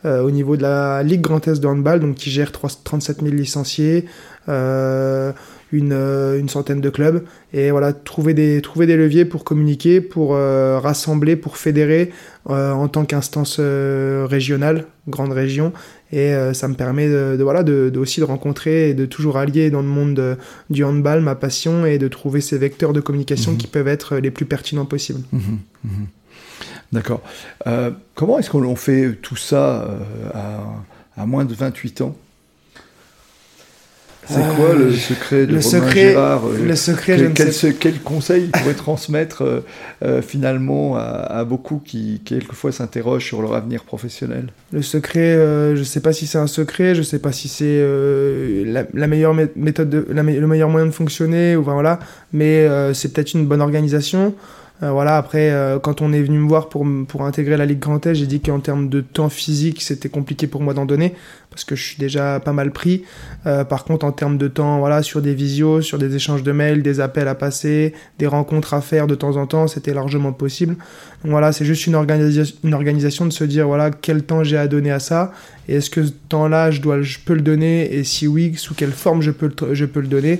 euh, 0.05 0.21
au 0.21 0.31
niveau 0.31 0.55
de 0.55 0.61
la 0.61 1.03
Ligue 1.03 1.19
Grand 1.21 1.45
Est 1.45 1.59
de 1.59 1.67
handball, 1.67 1.99
donc 1.99 2.15
qui 2.15 2.31
gère 2.31 2.53
3, 2.53 2.69
37 2.85 3.21
000 3.21 3.35
licenciés, 3.35 4.05
une, 4.47 5.91
une, 5.91 6.47
centaine 6.47 6.79
de 6.79 6.89
clubs, 6.89 7.25
et 7.51 7.71
voilà, 7.71 7.91
trouver 7.91 8.33
des, 8.33 8.61
trouver 8.61 8.85
des 8.85 8.95
leviers 8.95 9.25
pour 9.25 9.43
communiquer, 9.43 9.99
pour 9.99 10.35
rassembler, 10.35 11.35
pour 11.35 11.57
fédérer 11.57 12.13
en 12.45 12.87
tant 12.87 13.03
qu'instance 13.03 13.59
régionale, 13.59 14.85
grande 15.09 15.33
région, 15.33 15.73
et 16.11 16.33
ça 16.53 16.67
me 16.67 16.73
permet 16.73 17.07
de, 17.07 17.37
voilà, 17.41 17.63
de, 17.63 17.91
aussi 17.97 18.19
de 18.21 18.25
rencontrer 18.25 18.89
et 18.89 18.93
de 18.93 19.05
toujours 19.05 19.37
allier 19.37 19.69
dans 19.69 19.81
le 19.81 19.87
monde 19.87 20.37
du 20.69 20.83
handball 20.83 21.21
ma 21.21 21.35
passion 21.35 21.85
et 21.85 21.97
de 21.97 22.07
trouver 22.07 22.39
ces 22.39 22.57
vecteurs 22.57 22.93
de 22.93 23.01
communication 23.01 23.51
mhm. 23.51 23.57
qui 23.57 23.67
peuvent 23.67 23.87
être 23.87 24.17
les 24.17 24.31
plus 24.31 24.45
pertinents 24.45 24.85
possibles. 24.85 25.21
Mhm. 25.33 25.59
Mhm. 25.83 26.07
D'accord. 26.93 27.21
comment 28.15 28.39
est-ce 28.39 28.49
qu'on 28.49 28.75
fait 28.77 29.17
tout 29.21 29.35
ça 29.35 29.99
à, 30.33 30.63
à 31.17 31.25
moins 31.25 31.43
de 31.43 31.53
28 31.53 32.01
ans? 32.01 32.15
C'est 34.29 34.55
quoi 34.55 34.75
le 34.75 34.93
secret 34.93 35.45
de 35.45 35.53
le 35.53 35.59
Romain 35.59 35.61
secret, 35.61 36.09
Gérard 36.11 36.45
euh, 36.45 36.65
Le 36.65 36.75
secret, 36.75 37.17
je 37.17 37.25
quel, 37.27 37.53
sais... 37.53 37.73
quel 37.73 37.99
conseil 37.99 38.45
il 38.45 38.51
pourrait 38.51 38.73
transmettre 38.75 39.43
euh, 39.43 39.59
euh, 40.03 40.21
finalement 40.21 40.95
à, 40.97 41.43
beaucoup 41.45 41.81
qui 41.83 42.21
quelquefois 42.25 42.71
s'interrogent 42.71 43.25
sur 43.25 43.41
leur 43.41 43.53
avenir 43.53 43.83
professionnel? 43.83 44.47
Le 44.73 44.81
secret, 44.81 45.35
je 45.75 45.79
ne 45.79 45.83
sais 45.83 46.01
pas 46.01 46.13
si 46.13 46.27
c'est 46.27 46.37
un 46.37 46.47
secret, 46.47 46.93
je 46.93 46.99
ne 46.99 47.05
sais 47.05 47.19
pas 47.19 47.31
si 47.31 47.47
c'est 47.47 47.83
la, 48.65 49.07
meilleure 49.07 49.33
méthode, 49.55 49.89
de, 49.89 50.07
le 50.09 50.47
meilleur 50.47 50.69
moyen 50.69 50.85
de 50.87 50.91
fonctionner, 50.91 51.55
ou 51.55 51.63
voilà, 51.63 51.99
mais 52.33 52.67
c'est 52.93 53.13
peut-être 53.13 53.33
une 53.33 53.45
bonne 53.45 53.61
organisation. 53.61 54.33
Euh, 54.83 54.91
voilà, 54.91 55.17
après, 55.17 55.49
euh, 55.49 55.79
quand 55.79 56.01
on 56.01 56.13
est 56.13 56.21
venu 56.21 56.37
me 56.37 56.47
voir 56.47 56.69
pour, 56.69 56.85
pour 57.07 57.23
intégrer 57.23 57.57
la 57.57 57.65
Ligue 57.65 57.79
Grand 57.79 57.97
j'ai 58.13 58.27
dit 58.27 58.39
qu'en 58.39 58.59
termes 58.59 58.89
de 58.89 59.01
temps 59.01 59.29
physique, 59.29 59.81
c'était 59.81 60.09
compliqué 60.09 60.45
pour 60.45 60.61
moi 60.61 60.75
d'en 60.75 60.85
donner, 60.85 61.15
parce 61.49 61.63
que 61.63 61.75
je 61.75 61.83
suis 61.83 61.97
déjà 61.97 62.39
pas 62.39 62.53
mal 62.53 62.71
pris. 62.71 63.03
Euh, 63.47 63.63
par 63.63 63.85
contre, 63.85 64.05
en 64.05 64.11
termes 64.11 64.37
de 64.37 64.47
temps, 64.47 64.77
voilà, 64.77 65.01
sur 65.01 65.23
des 65.23 65.33
visios, 65.33 65.81
sur 65.81 65.97
des 65.97 66.15
échanges 66.15 66.43
de 66.43 66.51
mails, 66.51 66.83
des 66.83 66.99
appels 66.99 67.27
à 67.27 67.33
passer, 67.33 67.93
des 68.19 68.27
rencontres 68.27 68.75
à 68.75 68.81
faire 68.81 69.07
de 69.07 69.15
temps 69.15 69.35
en 69.37 69.47
temps, 69.47 69.67
c'était 69.67 69.95
largement 69.95 70.31
possible. 70.31 70.75
Donc 71.23 71.31
voilà, 71.31 71.51
c'est 71.51 71.65
juste 71.65 71.87
une, 71.87 71.95
organisation 71.95 72.55
une 72.63 72.75
organisation 72.75 73.25
de 73.25 73.33
se 73.33 73.43
dire, 73.43 73.65
voilà, 73.65 73.89
quel 73.89 74.21
temps 74.21 74.43
j'ai 74.43 74.57
à 74.57 74.67
donner 74.67 74.91
à 74.91 74.99
ça, 74.99 75.31
et 75.67 75.77
est-ce 75.77 75.89
que 75.89 76.05
ce 76.05 76.11
temps-là, 76.29 76.69
je, 76.69 76.81
dois, 76.81 77.01
je 77.01 77.17
peux 77.25 77.33
le 77.33 77.41
donner, 77.41 77.95
et 77.95 78.03
si 78.03 78.27
oui, 78.27 78.53
sous 78.55 78.75
quelle 78.75 78.91
forme 78.91 79.23
je 79.23 79.31
peux 79.31 79.51
je 79.73 79.85
peux 79.85 80.01
le 80.01 80.07
donner. 80.07 80.39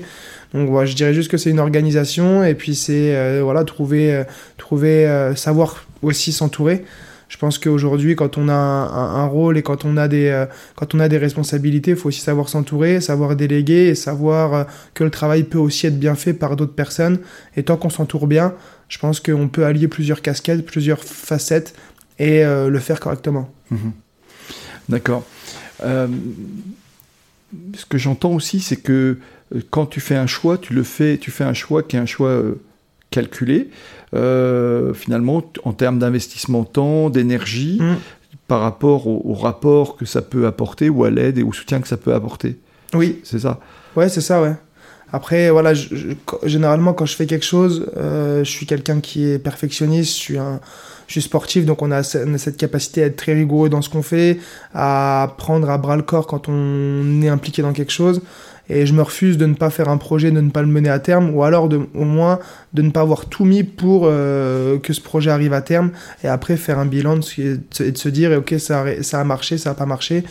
Donc 0.54 0.70
voilà, 0.70 0.86
je 0.86 0.94
dirais 0.94 1.12
juste 1.12 1.30
que 1.30 1.36
c'est 1.36 1.50
une 1.50 1.60
organisation 1.60 2.42
et 2.44 2.54
puis 2.54 2.74
c'est 2.74 3.14
euh, 3.14 3.40
voilà 3.42 3.64
trouver 3.64 4.14
euh, 4.14 4.24
trouver 4.56 5.06
euh, 5.06 5.34
savoir 5.34 5.84
aussi 6.02 6.32
s'entourer. 6.32 6.84
Je 7.28 7.36
pense 7.36 7.58
qu'aujourd'hui, 7.58 8.16
quand 8.16 8.38
on 8.38 8.48
a 8.48 8.54
un, 8.54 9.26
rôle 9.26 9.58
et 9.58 9.62
quand 9.62 9.84
on 9.84 9.98
a 9.98 10.08
des 10.08 10.46
quand 10.76 10.94
on 10.94 11.00
a 11.00 11.10
des 11.10 11.18
responsabilités, 11.18 11.90
il 11.90 11.96
faut 11.98 12.08
aussi 12.08 12.22
savoir 12.22 12.48
s'entourer, 12.48 13.02
savoir 13.02 13.36
déléguer 13.36 13.88
et 13.88 13.94
savoir 13.94 14.66
que 14.94 15.04
le 15.04 15.10
travail 15.10 15.42
peut 15.42 15.58
aussi 15.58 15.86
être 15.86 15.98
bien 15.98 16.14
fait 16.14 16.32
par 16.32 16.56
d'autres 16.56 16.72
personnes. 16.72 17.18
Et 17.54 17.64
tant 17.64 17.76
qu'on 17.76 17.90
s'entoure 17.90 18.28
bien, 18.28 18.54
je 18.88 18.96
pense 18.96 19.20
qu'on 19.20 19.48
peut 19.48 19.66
allier 19.66 19.88
plusieurs 19.88 20.22
casquettes, 20.22 20.64
plusieurs 20.64 21.04
facettes 21.04 21.74
et 22.18 22.44
le 22.44 22.78
faire 22.78 22.98
correctement. 22.98 23.52
Mhm. 23.70 23.92
D'accord. 24.88 25.22
ce 25.82 26.08
que 27.90 27.98
j'entends 27.98 28.32
aussi, 28.32 28.60
c'est 28.60 28.76
que 28.76 29.18
quand 29.70 29.86
tu 29.86 30.00
fais 30.00 30.16
un 30.16 30.26
choix, 30.26 30.58
tu 30.58 30.74
le 30.74 30.82
fais, 30.82 31.18
tu 31.18 31.30
fais 31.30 31.44
un 31.44 31.54
choix 31.54 31.82
qui 31.82 31.96
est 31.96 31.98
un 31.98 32.06
choix 32.06 32.30
euh, 32.30 32.60
calculé, 33.10 33.70
euh, 34.14 34.92
finalement, 34.94 35.42
en 35.64 35.72
termes 35.72 35.98
d'investissement 35.98 36.64
temps, 36.64 37.10
d'énergie, 37.10 37.78
mm. 37.80 37.96
par 38.46 38.60
rapport 38.60 39.06
au, 39.06 39.34
rapport 39.34 39.96
que 39.96 40.04
ça 40.04 40.22
peut 40.22 40.46
apporter, 40.46 40.88
ou 40.88 41.04
à 41.04 41.10
l'aide 41.10 41.38
et 41.38 41.42
au 41.42 41.52
soutien 41.52 41.80
que 41.80 41.88
ça 41.88 41.96
peut 41.96 42.14
apporter. 42.14 42.58
Oui. 42.94 43.20
C'est 43.24 43.40
ça 43.40 43.60
Ouais, 43.96 44.08
c'est 44.08 44.20
ça, 44.20 44.42
ouais. 44.42 44.54
Après, 45.10 45.50
voilà, 45.50 45.72
généralement, 46.42 46.92
quand 46.92 47.06
je 47.06 47.16
fais 47.16 47.26
quelque 47.26 47.44
chose, 47.44 47.90
je 47.96 48.44
suis 48.44 48.66
quelqu'un 48.66 49.00
qui 49.00 49.24
est 49.26 49.38
perfectionniste, 49.38 50.14
je 50.14 50.18
suis 50.18 50.38
un 50.38 50.60
je 51.08 51.12
suis 51.12 51.22
sportif, 51.22 51.64
donc 51.64 51.80
on 51.80 51.90
a, 51.90 52.02
cette 52.02 52.58
capacité 52.58 53.02
à 53.02 53.06
être 53.06 53.16
très 53.16 53.32
rigoureux 53.32 53.70
dans 53.70 53.80
ce 53.80 53.88
qu'on 53.88 54.02
fait, 54.02 54.38
à 54.74 55.34
prendre 55.38 55.70
à 55.70 55.78
bras 55.78 55.96
le 55.96 56.02
corps 56.02 56.26
quand 56.26 56.48
on 56.48 57.22
est 57.22 57.30
impliqué 57.30 57.62
dans 57.62 57.72
quelque 57.72 57.92
chose 57.92 58.20
et 58.70 58.86
je 58.86 58.92
me 58.92 59.02
refuse 59.02 59.38
de 59.38 59.46
ne 59.46 59.54
pas 59.54 59.70
faire 59.70 59.88
un 59.88 59.96
projet, 59.96 60.30
de 60.30 60.40
ne 60.40 60.50
pas 60.50 60.62
le 60.62 60.68
mener 60.68 60.88
à 60.88 60.98
terme, 60.98 61.34
ou 61.34 61.42
alors 61.42 61.68
de, 61.68 61.80
au 61.94 62.04
moins 62.04 62.38
de 62.74 62.82
ne 62.82 62.90
pas 62.90 63.00
avoir 63.00 63.26
tout 63.26 63.44
mis 63.44 63.62
pour 63.62 64.02
euh, 64.04 64.78
que 64.78 64.92
ce 64.92 65.00
projet 65.00 65.30
arrive 65.30 65.52
à 65.52 65.62
terme, 65.62 65.90
et 66.22 66.28
après 66.28 66.56
faire 66.56 66.78
un 66.78 66.86
bilan 66.86 67.20
et 67.38 67.56
de, 67.90 67.96
se 67.96 68.08
dire, 68.08 68.32
ok, 68.38 68.54
ça 68.58 68.82
a, 68.82 69.02
ça 69.02 69.20
a 69.20 69.24
marché, 69.24 69.58
ça 69.58 69.70
n'a 69.70 69.74
pas 69.74 69.86
marché. 69.86 70.24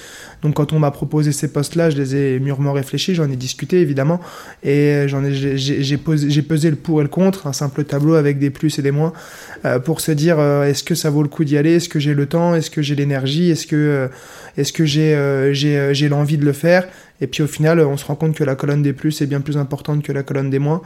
Donc 0.43 0.55
quand 0.55 0.71
on 0.71 0.79
m'a 0.79 0.91
proposé 0.91 1.31
ces 1.31 1.51
postes-là, 1.51 1.89
je 1.89 1.97
les 1.97 2.15
ai 2.15 2.39
mûrement 2.39 2.73
réfléchis, 2.73 3.15
j'en 3.15 3.29
ai 3.29 3.35
discuté 3.35 3.81
évidemment, 3.81 4.19
et 4.63 5.05
j'en 5.07 5.23
ai, 5.23 5.33
j'ai 5.33 5.97
pesé, 5.97 6.69
le 6.69 6.75
pour 6.75 6.99
et 6.99 7.03
le 7.03 7.09
contre, 7.09 7.47
un 7.47 7.53
simple 7.53 7.83
tableau 7.83 8.13
avec 8.13 8.37
des 8.37 8.51
plus 8.51 8.77
et 8.77 8.81
des 8.81 8.91
moins, 8.91 9.13
euh, 9.65 9.79
pour 9.79 9.99
se 9.99 10.11
dire, 10.11 10.37
euh, 10.39 10.63
est-ce 10.63 10.83
que 10.83 10.95
ça 10.95 11.09
vaut 11.09 11.23
le 11.23 11.29
coup 11.29 11.43
d'y 11.43 11.57
aller, 11.57 11.75
est-ce 11.75 11.89
que 11.89 11.99
j'ai 11.99 12.13
le 12.13 12.27
temps, 12.27 12.53
est-ce 12.53 12.69
que 12.69 12.83
j'ai 12.83 12.95
l'énergie, 12.95 13.49
est-ce 13.49 13.65
que, 13.65 14.09
est-ce 14.57 14.73
que 14.73 14.85
j'ai, 14.85 15.15
j'ai, 15.53 15.93
j'ai 15.93 16.09
l'envie 16.09 16.37
de 16.37 16.45
le 16.45 16.53
faire? 16.53 16.87
Et 17.21 17.27
puis 17.27 17.43
au 17.43 17.47
final, 17.47 17.79
on 17.79 17.97
se 17.97 18.05
rend 18.05 18.15
compte 18.15 18.35
que 18.35 18.43
la 18.43 18.55
colonne 18.55 18.81
des 18.81 18.93
plus 18.93 19.21
est 19.21 19.27
bien 19.27 19.41
plus 19.41 19.57
importante 19.57 20.03
que 20.03 20.11
la 20.11 20.23
colonne 20.23 20.49
des 20.49 20.59
moins. 20.59 20.81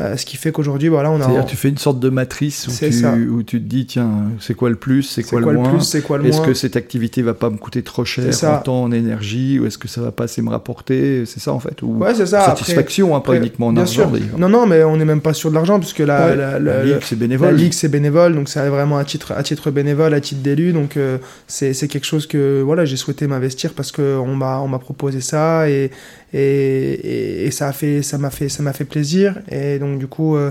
Euh, 0.00 0.16
ce 0.16 0.26
qui 0.26 0.36
fait 0.36 0.50
qu'aujourd'hui, 0.50 0.88
voilà, 0.88 1.12
on 1.12 1.20
a. 1.20 1.24
C'est-à-dire, 1.24 1.46
tu 1.46 1.56
fais 1.56 1.68
une 1.68 1.78
sorte 1.78 2.00
de 2.00 2.08
matrice 2.08 2.66
où, 2.66 2.72
tu, 2.72 3.28
où 3.28 3.42
tu 3.44 3.60
te 3.60 3.64
dis, 3.64 3.86
tiens, 3.86 4.10
c'est 4.40 4.54
quoi 4.54 4.68
le 4.68 4.74
plus, 4.74 5.04
c'est 5.04 5.22
quoi, 5.22 5.40
quoi, 5.40 5.52
le 5.52 5.58
moins 5.60 5.78
C'est 5.78 6.02
quoi 6.02 6.18
le 6.18 6.26
Est-ce 6.26 6.40
que 6.40 6.52
cette 6.52 6.74
activité 6.74 7.22
va 7.22 7.34
pas 7.34 7.48
me 7.48 7.58
coûter 7.58 7.82
trop 7.82 8.04
cher 8.04 8.32
en 8.44 8.58
temps, 8.58 8.82
en 8.82 8.92
énergie, 8.92 9.60
ou 9.60 9.66
est-ce 9.66 9.78
que 9.78 9.86
ça 9.86 10.00
va 10.00 10.10
pas 10.10 10.24
assez 10.24 10.42
me 10.42 10.50
rapporter? 10.50 11.24
C'est 11.26 11.38
ça 11.38 11.52
en 11.52 11.60
fait 11.60 11.80
ou 11.82 11.98
Ouais, 11.98 12.14
c'est 12.14 12.26
ça. 12.26 12.44
Satisfaction, 12.44 13.14
après, 13.14 13.34
pas 13.34 13.38
uniquement 13.38 13.68
en 13.68 13.76
argent. 13.76 14.10
Non, 14.36 14.48
non, 14.48 14.66
mais 14.66 14.82
on 14.82 14.96
n'est 14.96 15.04
même 15.04 15.20
pas 15.20 15.32
sûr 15.32 15.50
de 15.50 15.54
l'argent 15.54 15.78
puisque 15.78 16.00
la, 16.00 16.34
la, 16.58 16.84
ligue 16.84 16.98
c'est 17.02 17.18
bénévole. 17.18 17.48
La 17.48 17.54
ligue 17.54 17.72
c'est 17.72 17.88
bénévole, 17.88 18.34
donc 18.34 18.48
c'est 18.48 18.68
vraiment 18.68 18.98
à 18.98 19.04
titre, 19.04 19.32
à 19.32 19.42
titre 19.44 19.70
bénévole, 19.70 20.12
à 20.12 20.20
titre 20.20 20.42
d'élu, 20.42 20.72
donc 20.72 20.96
euh, 20.96 21.18
c'est 21.46 21.72
quelque 21.86 22.06
chose 22.06 22.26
que 22.26 22.62
voilà, 22.62 22.84
j'ai 22.84 22.96
souhaité 22.96 23.28
m'investir 23.28 23.74
parce 23.74 23.92
que 23.92 24.16
on 24.18 24.34
m'a 24.34 24.78
proposé 24.80 25.20
ça 25.20 25.68
et 25.68 25.90
et, 26.34 27.50
ça 27.50 27.68
a 27.68 27.72
fait 27.72 28.02
ça 28.02 28.18
m'a 28.18 28.30
fait 28.30 28.48
ça 28.48 28.62
m'a 28.62 28.72
fait 28.72 28.84
plaisir 28.84 29.38
et 29.50 29.78
donc 29.78 29.98
du 29.98 30.06
coup 30.08 30.36
euh, 30.36 30.50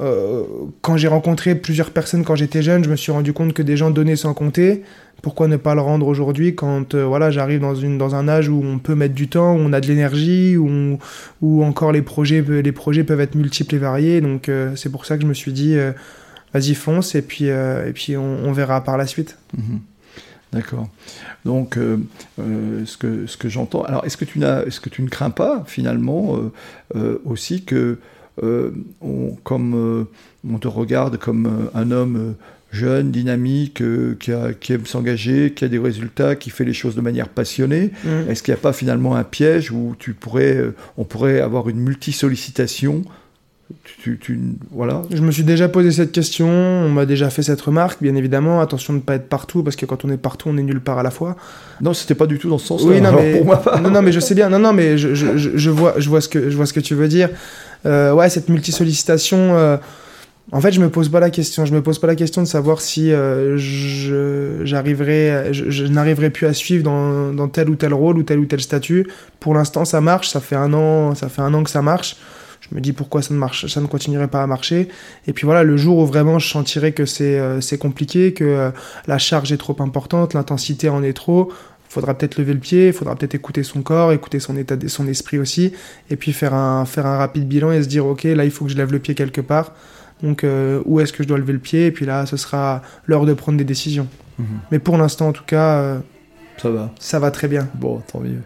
euh, 0.00 0.44
quand 0.80 0.96
j'ai 0.96 1.08
rencontré 1.08 1.54
plusieurs 1.54 1.90
personnes 1.90 2.24
quand 2.24 2.34
j'étais 2.34 2.62
jeune, 2.62 2.84
je 2.84 2.90
me 2.90 2.96
suis 2.96 3.12
rendu 3.12 3.32
compte 3.32 3.52
que 3.52 3.62
des 3.62 3.76
gens 3.76 3.90
donnaient 3.90 4.16
sans 4.16 4.34
compter. 4.34 4.82
Pourquoi 5.22 5.48
ne 5.48 5.56
pas 5.56 5.74
le 5.74 5.80
rendre 5.80 6.06
aujourd'hui 6.06 6.54
quand 6.54 6.94
euh, 6.94 7.04
voilà, 7.04 7.30
j'arrive 7.30 7.60
dans, 7.60 7.74
une, 7.74 7.96
dans 7.96 8.14
un 8.14 8.26
âge 8.26 8.48
où 8.48 8.60
on 8.64 8.78
peut 8.78 8.94
mettre 8.94 9.14
du 9.14 9.28
temps, 9.28 9.54
où 9.54 9.58
on 9.58 9.72
a 9.72 9.80
de 9.80 9.86
l'énergie, 9.86 10.56
où, 10.56 10.98
où 11.42 11.64
encore 11.64 11.92
les 11.92 12.02
projets, 12.02 12.42
les 12.42 12.72
projets 12.72 13.04
peuvent 13.04 13.20
être 13.20 13.34
multiples 13.34 13.74
et 13.74 13.78
variés. 13.78 14.20
Donc 14.20 14.50
c'est 14.76 14.90
pour 14.90 15.06
ça 15.06 15.16
que 15.16 15.22
je 15.22 15.28
me 15.28 15.34
suis 15.34 15.52
dit, 15.52 15.76
vas-y 16.52 16.74
fonce 16.74 17.14
et 17.14 17.22
puis, 17.22 17.44
et 17.44 17.92
puis 17.94 18.16
on, 18.16 18.52
verra 18.52 18.82
par 18.82 18.96
la 18.96 19.06
suite. 19.06 19.38
Mhm. 19.56 19.80
D'accord. 20.52 20.88
Donc, 21.44 21.76
euh, 21.76 21.96
euh, 22.38 22.84
ce 22.84 22.98
que, 22.98 23.26
ce 23.26 23.36
que 23.36 23.48
j'entends. 23.48 23.82
Alors, 23.82 24.04
est-ce 24.04 24.18
que, 24.18 24.26
tu 24.26 24.38
n'as, 24.38 24.62
est-ce 24.64 24.80
que 24.80 24.90
tu 24.90 25.02
ne 25.02 25.08
crains 25.08 25.30
pas, 25.30 25.64
finalement, 25.66 26.38
euh, 26.94 27.18
aussi 27.24 27.64
que, 27.64 27.98
on, 28.42 29.36
comme 29.44 30.06
on 30.48 30.58
te 30.58 30.68
regarde 30.68 31.18
comme 31.18 31.68
un 31.74 31.90
homme 31.90 32.34
jeune, 32.70 33.10
dynamique, 33.10 33.82
qui, 34.18 34.32
a, 34.32 34.54
qui, 34.54 34.72
aime 34.72 34.86
s'engager, 34.86 35.52
qui 35.52 35.66
a 35.66 35.68
des 35.68 35.78
résultats, 35.78 36.34
qui 36.34 36.48
fait 36.48 36.64
les 36.64 36.72
choses 36.72 36.94
de 36.94 37.02
manière 37.02 37.28
passionnée, 37.28 37.90
mmh. 38.04 38.30
est-ce 38.30 38.42
qu'il 38.42 38.54
n'y 38.54 38.58
a 38.58 38.62
pas 38.62 38.72
finalement 38.72 39.16
un 39.16 39.24
piège 39.24 39.70
où 39.70 39.94
tu 39.98 40.14
pourrais, 40.14 40.58
on 40.96 41.04
pourrait 41.04 41.40
avoir 41.40 41.68
une 41.68 41.80
multi-sollicitation 41.80 43.04
tu, 44.02 44.40
voilà. 44.70 45.02
Je 45.12 45.22
me 45.22 45.30
suis 45.30 45.44
déjà 45.44 45.68
posé 45.68 45.90
cette 45.90 46.12
question, 46.12 46.48
on 46.48 46.88
m'a 46.88 47.06
déjà 47.06 47.30
fait 47.30 47.42
cette 47.42 47.60
remarque, 47.60 48.02
bien 48.02 48.14
évidemment. 48.14 48.60
Attention 48.60 48.92
de 48.92 48.98
ne 48.98 49.02
pas 49.02 49.14
être 49.14 49.28
partout, 49.28 49.62
parce 49.62 49.76
que 49.76 49.86
quand 49.86 50.04
on 50.04 50.10
est 50.10 50.16
partout, 50.16 50.48
on 50.50 50.56
est 50.56 50.62
nulle 50.62 50.80
part 50.80 50.98
à 50.98 51.02
la 51.02 51.10
fois. 51.10 51.36
Non, 51.80 51.94
c'était 51.94 52.14
pas 52.14 52.26
du 52.26 52.38
tout 52.38 52.48
dans 52.48 52.58
ce 52.58 52.66
sens-là. 52.66 52.88
Oui, 52.88 53.00
non, 53.00 53.12
mais, 53.12 53.42
non, 53.80 53.90
non, 53.90 54.02
mais 54.02 54.12
je 54.12 54.20
sais 54.20 54.34
bien. 54.34 54.48
Non, 54.48 54.58
non, 54.58 54.72
mais 54.72 54.98
je, 54.98 55.14
je, 55.14 55.36
je, 55.36 55.70
vois, 55.70 55.94
je, 55.98 56.08
vois, 56.08 56.20
ce 56.20 56.28
que, 56.28 56.50
je 56.50 56.56
vois 56.56 56.66
ce 56.66 56.72
que 56.72 56.80
tu 56.80 56.94
veux 56.94 57.08
dire. 57.08 57.28
Euh, 57.86 58.12
ouais, 58.12 58.28
cette 58.28 58.48
multisollicitation. 58.48 59.56
Euh, 59.56 59.76
en 60.50 60.60
fait, 60.60 60.72
je 60.72 60.80
me 60.80 60.90
pose 60.90 61.08
pas 61.08 61.20
la 61.20 61.30
question. 61.30 61.64
Je 61.64 61.72
me 61.72 61.82
pose 61.82 61.98
pas 61.98 62.06
la 62.08 62.16
question 62.16 62.42
de 62.42 62.48
savoir 62.48 62.80
si 62.80 63.12
euh, 63.12 63.56
j'arriverai, 64.64 65.52
je, 65.52 65.70
je 65.70 65.86
n'arriverai 65.86 66.30
plus 66.30 66.46
à 66.46 66.52
suivre 66.52 66.82
dans, 66.82 67.32
dans, 67.32 67.48
tel 67.48 67.70
ou 67.70 67.76
tel 67.76 67.94
rôle 67.94 68.18
ou 68.18 68.22
tel 68.22 68.38
ou 68.38 68.46
tel 68.46 68.60
statut. 68.60 69.06
Pour 69.40 69.54
l'instant, 69.54 69.84
ça 69.84 70.00
marche. 70.00 70.30
Ça 70.30 70.40
fait 70.40 70.56
un 70.56 70.72
an, 70.72 71.14
ça 71.14 71.28
fait 71.28 71.42
un 71.42 71.54
an 71.54 71.62
que 71.62 71.70
ça 71.70 71.82
marche 71.82 72.16
je 72.70 72.74
me 72.74 72.80
dis 72.80 72.92
pourquoi 72.92 73.22
ça 73.22 73.34
ne 73.34 73.38
marche, 73.38 73.66
ça 73.66 73.80
ne 73.80 73.86
continuerait 73.86 74.28
pas 74.28 74.42
à 74.42 74.46
marcher. 74.46 74.88
Et 75.26 75.32
puis 75.32 75.44
voilà, 75.44 75.64
le 75.64 75.76
jour 75.76 75.98
où 75.98 76.06
vraiment 76.06 76.38
je 76.38 76.48
sentirais 76.48 76.92
que 76.92 77.04
c'est 77.06 77.38
euh, 77.38 77.60
compliqué, 77.78 78.32
que 78.32 78.44
euh, 78.44 78.70
la 79.06 79.18
charge 79.18 79.52
est 79.52 79.56
trop 79.56 79.76
importante, 79.80 80.34
l'intensité 80.34 80.88
en 80.88 81.02
est 81.02 81.12
trop, 81.12 81.52
faudra 81.88 82.14
peut-être 82.14 82.38
lever 82.38 82.54
le 82.54 82.60
pied, 82.60 82.88
il 82.88 82.92
faudra 82.92 83.16
peut-être 83.16 83.34
écouter 83.34 83.62
son 83.64 83.82
corps, 83.82 84.12
écouter 84.12 84.40
son 84.40 84.56
état, 84.56 84.76
son 84.86 85.08
esprit 85.08 85.38
aussi, 85.38 85.72
et 86.08 86.16
puis 86.16 86.32
faire 86.32 86.54
un, 86.54 86.84
faire 86.84 87.04
un 87.04 87.18
rapide 87.18 87.46
bilan 87.46 87.72
et 87.72 87.82
se 87.82 87.88
dire 87.88 88.06
ok 88.06 88.24
là 88.24 88.44
il 88.44 88.50
faut 88.50 88.64
que 88.64 88.70
je 88.70 88.76
lève 88.76 88.92
le 88.92 88.98
pied 88.98 89.14
quelque 89.14 89.40
part. 89.40 89.72
Donc 90.22 90.44
euh, 90.44 90.80
où 90.84 91.00
est-ce 91.00 91.12
que 91.12 91.24
je 91.24 91.28
dois 91.28 91.38
lever 91.38 91.52
le 91.52 91.58
pied? 91.58 91.86
Et 91.86 91.90
puis 91.90 92.06
là, 92.06 92.26
ce 92.26 92.36
sera 92.36 92.82
l'heure 93.06 93.26
de 93.26 93.34
prendre 93.34 93.58
des 93.58 93.64
décisions. 93.64 94.06
Mhm. 94.38 94.46
Mais 94.70 94.78
pour 94.78 94.96
l'instant, 94.96 95.28
en 95.28 95.32
tout 95.32 95.44
cas, 95.44 96.00
ça 96.58 96.70
va. 96.70 96.92
Ça 97.00 97.18
va 97.18 97.32
très 97.32 97.48
bien. 97.48 97.68
Bon, 97.74 98.00
tant 98.06 98.20
mieux. 98.20 98.40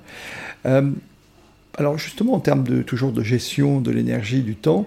Alors 1.77 1.99
justement, 1.99 2.35
en 2.35 2.41
termes 2.41 2.65
de 2.65 2.83
toujours 2.83 3.13
de 3.13 3.23
gestion 3.23 3.81
de 3.81 3.91
l'énergie, 3.91 4.43
du 4.43 4.57
temps, 4.57 4.87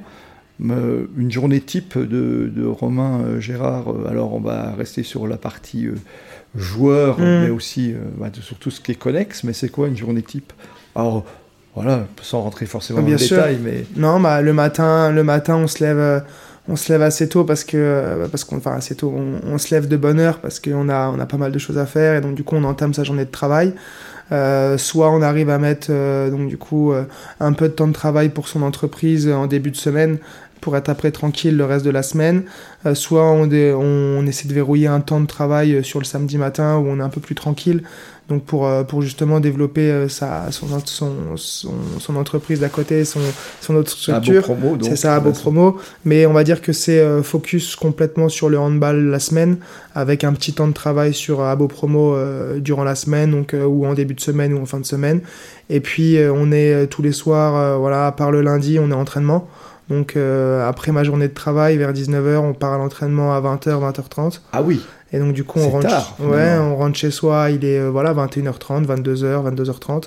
une 0.62 1.32
journée 1.32 1.62
type 1.62 1.97
de, 1.97 2.65
Romain 2.65 3.21
euh, 3.21 3.39
Gérard, 3.39 3.89
euh, 3.89 4.10
alors 4.10 4.34
on 4.34 4.39
va 4.39 4.73
rester 4.78 5.04
sur 5.04 5.28
la 5.28 5.38
partie 5.38 5.88
euh, 5.88 5.95
joueur, 6.56 7.19
mm. 7.19 7.23
mais 7.43 7.49
aussi 7.49 7.93
bah, 8.17 8.28
sur 8.41 8.58
tout 8.58 8.71
ce 8.71 8.82
qui 8.82 8.91
est 8.91 8.95
connexe, 8.95 9.43
mais 9.43 9.54
c'est 9.54 9.69
quoi 9.69 9.88
une 9.88 9.97
journée 9.97 10.23
type? 10.23 10.52
Alors 10.95 11.25
voilà, 11.75 12.06
sans 12.21 12.41
rentrer 12.41 12.65
forcément 12.65 13.02
dans 13.02 13.08
le 13.08 13.15
détail, 13.15 13.60
mais... 13.63 13.86
Non, 13.95 14.19
bah, 14.19 14.41
le 14.41 14.54
matin, 14.54 15.12
le 15.12 15.23
matin 15.23 15.56
on 15.56 15.67
se 15.67 15.84
lève... 15.84 16.23
on 16.67 16.75
se 16.75 16.91
lève 16.91 17.04
assez 17.04 17.30
tôt 17.30 17.45
parce 17.45 17.63
que 17.63 18.28
parce 18.30 18.43
qu'on 18.43 18.58
enfin 18.58 18.73
assez 18.73 18.95
tôt 18.95 19.13
on, 19.15 19.58
se 19.58 19.73
lève 19.73 19.88
de 19.88 19.97
bonne 19.97 20.19
heure 20.19 20.39
parce 20.39 20.60
qu'on 20.60 20.89
a 20.89 21.10
on 21.10 21.19
a 21.19 21.25
pas 21.25 21.38
mal 21.38 21.52
de 21.52 21.60
choses 21.60 21.78
à 21.78 21.86
faire 21.86 22.15
et 22.15 22.21
donc 22.21 22.36
du 22.36 22.43
coup 22.43 22.56
on 22.56 22.63
entame 22.63 22.93
sa 22.93 23.04
journée 23.04 23.25
de 23.25 23.32
travail 23.32 23.73
euh, 24.31 24.77
soit 24.77 25.11
on 25.11 25.21
arrive 25.21 25.49
à 25.49 25.57
mettre 25.57 25.87
euh, 25.89 26.29
donc 26.29 26.47
du 26.47 26.57
coup 26.57 26.91
euh, 26.91 27.05
un 27.39 27.53
peu 27.53 27.67
de 27.67 27.73
temps 27.73 27.87
de 27.87 27.93
travail 27.93 28.29
pour 28.29 28.47
son 28.47 28.61
entreprise 28.61 29.27
en 29.27 29.47
début 29.47 29.71
de 29.71 29.75
semaine 29.75 30.19
pour 30.61 30.75
être 30.77 30.89
après 30.89 31.11
tranquille 31.11 31.55
le 31.55 31.65
reste 31.65 31.85
de 31.85 31.91
la 31.91 32.03
semaine. 32.03 32.43
soit 32.93 33.25
on, 33.31 33.49
on, 33.51 34.25
essaie 34.25 34.47
de 34.47 34.53
verrouiller 34.53 34.87
un 34.87 35.01
temps 35.01 35.21
de 35.21 35.27
travail 35.27 35.83
sur 35.83 35.99
le 35.99 36.05
samedi 36.05 36.37
matin 36.37 36.77
où 36.77 36.87
on 36.87 36.99
est 36.99 37.03
un 37.03 37.09
peu 37.09 37.21
plus 37.21 37.35
tranquille 37.35 37.83
donc 38.29 38.43
pour, 38.43 38.67
euh, 38.67 38.83
pour 38.83 39.01
justement 39.01 39.39
développer 39.39 39.89
euh, 39.89 40.07
sa, 40.07 40.51
son, 40.51 40.67
son, 40.85 41.11
son, 41.35 42.15
entreprise 42.15 42.59
d'à 42.59 42.69
côté, 42.69 43.03
son, 43.03 43.19
son 43.59 43.75
autre 43.75 43.89
structure. 43.89 44.45
C'est 44.81 44.95
ça, 44.95 45.15
à 45.15 45.19
beau 45.19 45.31
promo. 45.31 45.77
Mais 46.05 46.27
on 46.27 46.33
va 46.33 46.43
dire 46.43 46.61
que 46.61 46.71
c'est 46.71 46.99
euh, 46.99 47.23
focus 47.23 47.75
complètement 47.75 48.29
sur 48.29 48.49
le 48.49 48.59
handball 48.59 49.09
la 49.09 49.19
semaine, 49.19 49.57
avec 49.95 50.23
un 50.23 50.33
petit 50.33 50.53
temps 50.53 50.67
de 50.67 50.73
travail 50.73 51.13
sur 51.13 51.41
Abo 51.41 51.67
Promo 51.67 52.15
durant 52.57 52.83
la 52.83 52.95
semaine, 52.95 53.31
donc 53.31 53.55
ou 53.59 53.85
en 53.85 53.93
début 53.93 54.13
de 54.13 54.21
semaine 54.21 54.53
ou 54.53 54.61
en 54.61 54.65
fin 54.65 54.79
de 54.79 54.85
semaine. 54.85 55.21
Et 55.69 55.79
puis 55.79 56.17
on 56.19 56.51
est 56.51 56.87
tous 56.87 57.01
les 57.01 57.11
soirs, 57.11 57.79
voilà, 57.79 58.07
à 58.07 58.11
part 58.11 58.31
le 58.31 58.41
lundi, 58.41 58.77
on 58.79 58.91
est 58.91 58.93
en 58.93 59.01
entraînement. 59.01 59.47
Donc 59.89 60.15
après 60.15 60.91
ma 60.91 61.04
journée 61.04 61.28
de 61.28 61.34
travail, 61.34 61.78
vers 61.78 61.93
19h, 61.93 62.38
on 62.38 62.54
part 62.54 62.73
à 62.73 62.78
l'entraînement 62.78 63.34
à 63.34 63.41
20h, 63.41 63.69
20h30. 63.69 64.41
Ah 64.54 64.62
oui. 64.62 64.82
Et 65.12 65.17
donc 65.17 65.34
du 65.34 65.43
coup 65.43 65.60
on 65.60 65.69
rentre, 65.69 66.15
ouais, 66.19 66.56
on 66.60 66.75
rentre 66.75 66.95
chez 66.95 67.10
soi, 67.10 67.49
il 67.49 67.65
est 67.65 67.82
voilà 67.88 68.13
21h30, 68.13 68.86
22h, 68.86 69.56
22h30. 69.56 70.04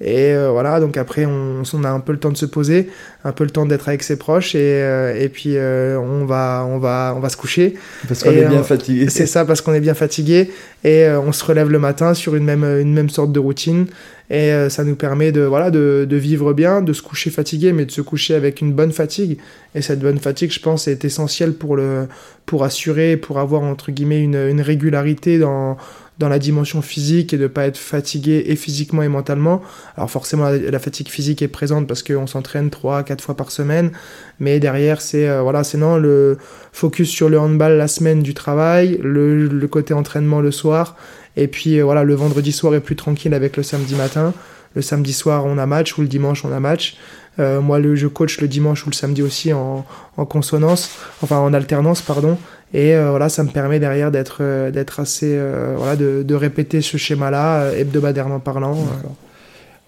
Et 0.00 0.34
euh, 0.34 0.50
voilà, 0.50 0.80
donc 0.80 0.96
après 0.96 1.24
on, 1.24 1.62
on, 1.72 1.84
a 1.84 1.88
un 1.88 2.00
peu 2.00 2.10
le 2.10 2.18
temps 2.18 2.32
de 2.32 2.36
se 2.36 2.46
poser, 2.46 2.90
un 3.22 3.30
peu 3.30 3.44
le 3.44 3.50
temps 3.50 3.64
d'être 3.64 3.88
avec 3.88 4.02
ses 4.02 4.16
proches 4.16 4.56
et, 4.56 4.82
euh, 4.82 5.16
et 5.16 5.28
puis 5.28 5.56
euh, 5.56 5.96
on 6.00 6.24
va 6.24 6.66
on 6.68 6.78
va 6.78 7.14
on 7.16 7.20
va 7.20 7.28
se 7.28 7.36
coucher. 7.36 7.74
Parce 8.08 8.24
qu'on 8.24 8.32
est 8.32 8.44
bien 8.44 8.64
fatigué. 8.64 9.08
C'est 9.08 9.26
ça, 9.26 9.44
parce 9.44 9.60
qu'on 9.60 9.72
est 9.72 9.80
bien 9.80 9.94
fatigué 9.94 10.50
et 10.82 11.08
on 11.08 11.30
se 11.30 11.44
relève 11.44 11.70
le 11.70 11.78
matin 11.78 12.12
sur 12.12 12.34
une 12.34 12.44
même 12.44 12.64
une 12.64 12.92
même 12.92 13.08
sorte 13.08 13.30
de 13.30 13.38
routine 13.38 13.86
et 14.30 14.50
ça 14.70 14.84
nous 14.84 14.96
permet 14.96 15.32
de, 15.32 15.42
voilà, 15.42 15.70
de, 15.70 16.06
de, 16.08 16.16
vivre 16.16 16.54
bien, 16.54 16.80
de 16.80 16.94
se 16.94 17.02
coucher 17.02 17.28
fatigué, 17.28 17.72
mais 17.72 17.84
de 17.84 17.90
se 17.90 18.00
coucher 18.00 18.34
avec 18.34 18.62
une 18.62 18.72
bonne 18.72 18.90
fatigue. 18.90 19.36
Et 19.74 19.82
cette 19.82 20.00
bonne 20.00 20.18
fatigue, 20.18 20.50
je 20.50 20.60
pense, 20.60 20.88
est 20.88 21.04
essentielle 21.04 21.52
pour, 21.52 21.76
le, 21.76 22.08
pour 22.46 22.64
assurer, 22.64 23.18
pour 23.18 23.38
avoir, 23.38 23.62
entre 23.62 23.92
guillemets, 23.92 24.22
une, 24.22 24.36
une 24.36 24.62
régularité 24.62 25.38
dans, 25.38 25.76
dans 26.18 26.28
la 26.28 26.38
dimension 26.38 26.82
physique 26.82 27.34
et 27.34 27.38
de 27.38 27.46
pas 27.46 27.66
être 27.66 27.76
fatigué 27.76 28.44
et 28.46 28.56
physiquement 28.56 29.02
et 29.02 29.08
mentalement. 29.08 29.62
Alors 29.96 30.10
forcément 30.10 30.48
la, 30.48 30.78
fatigue 30.78 31.08
physique 31.08 31.42
est 31.42 31.48
présente 31.48 31.86
parce 31.86 32.02
qu'on 32.02 32.26
s'entraîne 32.26 32.70
3 32.70 33.02
4 33.02 33.20
fois 33.22 33.36
par 33.36 33.50
semaine, 33.50 33.90
mais 34.38 34.60
derrière 34.60 35.00
c'est 35.00 35.28
euh, 35.28 35.42
voilà, 35.42 35.64
c'est 35.64 35.78
non 35.78 35.96
le 35.96 36.38
focus 36.72 37.10
sur 37.10 37.28
le 37.28 37.38
handball 37.38 37.76
la 37.76 37.88
semaine 37.88 38.22
du 38.22 38.34
travail, 38.34 38.98
le, 39.02 39.48
le 39.48 39.68
côté 39.68 39.92
entraînement 39.94 40.40
le 40.40 40.50
soir 40.50 40.96
et 41.36 41.48
puis 41.48 41.80
euh, 41.80 41.84
voilà, 41.84 42.04
le 42.04 42.14
vendredi 42.14 42.52
soir 42.52 42.74
est 42.74 42.80
plus 42.80 42.96
tranquille 42.96 43.34
avec 43.34 43.56
le 43.56 43.62
samedi 43.62 43.94
matin. 43.94 44.32
Le 44.74 44.82
samedi 44.82 45.12
soir, 45.12 45.46
on 45.46 45.56
a 45.58 45.66
match 45.66 45.96
ou 45.98 46.00
le 46.02 46.08
dimanche, 46.08 46.44
on 46.44 46.52
a 46.52 46.58
match. 46.58 46.96
moi, 47.38 47.78
le, 47.78 47.94
je 47.94 48.08
coach 48.08 48.40
le 48.40 48.48
dimanche 48.48 48.84
ou 48.86 48.90
le 48.90 48.94
samedi 48.94 49.22
aussi 49.22 49.52
en, 49.52 49.86
en 50.16 50.24
consonance, 50.24 50.90
enfin 51.22 51.38
en 51.38 51.54
alternance, 51.54 52.02
pardon. 52.02 52.38
Et 52.72 52.96
voilà, 52.96 53.28
ça 53.28 53.44
me 53.44 53.50
permet 53.50 53.78
derrière 53.78 54.10
d'être 54.10 54.70
d'être 54.70 54.98
assez 54.98 55.38
voilà 55.76 55.94
de, 55.94 56.24
de, 56.24 56.34
répéter 56.34 56.80
ce 56.80 56.96
schéma-là 56.96 57.72
hebdomadairement 57.72 58.40
parlant. 58.40 58.76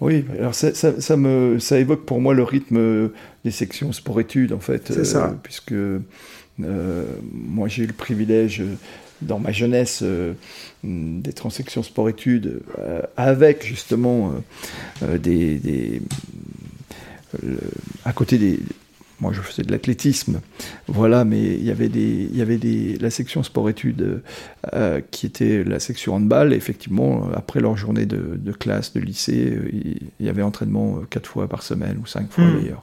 Oui, 0.01 0.25
alors 0.39 0.55
ça, 0.55 0.75
ça, 0.75 1.01
ça, 1.01 1.17
me, 1.17 1.59
ça 1.59 1.79
évoque 1.79 2.05
pour 2.05 2.21
moi 2.21 2.35
le 2.35 2.43
rythme 2.43 3.11
des 3.45 3.51
sections 3.51 3.93
sport-études, 3.93 4.53
en 4.53 4.61
fait. 4.61 4.93
C'est 4.93 5.05
ça. 5.05 5.35
Puisque 5.43 5.75
moi, 6.59 7.67
j'ai 7.69 7.83
eu 7.83 7.87
le 7.87 7.93
privilège 7.93 8.63
dans 9.23 9.39
ma 9.39 9.53
jeunesse 9.53 10.01
euh, 10.03 10.35
d'être 10.85 11.47
en 11.47 11.51
section 11.51 11.83
sport-études 11.83 12.61
euh, 12.79 13.03
avec 13.17 13.65
justement 13.65 14.35
euh, 15.03 15.19
des, 15.19 16.01
à 18.05 18.13
côté 18.13 18.39
des 18.39 18.59
moi 19.21 19.33
je 19.33 19.41
faisais 19.41 19.63
de 19.63 19.73
l'athlétisme. 19.73 20.41
Voilà 20.89 21.25
mais 21.25 21.43
il 21.43 21.65
y 21.65 21.71
avait 21.71 21.89
des 21.89 22.29
il 22.31 22.37
y 22.37 22.43
avait 22.43 22.59
des 22.59 22.97
la 22.99 23.11
section 23.11 23.43
sport-études 23.43 24.23
qui 25.11 25.27
était 25.27 25.65
la 25.65 25.81
section 25.81 26.15
handball. 26.15 26.53
Et 26.53 26.57
effectivement 26.57 27.29
après 27.35 27.61
leur 27.61 27.77
journée 27.77 28.07
de, 28.07 28.53
classe 28.53 28.93
de 28.93 29.01
lycée 29.01 29.59
il 30.21 30.27
y 30.27 30.29
avait 30.29 30.43
entraînement 30.43 31.01
quatre 31.11 31.29
fois 31.29 31.49
par 31.49 31.63
semaine 31.63 31.99
ou 32.03 32.07
cinq 32.07 32.31
fois 32.31 32.45
hmm. 32.45 32.61
d'ailleurs 32.61 32.83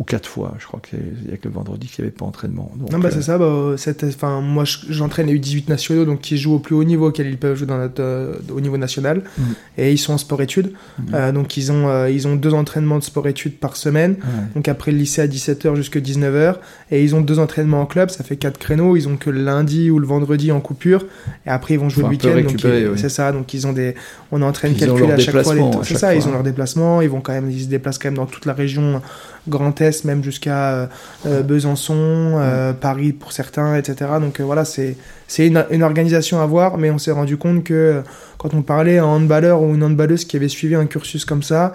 ou 0.00 0.04
quatre 0.04 0.26
fois. 0.26 0.54
Je 0.58 0.66
crois 0.66 0.80
qu'il 0.80 0.98
n'y 0.98 1.34
a 1.34 1.36
que 1.36 1.46
le 1.46 1.52
vendredi 1.52 1.86
qu'il 1.86 2.02
n'y 2.02 2.08
avait 2.08 2.16
pas 2.16 2.24
entraînement. 2.24 2.72
non, 2.90 2.98
bah, 2.98 3.10
c'est 3.10 3.18
euh, 3.18 3.76
ça. 3.76 3.92
Bah, 3.92 4.06
enfin, 4.08 4.40
moi, 4.40 4.64
j'entraîne 4.88 5.26
les 5.26 5.38
U18 5.38 5.68
nationaux, 5.68 6.06
donc 6.06 6.22
qui 6.22 6.38
jouent 6.38 6.54
au 6.54 6.58
plus 6.58 6.74
haut 6.74 6.84
niveau 6.84 7.08
auquel 7.08 7.26
ils 7.26 7.36
peuvent 7.36 7.54
jouer 7.54 7.66
dans 7.66 7.76
notre, 7.76 8.02
euh, 8.02 8.34
au 8.50 8.62
niveau 8.62 8.78
national. 8.78 9.22
Mm. 9.36 9.42
Et 9.76 9.92
ils 9.92 9.98
sont 9.98 10.14
en 10.14 10.18
sport-études. 10.18 10.72
Mm. 10.98 11.02
Euh, 11.12 11.32
donc, 11.32 11.58
ils 11.58 11.70
ont, 11.70 12.06
ils 12.06 12.26
ont 12.26 12.34
deux 12.34 12.54
entraînements 12.54 12.98
de 12.98 13.04
sport-études 13.04 13.58
par 13.58 13.76
semaine. 13.76 14.16
Donc, 14.54 14.68
après 14.68 14.90
le 14.90 14.96
lycée 14.96 15.20
à 15.20 15.26
17h 15.26 15.76
jusqu'à 15.76 16.00
19h. 16.00 16.56
Et 16.90 17.04
ils 17.04 17.14
ont 17.14 17.20
deux 17.20 17.38
entraînements 17.38 17.82
en 17.82 17.86
club. 17.86 18.08
Ça 18.08 18.24
fait 18.24 18.36
quatre 18.36 18.58
créneaux. 18.58 18.96
Ils 18.96 19.06
ont 19.06 19.18
que 19.18 19.28
le 19.28 19.44
lundi 19.44 19.90
ou 19.90 19.98
le 19.98 20.06
vendredi 20.06 20.50
en 20.50 20.60
coupure. 20.60 21.04
Et 21.46 21.50
après, 21.50 21.74
ils 21.74 21.80
vont 21.80 21.90
jouer 21.90 22.04
le 22.04 22.08
week-end. 22.08 22.40
Donc, 22.40 22.98
c'est 22.98 23.10
ça. 23.10 23.32
Donc, 23.32 23.52
ils 23.52 23.66
ont 23.66 23.74
des, 23.74 23.94
on 24.32 24.40
entraîne 24.40 24.74
calculé 24.74 25.12
à 25.12 25.18
chaque 25.18 25.42
fois. 25.42 25.54
C'est 25.82 25.98
ça. 25.98 26.14
Ils 26.14 26.26
ont 26.26 26.32
leur 26.32 26.42
déplacement. 26.42 27.02
Ils 27.02 27.10
vont 27.10 27.20
quand 27.20 27.32
même, 27.32 27.50
ils 27.50 27.64
se 27.64 27.68
déplacent 27.68 27.98
quand 27.98 28.08
même 28.08 28.16
dans 28.16 28.24
toute 28.24 28.46
la 28.46 28.54
région 28.54 29.02
Grand 29.48 29.80
Est, 29.80 30.04
même 30.04 30.22
jusqu'à 30.22 30.72
euh, 30.72 30.86
euh, 31.26 31.42
Besançon, 31.42 31.94
euh, 31.96 32.72
Paris 32.72 33.12
pour 33.12 33.32
certains, 33.32 33.76
etc. 33.76 34.10
Donc 34.20 34.40
voilà, 34.40 34.64
c'est 34.64 34.96
une, 35.38 35.64
une, 35.70 35.82
organisation 35.82 36.40
à 36.40 36.46
voir, 36.46 36.78
mais 36.78 36.90
on 36.90 36.98
s'est 36.98 37.10
rendu 37.10 37.36
compte 37.36 37.64
que 37.64 38.02
quand 38.38 38.54
on 38.54 38.62
parlait 38.62 38.98
à 38.98 39.04
un 39.04 39.06
handballeur 39.06 39.62
ou 39.62 39.74
une 39.74 39.82
handballeuse 39.82 40.24
qui 40.24 40.36
avait 40.36 40.48
suivi 40.48 40.74
un 40.74 40.86
cursus 40.86 41.24
comme 41.24 41.42
ça, 41.42 41.72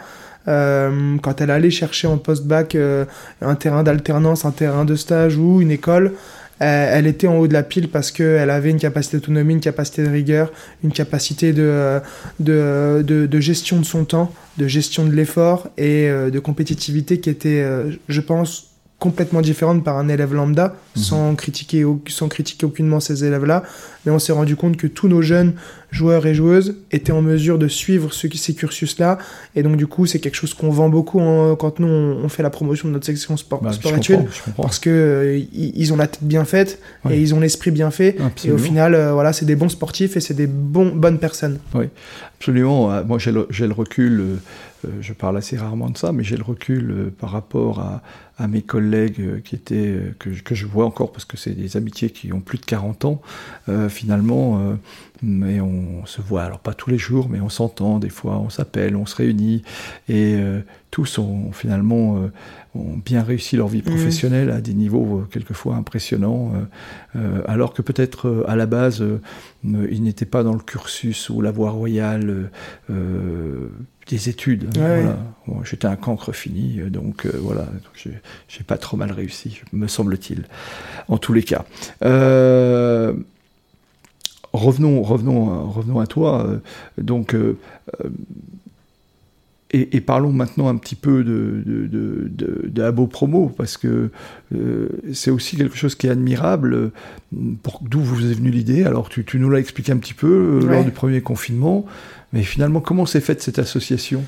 quand 0.47 1.41
elle 1.41 1.49
allait 1.49 1.71
chercher 1.71 2.07
en 2.07 2.19
post-bac 2.19 2.77
un 3.41 3.55
terrain 3.55 3.81
d'alternance, 3.81 4.45
un 4.45 4.51
terrain 4.51 4.85
de 4.85 4.95
stage 4.95 5.37
ou 5.37 5.59
une 5.59 5.71
école, 5.71 6.13
elle 6.59 7.07
était 7.07 7.27
en 7.27 7.37
haut 7.37 7.47
de 7.47 7.53
la 7.53 7.63
pile 7.63 7.89
parce 7.89 8.11
qu'elle 8.11 8.49
avait 8.49 8.69
une 8.69 8.79
capacité 8.79 9.17
d'autonomie, 9.17 9.53
une 9.53 9.59
capacité 9.59 10.03
de 10.03 10.09
rigueur, 10.09 10.51
une 10.83 10.91
capacité 10.91 11.53
de, 11.53 11.99
de, 12.39 13.03
de, 13.03 13.39
gestion 13.39 13.79
de 13.79 13.85
son 13.85 14.05
temps, 14.05 14.33
de 14.57 14.67
gestion 14.67 15.05
de 15.05 15.11
l'effort 15.11 15.67
et 15.77 16.07
euh, 16.07 16.29
de 16.29 16.39
compétitivité 16.39 17.19
qui 17.19 17.29
était, 17.29 17.61
euh, 17.61 17.91
je 18.07 18.21
pense, 18.21 18.71
complètement 18.99 19.41
différente 19.41 19.83
par 19.83 19.97
un 19.97 20.07
élève 20.07 20.33
lambda, 20.33 20.75
mhm. 20.95 21.03
sans, 21.03 21.35
critiquer, 21.35 21.85
sans 22.07 22.29
critiquer 22.29 22.65
aucunement 22.65 22.99
ces 22.99 23.25
élèves-là. 23.25 23.63
Mais 24.05 24.11
on 24.11 24.19
s'est 24.19 24.33
rendu 24.33 24.55
compte 24.55 24.77
que 24.77 24.87
tous 24.87 25.07
nos 25.07 25.21
jeunes 25.21 25.53
joueurs 25.91 26.25
et 26.25 26.33
joueuses 26.33 26.75
étaient 26.91 27.11
en 27.11 27.21
mesure 27.21 27.57
de 27.57 27.67
suivre 27.67 28.13
ce, 28.13 28.27
ces 28.35 28.53
cursus-là. 28.53 29.17
Et 29.55 29.63
donc, 29.63 29.77
du 29.77 29.87
coup, 29.87 30.05
c'est 30.05 30.19
quelque 30.19 30.35
chose 30.35 30.53
qu'on 30.53 30.69
vend 30.69 30.89
beaucoup 30.89 31.19
quand 31.57 31.79
nous, 31.79 31.87
on, 31.87 32.27
fait 32.29 32.43
la 32.43 32.49
promotion 32.49 32.87
de 32.87 32.93
notre 32.93 33.05
section 33.05 33.37
sport, 33.37 33.61
bah, 33.61 33.71
sport 33.71 33.95
études. 33.95 34.25
Parce 34.57 34.79
que 34.79 34.89
euh, 34.89 35.41
ils 35.53 35.93
ont 35.93 35.97
la 35.97 36.07
tête 36.07 36.23
bien 36.23 36.45
faite 36.45 36.79
et 37.09 37.19
ils 37.19 37.33
ont 37.33 37.39
l'esprit 37.39 37.71
bien 37.71 37.91
fait. 37.91 38.17
Et 38.43 38.51
au 38.51 38.57
final, 38.57 38.93
euh, 38.93 39.13
voilà, 39.13 39.33
c'est 39.33 39.45
des 39.45 39.55
bons 39.55 39.69
sportifs 39.69 40.17
et 40.17 40.19
c'est 40.19 40.33
des 40.33 40.47
bons, 40.47 40.93
bonnes 40.93 41.19
personnes. 41.19 41.59
Oui, 41.73 41.85
absolument. 42.39 42.91
Euh, 42.91 43.03
moi, 43.03 43.17
j'ai 43.17 43.31
le, 43.31 43.47
le, 43.49 43.73
recul 43.73 44.23
je 45.01 45.13
parle 45.13 45.35
assez 45.37 45.57
rarement 45.57 45.89
de 45.89 45.97
ça, 45.97 46.11
mais 46.11 46.23
j'ai 46.23 46.37
le 46.37 46.43
recul 46.43 47.11
par 47.17 47.31
rapport 47.31 47.79
à, 47.79 48.03
à 48.37 48.47
mes 48.47 48.61
collègues 48.61 49.21
euh, 49.21 49.39
qui 49.39 49.55
étaient, 49.55 49.75
euh, 49.75 50.15
que, 50.19 50.29
que, 50.29 50.55
je 50.55 50.65
vois 50.65 50.85
encore 50.85 51.11
parce 51.11 51.25
que 51.25 51.37
c'est 51.37 51.51
des 51.51 51.77
amitiés 51.77 52.09
qui 52.09 52.33
ont 52.33 52.41
plus 52.41 52.57
de 52.57 52.65
40 52.65 53.05
ans, 53.05 53.21
euh, 53.69 53.87
finalement, 53.95 54.59
euh, 54.59 54.75
mais 55.23 55.59
on 55.61 56.05
se 56.05 56.21
voit, 56.21 56.43
alors 56.43 56.59
pas 56.59 56.73
tous 56.73 56.89
les 56.89 56.97
jours, 56.97 57.29
mais 57.29 57.39
on 57.39 57.49
s'entend, 57.49 57.99
des 57.99 58.09
fois 58.09 58.37
on 58.37 58.49
s'appelle, 58.49 58.95
on 58.95 59.05
se 59.05 59.15
réunit, 59.15 59.63
et 60.09 60.35
euh, 60.35 60.61
tous 60.91 61.17
ont 61.17 61.51
finalement 61.51 62.29
ont 62.73 62.97
bien 63.05 63.21
réussi 63.21 63.57
leur 63.57 63.67
vie 63.67 63.79
mmh. 63.79 63.89
professionnelle 63.89 64.49
à 64.49 64.61
des 64.61 64.73
niveaux 64.73 65.23
quelquefois 65.29 65.75
impressionnants, 65.75 66.53
alors 67.45 67.73
que 67.73 67.81
peut-être 67.81 68.45
à 68.47 68.55
la 68.55 68.65
base, 68.65 69.03
ils 69.65 70.03
n'étaient 70.03 70.25
pas 70.25 70.43
dans 70.43 70.53
le 70.53 70.61
cursus 70.61 71.29
ou 71.29 71.41
la 71.41 71.51
voie 71.51 71.71
royale 71.71 72.49
des 72.87 74.29
études. 74.29 74.69
J'étais 75.63 75.87
un 75.87 75.95
cancre 75.95 76.31
fini, 76.31 76.79
euh, 76.79 76.89
donc 76.89 77.25
euh, 77.25 77.31
voilà, 77.39 77.67
j'ai 78.47 78.63
pas 78.63 78.77
trop 78.77 78.97
mal 78.97 79.11
réussi, 79.11 79.61
me 79.73 79.87
semble-t-il, 79.87 80.45
en 81.07 81.17
tous 81.17 81.33
les 81.33 81.43
cas. 81.43 81.65
Euh, 82.03 83.13
revenons, 84.55 85.01
revenons, 85.01 85.69
revenons 85.69 85.99
à 85.99 86.07
toi. 86.07 86.47
Donc, 86.97 87.35
et, 89.71 89.99
parlons 90.01 90.31
maintenant 90.31 90.69
un 90.69 90.77
petit 90.77 90.95
peu 90.95 91.23
de, 91.23 91.63
de, 91.65 92.31
de, 92.67 92.83
Abo 92.83 93.07
Promo, 93.07 93.53
parce 93.57 93.77
que 93.77 94.09
c'est 95.13 95.31
aussi 95.31 95.57
quelque 95.57 95.75
chose 95.75 95.95
qui 95.95 96.07
est 96.07 96.11
admirable. 96.11 96.91
D'où 97.31 97.99
vous 97.99 98.29
est 98.29 98.33
venue 98.33 98.51
l'idée? 98.51 98.83
Alors, 98.83 99.09
tu, 99.09 99.25
tu 99.25 99.39
nous 99.39 99.49
l'as 99.49 99.59
expliqué 99.59 99.91
un 99.91 99.97
petit 99.97 100.13
peu 100.13 100.61
lors 100.65 100.83
du 100.83 100.91
premier 100.91 101.21
confinement. 101.21 101.85
Mais 102.33 102.43
finalement, 102.43 102.81
comment 102.81 103.05
s'est 103.05 103.21
faite 103.21 103.41
cette 103.41 103.59
association? 103.59 104.23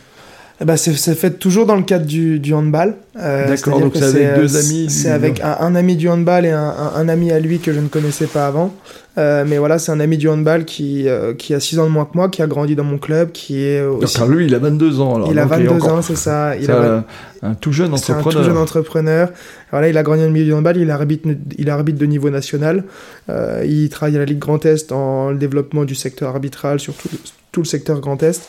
Ben, 0.66 0.76
c'est 0.76 0.94
fait 1.14 1.38
toujours 1.38 1.68
dans 1.68 1.76
le 1.76 1.84
cadre 1.84 2.06
du, 2.06 2.40
du 2.40 2.54
handball. 2.54 2.96
Euh, 3.20 3.48
D'accord, 3.48 3.80
donc 3.80 3.94
c'est 3.96 4.04
avec 4.04 4.36
deux 4.36 4.56
euh, 4.56 4.60
amis. 4.60 4.90
C'est 4.90 5.12
avec 5.12 5.40
un, 5.42 5.76
ami 5.76 5.96
du 5.96 6.10
handball 6.10 6.46
et 6.46 6.52
un, 6.52 6.74
un, 6.96 7.10
ami 7.10 7.32
à 7.32 7.40
lui 7.40 7.60
que 7.60 7.74
je 7.74 7.80
ne 7.80 7.88
connaissais 7.88 8.26
pas 8.26 8.48
avant. 8.48 8.74
Euh, 9.18 9.46
mais 9.48 9.58
voilà, 9.58 9.80
c'est 9.80 9.92
un 9.92 10.00
ami 10.00 10.18
du 10.18 10.30
handball 10.30 10.66
qui, 10.66 11.08
euh, 11.08 11.34
qui 11.34 11.56
a 11.56 11.60
6 11.60 11.80
ans 11.80 11.86
de 11.86 11.90
moins 11.90 12.06
que 12.06 12.16
moi, 12.16 12.30
qui 12.30 12.44
a 12.44 12.48
grandi 12.48 12.76
dans 12.76 12.84
mon 12.84 13.00
club, 13.00 13.32
qui 13.32 13.64
est 13.64 13.82
aussi... 13.82 14.20
Donc, 14.20 14.30
lui, 14.30 14.46
il 14.46 14.54
a 14.54 14.60
22 14.60 15.00
ans. 15.00 15.16
Alors, 15.16 15.32
il 15.32 15.40
a 15.40 15.46
22 15.46 15.84
ans, 15.86 16.02
c'est 16.04 16.16
ça. 16.16 16.56
Il 16.56 16.70
a 16.70 17.04
un, 17.42 17.54
tout 17.56 17.72
jeune 17.72 17.94
entrepreneur. 17.94 18.28
un 18.28 18.32
tout 18.32 18.44
jeune 18.44 18.58
entrepreneur. 18.58 19.30
Voilà, 19.72 19.90
il 19.90 19.98
a 19.98 20.04
grandi 20.04 20.22
dans 20.22 20.28
le 20.28 20.34
milieu 20.34 20.46
du 20.46 20.54
handball, 20.54 20.78
il 20.78 20.92
arbitre, 20.92 21.30
il 21.58 21.70
arbitre 21.70 21.98
de 21.98 22.06
niveau 22.06 22.30
national. 22.30 22.84
Euh, 23.30 23.64
il 23.68 23.90
travaille 23.90 24.16
à 24.16 24.20
la 24.20 24.26
Ligue 24.26 24.40
Grand 24.40 24.64
Est 24.66 24.92
en 24.92 25.32
le 25.32 25.38
développement 25.38 25.84
du 25.84 25.96
secteur 25.96 26.30
arbitral 26.30 26.80
sur 26.80 26.94
tout, 26.94 27.10
tout 27.52 27.62
le 27.62 27.68
secteur 27.68 28.00
Grand 28.00 28.22
Est. 28.22 28.48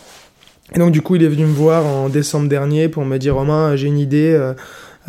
Et 0.74 0.78
donc 0.78 0.92
du 0.92 1.00
coup, 1.00 1.16
il 1.16 1.22
est 1.22 1.28
venu 1.28 1.46
me 1.46 1.52
voir 1.52 1.86
en 1.86 2.08
décembre 2.08 2.48
dernier 2.48 2.88
pour 2.88 3.04
me 3.04 3.16
dire 3.18 3.34
Romain, 3.34 3.74
j'ai 3.76 3.86
une 3.86 3.98
idée. 3.98 4.32
Euh, 4.32 4.52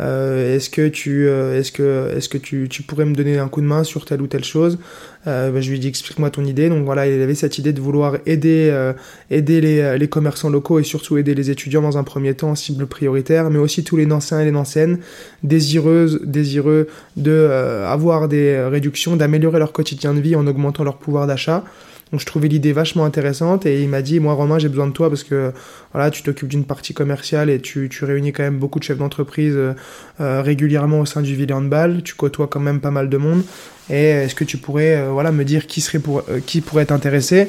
euh 0.00 0.56
est-ce 0.56 0.70
que 0.70 0.88
tu, 0.88 1.28
euh, 1.28 1.58
est-ce 1.58 1.70
que, 1.70 2.14
est-ce 2.16 2.30
que 2.30 2.38
tu, 2.38 2.68
tu, 2.70 2.82
pourrais 2.82 3.04
me 3.04 3.14
donner 3.14 3.38
un 3.38 3.48
coup 3.48 3.60
de 3.60 3.66
main 3.66 3.84
sur 3.84 4.06
telle 4.06 4.22
ou 4.22 4.26
telle 4.26 4.44
chose? 4.44 4.78
Euh, 5.26 5.50
bah, 5.50 5.60
Je 5.60 5.68
lui 5.68 5.76
ai 5.76 5.78
dit 5.78 5.88
explique-moi 5.88 6.30
ton 6.30 6.46
idée. 6.46 6.70
Donc 6.70 6.86
voilà, 6.86 7.06
il 7.06 7.20
avait 7.20 7.34
cette 7.34 7.58
idée 7.58 7.74
de 7.74 7.80
vouloir 7.82 8.16
aider, 8.24 8.70
euh, 8.72 8.94
aider 9.30 9.60
les, 9.60 9.98
les, 9.98 10.08
commerçants 10.08 10.48
locaux 10.48 10.78
et 10.78 10.82
surtout 10.82 11.18
aider 11.18 11.34
les 11.34 11.50
étudiants 11.50 11.82
dans 11.82 11.98
un 11.98 12.04
premier 12.04 12.32
temps 12.32 12.54
cible 12.54 12.86
prioritaire, 12.86 13.50
mais 13.50 13.58
aussi 13.58 13.84
tous 13.84 13.98
les 13.98 14.10
anciens 14.10 14.40
et 14.40 14.50
les 14.50 14.56
anciennes 14.56 14.98
désireuses, 15.42 16.22
désireux 16.24 16.88
de 17.18 17.84
avoir 17.86 18.28
des 18.28 18.58
réductions, 18.62 19.14
d'améliorer 19.16 19.58
leur 19.58 19.72
quotidien 19.72 20.14
de 20.14 20.20
vie 20.20 20.36
en 20.36 20.46
augmentant 20.46 20.84
leur 20.84 20.96
pouvoir 20.96 21.26
d'achat. 21.26 21.64
Donc 22.12 22.20
je 22.20 22.26
trouvais 22.26 22.48
l'idée 22.48 22.72
vachement 22.72 23.04
intéressante 23.04 23.66
et 23.66 23.82
il 23.82 23.88
m'a 23.88 24.02
dit 24.02 24.18
moi 24.18 24.34
Romain 24.34 24.58
j'ai 24.58 24.68
besoin 24.68 24.88
de 24.88 24.92
toi 24.92 25.08
parce 25.08 25.22
que 25.22 25.52
voilà 25.92 26.10
tu 26.10 26.22
t'occupes 26.22 26.48
d'une 26.48 26.64
partie 26.64 26.92
commerciale 26.92 27.50
et 27.50 27.60
tu, 27.60 27.88
tu, 27.88 28.04
réunis 28.04 28.32
quand 28.32 28.42
même 28.42 28.58
beaucoup 28.58 28.80
de 28.80 28.84
chefs 28.84 28.98
d'entreprise 28.98 29.54
euh, 29.54 29.74
euh 30.20 30.42
régulièrement 30.42 31.00
au 31.00 31.06
sein 31.06 31.22
du 31.22 31.36
Ville 31.36 31.52
Handball, 31.52 32.02
tu 32.02 32.14
côtoies 32.14 32.48
quand 32.48 32.60
même 32.60 32.80
pas 32.80 32.90
mal 32.90 33.08
de 33.08 33.16
monde 33.16 33.42
et 33.90 34.06
est-ce 34.06 34.34
que 34.34 34.44
tu 34.44 34.56
pourrais 34.56 34.96
euh, 34.96 35.10
voilà 35.10 35.30
me 35.30 35.44
dire 35.44 35.68
qui 35.68 35.80
serait 35.80 36.00
pour 36.00 36.24
euh, 36.28 36.40
qui 36.44 36.60
pourrait 36.60 36.86
t'intéresser? 36.86 37.48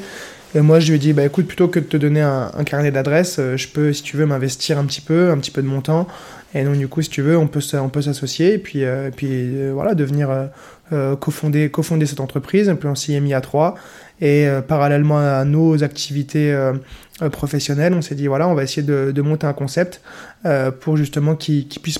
Et 0.54 0.60
moi, 0.60 0.82
je 0.82 0.90
lui 0.90 0.98
ai 0.98 1.00
dit, 1.00 1.14
bah 1.14 1.24
écoute, 1.24 1.48
plutôt 1.48 1.70
que 1.70 1.80
de 1.80 1.86
te 1.86 1.96
donner 1.96 2.20
un, 2.20 2.52
un 2.54 2.66
carnet 2.66 2.92
d'adresses, 2.92 3.40
je 3.56 3.68
peux, 3.70 3.94
si 3.94 4.04
tu 4.04 4.18
veux, 4.18 4.26
m'investir 4.26 4.78
un 4.78 4.84
petit 4.84 5.00
peu, 5.00 5.32
un 5.32 5.38
petit 5.38 5.50
peu 5.50 5.62
de 5.62 5.68
mon 5.68 5.80
temps. 5.80 6.10
Et 6.54 6.66
donc, 6.66 6.76
du 6.76 6.90
coup, 6.90 7.02
si 7.02 7.10
tu 7.10 7.22
veux, 7.22 7.38
on 7.38 7.48
peut, 7.48 7.62
on 7.76 7.88
peut 7.88 8.02
s'associer 8.02 8.56
et 8.56 8.58
puis, 8.58 8.82
et 8.82 9.12
puis 9.16 9.70
voilà, 9.72 9.96
devenir, 9.96 10.50
cofondé, 11.22 11.70
cofondé 11.70 12.06
cette 12.06 12.20
entreprise, 12.20 12.70
puis 12.78 12.90
on 12.90 12.96
s'y 12.96 13.14
est 13.14 13.22
mis 13.22 13.34
à 13.34 13.40
trois. 13.40 13.76
Et 14.22 14.48
parallèlement 14.68 15.18
à 15.18 15.44
nos 15.46 15.84
activités 15.84 16.56
professionnelles, 17.32 17.96
on 17.96 18.02
s'est 18.04 18.14
dit 18.14 18.28
voilà, 18.28 18.48
on 18.48 18.54
va 18.54 18.64
essayer 18.64 18.86
de, 18.86 19.12
de 19.12 19.22
monter 19.24 19.48
un 19.48 19.54
concept 19.54 20.00
euh, 20.44 20.72
pour 20.72 20.98
justement 20.98 21.36
qu'ils 21.36 21.68
puisse, 21.68 22.00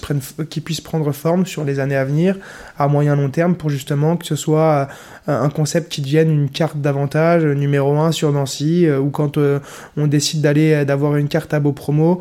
prendre 0.82 1.12
forme 1.12 1.46
sur 1.46 1.64
les 1.64 1.80
années 1.80 1.96
à 1.96 2.04
venir, 2.04 2.38
à 2.76 2.88
moyen 2.88 3.16
long 3.16 3.30
terme, 3.30 3.56
pour 3.56 3.70
justement 3.70 4.18
que 4.18 4.26
ce 4.26 4.36
soit 4.36 4.88
euh, 5.30 5.40
un 5.40 5.50
concept 5.50 5.92
qui 5.92 6.02
devienne 6.02 6.32
une 6.32 6.50
carte 6.50 6.78
d'avantage 6.78 7.46
numéro 7.46 7.96
un 8.00 8.12
sur 8.12 8.32
Nancy, 8.32 8.88
euh, 8.88 9.00
ou 9.00 9.12
quand 9.12 9.38
on 9.96 10.08
décide 10.08 10.42
d'aller 10.42 10.86
d'avoir 10.86 11.18
une 11.18 11.28
carte 11.28 11.54
à 11.54 11.60
beau 11.60 11.72
promo, 11.72 12.20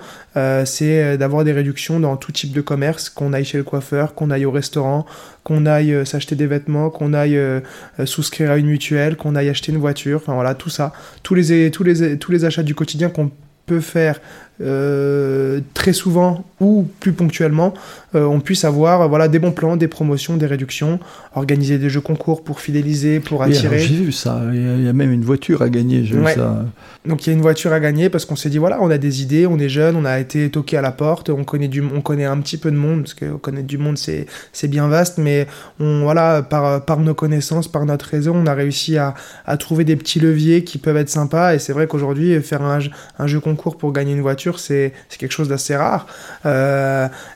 c'est 0.65 1.17
d'avoir 1.17 1.45
des 1.45 1.53
réductions 1.53 1.99
dans 2.01 2.17
tout 2.17 2.33
type 2.33 2.53
de 2.53 2.61
commerce, 2.61 3.09
qu'on 3.09 3.33
aille 3.33 3.45
chez 3.45 3.59
le 3.59 3.65
coiffeur, 3.65 4.15
qu'on 4.15 4.31
aille 4.31 4.45
au 4.45 4.51
restaurant, 4.51 5.07
qu'on 5.43 5.65
aille 5.65 6.05
s'acheter 6.05 6.37
des 6.37 6.47
vêtements, 6.47 6.91
qu'on 6.91 7.15
aille 7.15 7.41
souscrire 8.05 8.51
à 8.51 8.59
une 8.59 8.67
mutuelle, 8.67 9.17
qu'on 9.17 9.35
aille 9.35 9.49
acheter 9.49 9.73
une 9.73 9.79
voiture, 9.79 10.21
enfin 10.23 10.35
voilà, 10.35 10.55
tout 10.55 10.71
ça, 10.71 10.93
tous 11.23 11.35
les, 11.35 11.71
tous 11.71 11.83
les, 11.83 12.19
tous 12.19 12.31
les 12.31 12.45
achats 12.45 12.63
du 12.63 12.75
quotidien 12.75 13.09
qu'on 13.09 13.31
peut 13.67 13.81
faire 13.81 14.21
euh, 14.61 15.61
très 15.75 15.93
souvent 15.93 16.45
ou 16.61 16.87
plus 17.01 17.13
ponctuellement, 17.13 17.75
euh, 18.15 18.25
on 18.25 18.41
puisse 18.41 18.65
avoir 18.65 19.09
voilà, 19.09 19.29
des 19.29 19.39
bons 19.39 19.53
plans, 19.53 19.77
des 19.77 19.89
promotions, 19.89 20.37
des 20.37 20.47
réductions, 20.47 21.01
organiser 21.35 21.79
des 21.79 21.89
jeux 21.89 22.01
concours 22.01 22.45
pour 22.45 22.61
fidéliser, 22.61 23.19
pour 23.19 23.43
attirer. 23.43 23.79
J'ai 23.79 23.95
vu 23.95 24.13
ça, 24.13 24.43
il 24.53 24.85
y, 24.85 24.89
a 24.89 24.93
même 24.93 25.13
une 25.13 25.25
voiture 25.25 25.63
à 25.63 25.71
gagner, 25.71 26.05
j'ai 26.05 26.17
vu 26.17 26.25
ça. 26.35 26.65
Donc 27.07 27.27
il 27.27 27.31
y 27.31 27.33
a 27.33 27.37
une 27.37 27.41
voiture 27.41 27.73
à 27.73 27.81
gagner 27.81 28.11
parce 28.11 28.27
qu'on 28.27 28.37
s'est 28.37 28.51
dit 28.51 28.59
voilà, 28.59 28.79
on 28.83 28.91
a 28.91 28.99
des 28.99 29.23
idées, 29.23 29.47
on 29.47 29.59
est 29.59 29.71
jeune, 29.71 29.97
on 29.97 30.05
a 30.05 30.21
été 30.21 30.51
toqué 30.51 30.77
à 30.77 30.83
la 30.83 30.93
porte, 30.93 31.31
on 31.31 31.45
connaît, 31.45 31.69
du, 31.69 31.83
on 31.83 32.03
connaît 32.03 32.27
un 32.27 32.39
petit 32.39 32.59
peu 32.59 32.71
de 32.71 32.77
monde, 32.77 33.03
parce 33.03 33.15
que 33.15 33.37
connaître 33.37 33.67
du 33.67 33.79
monde 33.79 33.97
c'est 33.97 34.69
bien 34.69 34.89
vaste, 34.89 35.17
mais 35.17 35.47
on, 35.79 36.03
voilà, 36.03 36.43
par, 36.43 36.85
par 36.85 37.01
nos 37.01 37.15
connaissances, 37.15 37.69
par 37.69 37.87
notre 37.87 38.05
réseau, 38.07 38.35
on 38.35 38.47
a 38.47 38.55
réussi 38.55 38.99
à, 38.99 39.15
à 39.47 39.57
trouver 39.57 39.85
des 39.85 39.97
petits 39.97 40.21
leviers 40.21 40.63
qui 40.65 40.77
peuvent 40.77 40.99
être 40.99 41.09
sympas 41.09 41.55
et 41.55 41.59
c'est 41.59 41.73
vrai 41.73 41.87
qu'aujourd'hui, 41.87 42.39
faire 42.43 42.63
un, 42.63 42.81
un 43.19 43.27
jeu 43.27 43.41
concours 43.41 43.79
pour 43.79 43.93
gagner 43.93 44.13
une 44.13 44.21
voiture, 44.21 44.59
c'est 44.59 44.93
quelque 45.19 45.33
chose 45.33 45.49
d'assez 45.49 45.77
rare. 45.77 46.07
Euh, 46.45 46.50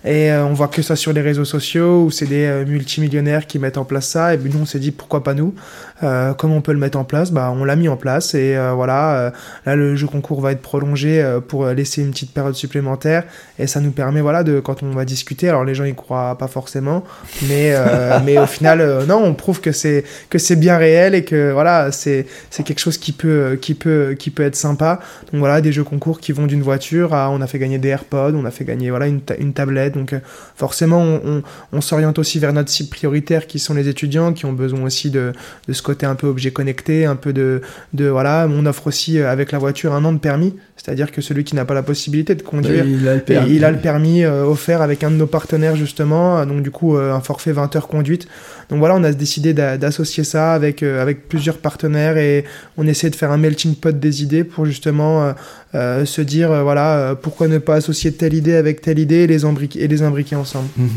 et 0.05 0.31
euh, 0.31 0.44
on 0.44 0.53
voit 0.53 0.68
que 0.68 0.83
ça 0.83 0.96
sur 0.96 1.12
les 1.12 1.20
réseaux 1.20 1.44
sociaux 1.44 2.05
où 2.05 2.11
c'est 2.11 2.27
des 2.27 2.46
euh, 2.46 2.64
multimillionnaires 2.64 3.46
qui 3.46 3.59
mettent 3.59 3.79
en 3.79 3.85
place 3.85 4.09
ça. 4.09 4.35
Et 4.35 4.38
nous, 4.38 4.61
on 4.61 4.66
s'est 4.66 4.79
dit 4.79 4.90
pourquoi 4.90 5.22
pas 5.22 5.35
nous? 5.35 5.55
Comment 6.01 6.57
on 6.57 6.61
peut 6.61 6.73
le 6.73 6.79
mettre 6.79 6.99
en 6.99 7.05
place 7.05 7.31
bah, 7.31 7.53
On 7.57 7.65
l'a 7.65 7.77
mis 7.77 7.89
en 7.89 7.97
place 7.97 8.35
et 8.35 8.57
voilà, 8.75 9.33
là 9.65 9.77
le 9.77 9.97
jeu 9.97 10.07
concours 10.07 10.41
va 10.41 10.53
être 10.53 10.61
prolongé 10.61 11.25
pour 11.49 11.67
laisser 11.67 12.03
une 12.03 12.11
petite 12.11 12.33
période 12.33 12.55
supplémentaire 12.55 13.25
et 13.59 13.67
ça 13.67 13.81
nous 13.81 13.93
permet, 13.93 14.21
voilà, 14.21 14.43
de 14.43 14.61
quand 14.61 14.83
on 14.83 14.91
va 14.91 15.05
discuter, 15.05 15.49
alors 15.49 15.65
les 15.65 15.75
gens 15.75 15.85
y 15.85 15.95
croient 15.95 16.37
pas 16.37 16.49
forcément, 16.49 17.05
mais, 17.49 17.75
mais 18.25 18.39
au 18.39 18.47
final, 18.47 19.05
non, 19.07 19.23
on 19.25 19.35
prouve 19.35 19.61
que 19.61 19.73
c'est 19.73 20.05
que 20.29 20.39
c'est 20.39 20.57
bien 20.57 20.77
réel 20.77 21.15
et 21.15 21.25
que 21.25 21.53
voilà, 21.53 21.91
c'est 21.93 22.27
quelque 22.65 22.81
chose 22.81 22.99
qui 22.99 23.13
peut, 23.13 23.59
qui, 23.61 23.75
peut, 23.75 24.15
qui 24.19 24.31
peut 24.31 24.43
être 24.43 24.57
sympa. 24.57 25.01
Donc 25.33 25.39
voilà, 25.41 25.61
des 25.61 25.73
jeux 25.73 25.85
concours 25.85 26.21
qui 26.21 26.33
vont 26.33 26.47
d'une 26.47 26.63
voiture 26.63 27.15
à 27.15 27.31
on 27.31 27.41
a 27.41 27.47
fait 27.47 27.59
gagner 27.59 27.79
des 27.79 27.89
AirPods, 27.89 28.35
on 28.35 28.45
a 28.45 28.51
fait 28.51 28.65
gagner 28.65 28.91
voilà, 28.91 29.07
une, 29.07 29.21
une 29.39 29.53
tablette. 29.53 29.95
Donc 29.95 30.13
euh, 30.13 30.21
forcément, 30.57 31.01
on, 31.01 31.43
on, 31.73 31.81
s'oriente 31.81 32.19
aussi 32.19 32.39
vers 32.39 32.53
notre 32.53 32.71
cible 32.71 32.91
prioritaire 32.91 33.47
qui 33.47 33.59
sont 33.59 33.75
les 33.75 33.89
étudiants 33.89 34.33
qui 34.33 34.47
ont 34.47 34.53
besoin 34.53 34.83
aussi 34.83 35.11
de, 35.11 35.33
de 35.69 35.73
ce 35.73 35.83
côté 35.85 36.07
un 36.07 36.16
peu 36.16 36.27
objet 36.27 36.51
connecté, 36.51 37.05
un 37.05 37.16
peu 37.16 37.33
de, 37.33 37.62
de 37.92 38.07
voilà. 38.07 38.49
On 38.51 38.66
offre 38.66 38.88
aussi 38.88 39.18
euh, 39.18 39.31
avec 39.31 39.53
la 39.53 39.59
voiture 39.59 39.94
un 39.94 40.05
an 40.05 40.12
de 40.12 40.18
permis, 40.18 40.55
c'est-à-dire 40.77 41.12
que 41.12 41.20
celui 41.20 41.44
qui 41.44 41.55
n'a 41.55 41.64
pas 41.64 41.75
la 41.75 41.83
possibilité 41.83 42.35
de 42.35 42.42
conduire, 42.42 42.85
il 42.85 43.07
a 43.07 43.14
le 43.14 43.20
permis, 43.20 43.55
il 43.55 43.64
a 43.64 43.70
le 43.70 43.79
permis 43.79 44.25
euh, 44.25 44.44
offert 44.44 44.83
avec 44.83 45.05
un 45.05 45.11
de 45.11 45.16
nos 45.16 45.27
partenaires 45.27 45.77
justement. 45.77 46.44
Donc 46.47 46.62
du 46.62 46.70
coup, 46.70 46.97
un 46.97 47.20
forfait 47.20 47.53
20 47.53 47.77
heures 47.77 47.88
conduite. 47.88 48.27
Donc 48.70 48.79
voilà, 48.79 48.97
on 48.97 49.05
a 49.05 49.12
décidé 49.12 49.53
d'associer 49.53 50.25
ça 50.25 50.55
avec, 50.55 50.83
avec 50.83 51.29
plusieurs 51.29 51.59
partenaires 51.59 52.16
et 52.16 52.44
on 52.79 52.87
essaie 52.87 53.11
de 53.11 53.14
faire 53.14 53.31
un 53.31 53.37
melting 53.37 53.77
pot 53.77 53.99
des 53.99 54.23
idées 54.23 54.42
pour 54.42 54.64
justement 54.64 55.35
euh, 55.75 56.05
se 56.05 56.20
dire, 56.20 56.53
euh, 56.53 56.62
voilà, 56.62 56.99
euh, 56.99 57.14
pourquoi 57.16 57.49
ne 57.49 57.59
pas 57.59 57.75
associer 57.75 58.12
telle 58.12 58.35
idée 58.35 58.55
avec 58.55 58.81
telle 58.81 59.01
idée 59.01 59.16
et 59.16 59.27
les, 59.27 59.44
imbriquer, 59.44 59.83
et 59.83 59.88
les 59.88 60.03
imbriquer 60.03 60.37
ensemble. 60.37 60.68
Mhm. 60.77 60.88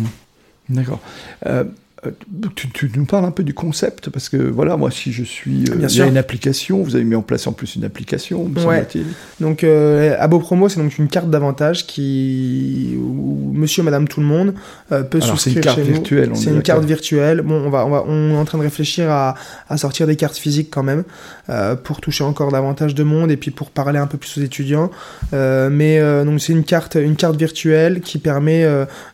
D'accord. 0.69 1.00
Euh, 1.47 1.63
tu, 2.56 2.91
nous 2.96 3.06
parles 3.06 3.26
un 3.26 3.32
peu 3.32 3.43
du 3.43 3.54
concept 3.54 4.10
parce 4.10 4.30
que 4.30 4.38
voilà 4.38 4.78
moi 4.78 4.91
si 4.91 5.12
je 5.12 5.24
suis 5.24 5.65
euh, 5.70 5.76
Bien 5.76 5.88
il 5.88 5.98
y 5.98 6.02
a 6.02 6.06
une 6.06 6.17
application 6.17 6.82
vous 6.82 6.96
avez 6.96 7.04
mis 7.04 7.15
en 7.15 7.22
place 7.22 7.48
en 7.48 7.54
plus 7.54 7.76
une 7.76 7.84
application 7.84 8.50
ouais. 8.65 8.88
donc 9.39 9.63
euh, 9.63 10.15
Abo 10.20 10.39
Promo 10.39 10.70
c'est 10.70 10.80
donc 10.80 10.98
une 10.98 11.08
carte 11.08 11.30
d'avantage 11.30 11.88
qui 11.88 12.98
où 12.98 13.52
Monsieur 13.54 13.84
Madame 13.84 14.08
tout 14.08 14.20
le 14.20 14.26
monde 14.26 14.54
euh, 14.91 15.04
peut 15.04 15.22
souscrire 15.22 15.54
c'est 15.54 15.54
une 15.54 15.62
carte 15.62 15.80
virtuelle 15.80 16.32
c'est 16.36 16.50
une 16.50 16.62
carte 16.62 16.86
virtuelle. 16.86 17.41
Bon 17.41 17.56
on 17.56 17.70
va, 17.70 17.86
on 17.86 17.89
va 17.89 18.04
on 18.08 18.32
est 18.32 18.38
en 18.38 18.46
train 18.46 18.58
de 18.58 18.63
réfléchir 18.63 19.10
à, 19.10 19.36
à 19.70 19.78
sortir 19.78 20.08
des 20.08 20.15
cartes 20.15 20.38
physiques 20.38 20.70
quand 20.72 20.84
même 20.84 21.04
pour 21.84 22.02
toucher 22.02 22.24
encore 22.24 22.52
davantage 22.52 22.96
de 22.96 23.04
monde 23.04 23.32
et 23.32 23.38
puis 23.38 23.52
pour 23.52 23.72
parler 23.72 24.00
un 24.00 24.08
peu 24.08 24.17
plus 24.17 24.38
aux 24.38 24.41
étudiants. 24.41 24.91
Mais 25.32 26.00
donc 26.26 26.41
c'est 26.41 26.54
une 26.54 26.63
carte 26.63 26.96
une 26.96 27.15
carte 27.15 27.36
virtuelle 27.38 28.02
qui 28.02 28.17
permet 28.17 28.65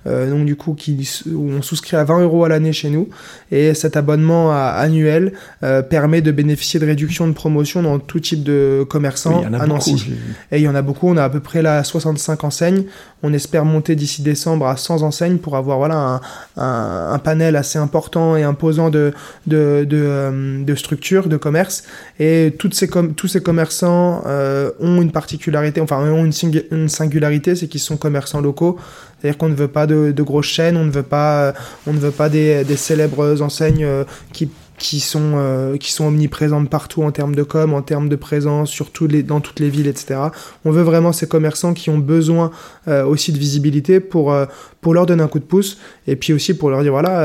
donc 0.05 0.45
du 0.45 0.55
coup 0.55 0.73
qui 0.73 1.09
où 1.31 1.49
on 1.49 1.61
souscrit 1.61 1.97
à 1.97 2.03
20 2.03 2.21
euros 2.21 2.43
à 2.45 2.49
l'année 2.49 2.73
chez 2.73 2.82
nous. 2.89 3.09
Et 3.51 3.73
cet 3.73 3.97
abonnement 3.97 4.51
annuel 4.51 5.33
euh, 5.63 5.81
permet 5.81 6.21
de 6.21 6.31
bénéficier 6.31 6.79
de 6.79 6.85
réductions 6.85 7.27
de 7.27 7.33
promotion 7.33 7.81
dans 7.81 7.99
tout 7.99 8.19
type 8.19 8.43
de 8.43 8.85
commerçants 8.89 9.43
à 9.43 9.67
Nancy. 9.67 10.13
et 10.51 10.57
il 10.57 10.63
y 10.63 10.67
en 10.67 10.75
a 10.75 10.81
beaucoup, 10.81 11.07
on 11.07 11.17
a 11.17 11.23
à 11.23 11.29
peu 11.29 11.39
près 11.39 11.61
là 11.61 11.83
65 11.83 12.43
enseignes. 12.43 12.83
On 13.25 13.31
espère 13.31 13.63
monter 13.63 13.95
d'ici 13.95 14.21
décembre 14.21 14.67
à 14.67 14.75
100 14.75 15.01
enseignes 15.01 15.37
pour 15.37 15.55
avoir 15.55 15.77
voilà, 15.77 16.19
un, 16.57 17.19
panel 17.19 17.55
assez 17.55 17.79
important 17.79 18.35
et 18.35 18.43
imposant 18.43 18.89
de, 18.89 19.13
de, 19.47 19.85
de, 19.89 19.97
euh, 19.97 20.75
structures, 20.75 21.29
de 21.29 21.37
commerce. 21.37 21.83
Et 22.19 22.53
toutes 22.59 22.73
ces 22.73 22.89
tous 23.15 23.27
ces 23.27 23.41
commerçants 23.41 24.23
euh, 24.25 24.71
ont 24.81 25.01
une 25.01 25.11
particularité, 25.11 25.79
enfin 25.79 25.99
ont 25.99 26.25
une, 26.25 26.33
une 26.71 26.89
singularité, 26.89 27.55
c'est 27.55 27.67
qu'ils 27.67 27.79
sont 27.79 27.97
commerçants 27.97 28.41
locaux. 28.41 28.77
C'est-à-dire 29.23 29.37
qu'on 29.37 29.47
ne 29.47 29.55
veut 29.55 29.69
pas 29.69 29.87
de, 29.87 30.11
grosses 30.21 30.47
chaînes, 30.47 30.75
on 30.75 30.83
ne 30.83 30.91
veut 30.91 31.01
pas, 31.01 31.43
euh, 31.43 31.51
on 31.87 31.93
des, 32.27 32.65
célèbres 32.75 33.41
enseignes 33.41 33.85
euh, 33.85 34.03
qui 34.33 34.49
qui 34.79 34.99
sont, 34.99 35.35
euh, 35.35 35.77
qui 35.77 35.93
sont 35.93 36.05
omniprésentes 36.07 36.69
partout 36.69 37.03
en 37.03 37.11
termes 37.11 37.35
de 37.35 37.43
com, 37.43 37.73
en 37.73 37.83
termes 37.83 38.09
de 38.09 38.15
présence 38.17 38.69
sur 38.69 38.87
les, 39.07 39.23
dans 39.23 39.39
toutes 39.39 39.61
les 39.61 39.69
villes, 39.69 39.87
etc. 39.87 40.19
On 40.65 40.71
veut 40.71 40.81
vraiment 40.81 41.13
ces 41.13 41.27
commerçants 41.27 41.73
qui 41.73 41.89
ont 41.89 41.99
besoin 41.99 42.51
aussi 42.87 43.31
de 43.31 43.37
visibilité 43.37 43.99
pour, 44.01 44.35
pour 44.83 44.93
leur 44.93 45.07
donner 45.07 45.23
un 45.23 45.27
coup 45.27 45.39
de 45.39 45.45
pouce 45.45 45.79
et 46.05 46.15
puis 46.15 46.33
aussi 46.33 46.53
pour 46.53 46.69
leur 46.69 46.83
dire 46.83 46.91
voilà 46.91 47.21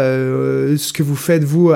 ce 0.76 0.92
que 0.92 1.02
vous 1.02 1.16
faites 1.16 1.44
vous 1.44 1.72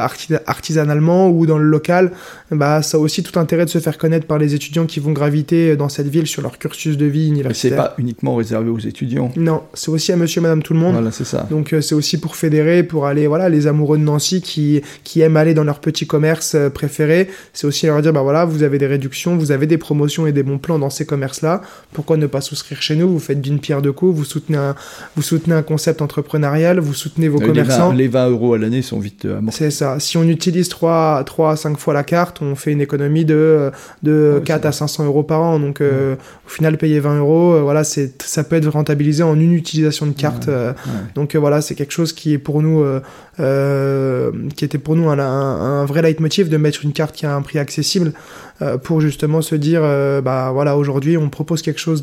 artisanalement 0.47 1.29
ou 1.29 1.45
dans 1.45 1.59
le 1.59 1.65
local 1.65 2.13
bah 2.51 2.81
ça 2.83 2.97
a 2.97 3.01
aussi 3.01 3.23
tout 3.23 3.39
intérêt 3.39 3.65
de 3.65 3.71
se 3.71 3.79
faire 3.79 3.99
connaître 3.99 4.27
par 4.27 4.39
les 4.39 4.55
étudiants 4.55 4.87
qui 4.87 5.01
vont 5.01 5.13
graviter 5.13 5.77
dans 5.77 5.89
cette 5.89 6.09
ville 6.09 6.27
sur 6.27 6.43
leur 6.43 6.59
cursus 6.59 6.97
de 6.97 7.07
vie 7.07 7.29
universitaire. 7.29 7.71
C'est 7.71 7.77
pas 7.77 7.95
uniquement 7.99 8.37
réservé 8.37 8.71
aux 8.71 8.79
étudiants. 8.79 9.31
Non, 9.37 9.63
c'est 9.75 9.91
aussi 9.91 10.13
à 10.13 10.17
monsieur 10.17 10.41
et 10.41 10.43
madame 10.43 10.63
tout 10.63 10.73
le 10.73 10.81
monde. 10.81 10.95
Voilà, 10.95 11.11
c'est 11.11 11.25
ça. 11.25 11.47
Donc 11.51 11.75
c'est 11.81 11.95
aussi 11.95 12.19
pour 12.19 12.37
fédérer 12.37 12.83
pour 12.83 13.07
aller 13.07 13.27
voilà 13.27 13.49
les 13.49 13.67
amoureux 13.67 13.99
de 13.99 14.05
Nancy 14.05 14.41
qui 14.41 14.83
qui 15.05 15.21
aiment 15.21 15.37
aller 15.37 15.55
dans 15.55 15.65
leur 15.65 15.81
petit 15.81 16.07
commerce 16.07 16.57
préféré, 16.73 17.29
c'est 17.53 17.67
aussi 17.67 17.87
leur 17.87 18.01
dire 18.03 18.13
bah 18.13 18.23
voilà, 18.23 18.45
vous 18.45 18.63
avez 18.63 18.79
des 18.79 18.87
réductions, 18.87 19.37
vous 19.37 19.51
avez 19.51 19.67
des 19.67 19.79
promotions 19.79 20.27
et 20.27 20.33
des 20.33 20.43
bons 20.43 20.59
plans 20.59 20.79
dans 20.79 20.91
ces 20.91 21.05
commerces-là. 21.05 21.63
Pourquoi 21.93 22.17
ne 22.17 22.27
pas 22.27 22.41
souscrire 22.41 22.81
chez 22.81 22.97
nous? 22.97 23.09
Vous 23.09 23.19
faites 23.19 23.41
d'une 23.41 23.59
pierre 23.59 23.83
deux 23.83 23.93
coups, 23.93 24.17
vous 24.17 24.25
soutenez 24.25 24.59
un 24.59 24.75
vous 25.17 25.23
soutenez 25.23 25.55
un 25.55 25.63
concept 25.73 26.03
entrepreneurial, 26.03 26.81
vous 26.81 26.93
soutenez 26.93 27.29
vos 27.29 27.39
commerçants. 27.39 27.93
Les 27.93 28.07
20, 28.07 28.29
euros 28.29 28.53
à 28.53 28.59
l'année 28.59 28.83
sont 28.83 28.99
vite 28.99 29.25
amortis. 29.25 29.57
C'est 29.57 29.71
ça. 29.71 29.99
Si 30.01 30.19
on 30.19 30.25
utilise 30.25 30.69
3, 30.69 31.25
3 31.25 31.53
à 31.53 31.57
5 31.57 31.79
fois 31.79 31.95
la 31.95 32.05
carte, 32.05 32.43
on 32.43 32.55
fait 32.55 32.73
une 32.73 32.83
économie 32.83 33.25
de, 33.25 33.71
de 34.03 34.43
4 34.45 34.67
à 34.67 34.73
500 34.73 35.07
euros 35.07 35.23
par 35.23 35.41
an. 35.41 35.59
Donc, 35.59 35.81
euh, 35.81 36.17
au 36.47 36.51
final, 36.51 36.77
payer 36.77 37.01
20 37.01 37.21
euros, 37.21 37.55
euh, 37.55 37.63
voilà, 37.63 37.85
ça 37.85 38.45
peut 38.45 38.57
être 38.57 38.69
rentabilisé 38.69 39.23
en 39.23 39.35
une 39.41 39.55
utilisation 39.55 40.07
de 40.07 40.13
carte. 40.13 40.49
Euh. 40.49 40.75
donc, 41.15 41.37
voilà, 41.37 41.63
c'est 41.63 41.75
quelque 41.75 41.93
chose 41.93 42.13
qui 42.13 42.35
est 42.35 42.39
pour 42.39 42.61
nous, 42.61 42.85
qui 43.37 44.65
était 44.65 44.79
pour 44.79 44.97
nous 44.97 45.09
un, 45.09 45.19
un, 45.19 45.85
vrai 45.85 46.03
leitmotiv 46.03 46.49
de 46.49 46.57
mettre 46.57 46.85
une 46.85 46.93
carte 46.93 47.15
qui 47.15 47.27
a 47.27 47.35
un 47.35 47.43
prix 47.43 47.59
accessible 47.59 48.13
pour 48.85 49.01
justement 49.01 49.43
se 49.43 49.55
dire, 49.57 49.83
bah 50.23 50.51
voilà, 50.53 50.77
aujourd'hui, 50.77 51.17
on 51.17 51.29
propose 51.29 51.63
quelque 51.63 51.81
chose 51.81 52.03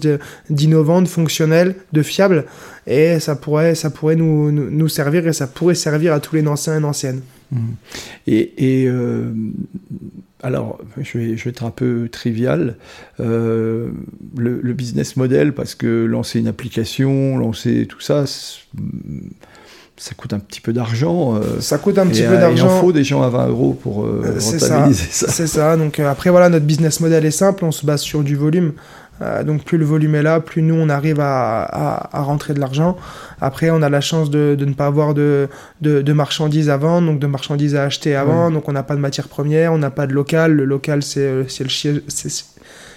d'innovant, 0.50 1.02
de 1.02 1.08
fonctionnel, 1.08 1.76
de 1.94 2.02
fiable 2.02 2.46
et 2.90 3.20
ça 3.20 3.36
pourrait, 3.36 3.76
ça 3.76 3.92
pourrait 3.92 4.16
nous, 4.16 4.52
nous, 4.52 4.88
servir 4.88 5.28
et 5.28 5.34
ça 5.34 5.46
pourrait 5.48 5.76
servir 5.76 6.12
à 6.12 6.20
tous 6.20 6.36
les 6.36 6.46
anciens 6.48 6.82
et 6.82 6.84
anciennes. 6.84 7.22
Mmh. 7.52 7.68
Et, 8.28 8.82
et 8.82 8.88
euh, 8.88 9.32
alors, 10.42 10.80
je 11.00 11.18
vais, 11.20 11.34
être 11.34 11.64
un 11.64 11.72
peu 11.72 12.10
trivial. 12.12 12.78
Euh, 13.20 13.90
le, 14.38 14.60
le, 14.62 14.74
business 14.74 15.18
model, 15.18 15.54
parce 15.54 15.76
que 15.76 16.06
lancer 16.06 16.40
une 16.40 16.48
application, 16.48 17.38
lancer 17.38 17.86
tout 17.88 18.00
ça, 18.02 18.26
ça 20.00 20.16
coûte 20.16 20.32
un 20.32 20.40
petit 20.40 20.62
peu 20.62 20.72
d'argent. 20.72 21.36
Euh, 21.36 21.60
ça 21.60 21.78
coûte 21.78 21.98
un 21.98 22.08
petit 22.08 22.24
peu 22.24 22.38
d'argent. 22.38 22.68
Il 22.68 22.72
en 22.72 22.80
faut 22.80 22.94
des 22.94 23.04
gens 23.04 23.22
à 23.22 23.30
20 23.30 23.48
euros 23.50 23.74
pour 23.74 24.06
rentabiliser 24.06 24.60
ça. 24.60 25.28
C'est 25.28 25.46
ça. 25.46 25.48
ça. 25.48 25.78
Donc 25.78 26.00
après, 26.00 26.30
voilà, 26.30 26.48
notre 26.48 26.66
business 26.66 27.02
model 27.02 27.26
est 27.26 27.32
simple, 27.32 27.66
on 27.66 27.72
se 27.72 27.86
base 27.86 28.00
sur 28.00 28.24
du 28.24 28.38
volume. 28.38 28.72
donc 29.46 29.66
plus 29.66 29.78
le 29.78 29.84
volume 29.84 30.16
est 30.16 30.24
là, 30.24 30.40
plus 30.40 30.62
nous 30.62 30.76
on 30.76 30.88
arrive 30.88 31.20
à, 31.20 31.64
à, 32.14 32.22
rentrer 32.22 32.54
de 32.54 32.62
l'argent. 32.62 32.96
Après, 33.42 33.70
on 33.72 33.82
a 33.82 33.90
la 33.90 34.00
chance 34.00 34.30
de, 34.30 34.56
de 34.58 34.64
ne 34.64 34.74
pas 34.74 34.86
avoir 34.86 35.14
de, 35.14 35.50
de, 35.82 36.02
de, 36.02 36.14
marchandises 36.14 36.70
à 36.70 36.78
vendre, 36.78 37.08
donc 37.08 37.20
de 37.20 37.28
marchandises 37.28 37.76
à 37.76 37.84
acheter 37.84 38.16
avant. 38.16 38.52
Donc 38.52 38.70
on 38.70 38.72
n'a 38.72 38.84
pas 38.84 38.96
de 38.96 39.02
matière 39.02 39.28
première, 39.28 39.74
on 39.74 39.80
n'a 39.80 39.92
pas 39.92 40.08
de 40.08 40.14
local. 40.14 40.54
Le 40.54 40.64
local, 40.64 41.04
c'est 41.04 41.44
le 41.44 41.46
siège, 41.50 42.02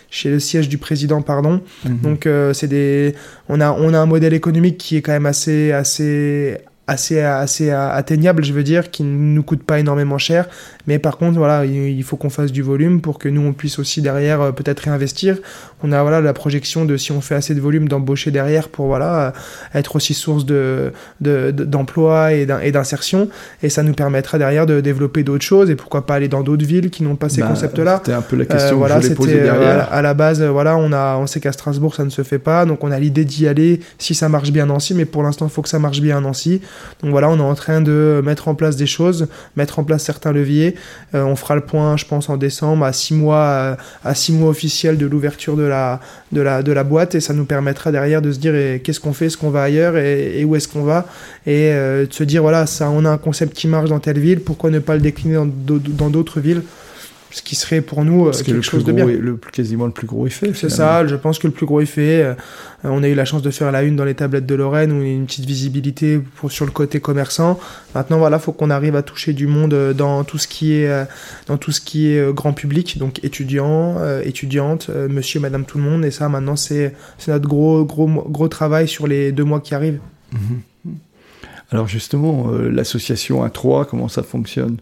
chez 0.08 0.30
le 0.30 0.38
siège 0.38 0.68
du 0.68 0.78
président, 0.78 1.20
pardon. 1.20 1.62
Mhm. 1.84 1.98
Donc 2.00 2.28
c'est 2.52 2.68
des, 2.68 3.16
on 3.48 3.60
a 3.60 3.72
on 3.72 3.92
a 3.92 3.98
un 3.98 4.06
modèle 4.06 4.34
économique 4.34 4.78
qui 4.78 4.96
est 4.96 5.02
quand 5.02 5.12
même 5.12 5.26
assez 5.26 5.72
assez 5.72 6.58
assez, 6.86 7.20
assez 7.20 7.70
atteignable, 7.70 8.44
je 8.44 8.52
veux 8.52 8.64
dire, 8.64 8.90
qui 8.90 9.02
ne 9.02 9.16
nous 9.16 9.42
coûte 9.42 9.62
pas 9.62 9.78
énormément 9.78 10.18
cher. 10.18 10.48
Mais 10.86 10.98
par 10.98 11.16
contre, 11.16 11.38
voilà, 11.38 11.64
il 11.64 12.02
faut 12.02 12.16
qu'on 12.16 12.30
fasse 12.30 12.52
du 12.52 12.62
volume 12.62 13.00
pour 13.00 13.18
que 13.18 13.28
nous, 13.28 13.42
on 13.42 13.52
puisse 13.52 13.78
aussi 13.78 14.02
derrière 14.02 14.40
euh, 14.40 14.52
peut-être 14.52 14.80
réinvestir. 14.80 15.38
On 15.82 15.92
a 15.92 16.02
voilà 16.02 16.20
la 16.20 16.32
projection 16.32 16.84
de 16.84 16.96
si 16.96 17.12
on 17.12 17.20
fait 17.20 17.34
assez 17.34 17.54
de 17.54 17.60
volume 17.60 17.88
d'embaucher 17.88 18.30
derrière 18.30 18.68
pour 18.68 18.86
voilà 18.86 19.26
euh, 19.26 19.30
être 19.78 19.96
aussi 19.96 20.14
source 20.14 20.44
de 20.44 20.92
d'emploi 21.20 22.32
et 22.32 22.46
d'insertion. 22.46 23.28
Et 23.62 23.68
ça 23.68 23.82
nous 23.82 23.94
permettra 23.94 24.38
derrière 24.38 24.66
de 24.66 24.80
développer 24.80 25.22
d'autres 25.22 25.44
choses 25.44 25.70
et 25.70 25.76
pourquoi 25.76 26.06
pas 26.06 26.14
aller 26.14 26.28
dans 26.28 26.42
d'autres 26.42 26.64
villes 26.64 26.90
qui 26.90 27.02
n'ont 27.02 27.16
pas 27.16 27.28
ces 27.28 27.40
bah, 27.40 27.48
concepts-là. 27.48 28.00
C'était 28.04 28.16
un 28.16 28.22
peu 28.22 28.36
la 28.36 28.44
question 28.44 28.84
euh, 28.84 28.88
que 28.88 29.02
je 29.02 29.12
poser 29.12 29.40
derrière. 29.40 29.92
À, 29.92 30.02
la 30.02 30.14
base, 30.14 30.42
voilà, 30.42 30.76
on 30.76 30.92
a, 30.92 31.16
on 31.16 31.26
sait 31.26 31.40
qu'à 31.40 31.52
Strasbourg 31.52 31.94
ça 31.94 32.04
ne 32.04 32.10
se 32.10 32.22
fait 32.22 32.38
pas, 32.38 32.64
donc 32.64 32.82
on 32.84 32.90
a 32.90 32.98
l'idée 32.98 33.24
d'y 33.24 33.46
aller 33.46 33.80
si 33.98 34.14
ça 34.14 34.28
marche 34.28 34.50
bien 34.50 34.64
à 34.64 34.66
Nancy, 34.66 34.94
mais 34.94 35.04
pour 35.04 35.22
l'instant 35.22 35.46
il 35.46 35.50
faut 35.50 35.62
que 35.62 35.68
ça 35.68 35.78
marche 35.78 36.00
bien 36.00 36.18
à 36.18 36.20
Nancy. 36.20 36.60
Donc 37.02 37.10
voilà, 37.10 37.28
on 37.28 37.38
est 37.38 37.42
en 37.42 37.54
train 37.54 37.80
de 37.80 38.20
mettre 38.24 38.48
en 38.48 38.54
place 38.54 38.76
des 38.76 38.86
choses, 38.86 39.28
mettre 39.56 39.78
en 39.78 39.84
place 39.84 40.02
certains 40.02 40.32
leviers. 40.32 40.71
Euh, 41.14 41.24
on 41.24 41.36
fera 41.36 41.54
le 41.54 41.60
point, 41.60 41.96
je 41.96 42.04
pense, 42.04 42.28
en 42.28 42.36
décembre, 42.36 42.84
à 42.84 42.92
six 42.92 43.14
mois, 43.14 43.36
euh, 43.36 43.74
à 44.04 44.14
six 44.14 44.32
mois 44.32 44.50
officiels 44.50 44.96
de 44.96 45.06
l'ouverture 45.06 45.56
de 45.56 45.62
la, 45.62 46.00
de, 46.32 46.40
la, 46.40 46.84
boîte, 46.84 47.14
et 47.14 47.20
ça 47.20 47.34
nous 47.34 47.44
permettra 47.44 47.92
derrière 47.92 48.22
de 48.22 48.32
se 48.32 48.38
dire 48.38 48.52
qu'est-ce 48.82 49.00
qu'on 49.00 49.12
fait, 49.12 49.26
est-ce 49.26 49.36
qu'on 49.36 49.50
va 49.50 49.62
ailleurs, 49.62 49.96
et, 49.96 50.44
où 50.44 50.56
est-ce 50.56 50.68
qu'on 50.68 50.82
va, 50.82 51.06
et 51.46 51.72
euh, 51.72 52.06
de 52.06 52.12
se 52.12 52.24
dire 52.24 52.42
voilà, 52.42 52.66
ça, 52.66 52.90
on 52.90 53.04
a 53.04 53.10
un 53.10 53.18
concept 53.18 53.54
qui 53.54 53.68
marche 53.68 53.90
dans 53.90 54.00
telle 54.00 54.18
ville, 54.18 54.40
pourquoi 54.40 54.70
ne 54.70 54.78
pas 54.78 54.94
le 54.94 55.00
décliner 55.00 55.36
dans 55.36 56.10
d'autres 56.10 56.40
villes? 56.40 56.62
Ce 57.32 57.40
qui 57.42 57.56
serait 57.56 57.80
pour 57.80 58.04
nous 58.04 58.26
euh, 58.26 58.32
quelque 58.32 58.60
chose 58.60 58.84
de 58.84 58.92
bien. 58.92 59.06
le, 59.06 59.36
quasiment 59.36 59.86
le 59.86 59.92
plus 59.92 60.06
gros 60.06 60.26
effet. 60.26 60.52
C'est 60.54 60.68
ça, 60.68 61.06
je 61.06 61.16
pense 61.16 61.38
que 61.38 61.46
le 61.46 61.52
plus 61.52 61.64
gros 61.64 61.80
effet, 61.80 62.22
euh, 62.22 62.34
on 62.84 63.02
a 63.02 63.08
eu 63.08 63.14
la 63.14 63.24
chance 63.24 63.40
de 63.40 63.50
faire 63.50 63.72
la 63.72 63.82
une 63.82 63.96
dans 63.96 64.04
les 64.04 64.14
tablettes 64.14 64.44
de 64.44 64.54
Lorraine, 64.54 64.92
où 64.92 65.02
il 65.02 65.08
y 65.08 65.10
a 65.10 65.14
une 65.14 65.24
petite 65.24 65.46
visibilité 65.46 66.20
pour, 66.36 66.52
sur 66.52 66.66
le 66.66 66.70
côté 66.70 67.00
commerçant. 67.00 67.58
Maintenant, 67.94 68.18
voilà, 68.18 68.38
faut 68.38 68.52
qu'on 68.52 68.68
arrive 68.68 68.96
à 68.96 69.02
toucher 69.02 69.32
du 69.32 69.46
monde 69.46 69.72
euh, 69.72 69.94
dans 69.94 70.24
tout 70.24 70.36
ce 70.36 70.46
qui 70.46 70.74
est, 70.74 71.06
dans 71.46 71.56
tout 71.56 71.72
ce 71.72 71.80
qui 71.80 72.08
est 72.08 72.34
grand 72.34 72.52
public, 72.52 72.98
donc 72.98 73.24
étudiants, 73.24 73.96
étudiantes, 74.22 74.90
monsieur, 75.08 75.40
madame, 75.40 75.64
tout 75.64 75.78
le 75.78 75.84
monde. 75.84 76.04
Et 76.04 76.10
ça, 76.10 76.28
maintenant, 76.28 76.56
c'est 76.56 76.94
notre 77.28 77.48
gros, 77.48 77.84
gros, 77.84 78.06
gros 78.06 78.48
travail 78.48 78.88
sur 78.88 79.06
les 79.06 79.32
deux 79.32 79.44
mois 79.44 79.60
qui 79.60 79.74
arrivent. 79.74 80.00
Mhm. 80.32 80.60
Alors 81.70 81.88
justement, 81.88 82.50
l'association 82.50 83.46
A3, 83.46 83.86
comment 83.86 84.08
ça 84.08 84.22
fonctionne? 84.22 84.76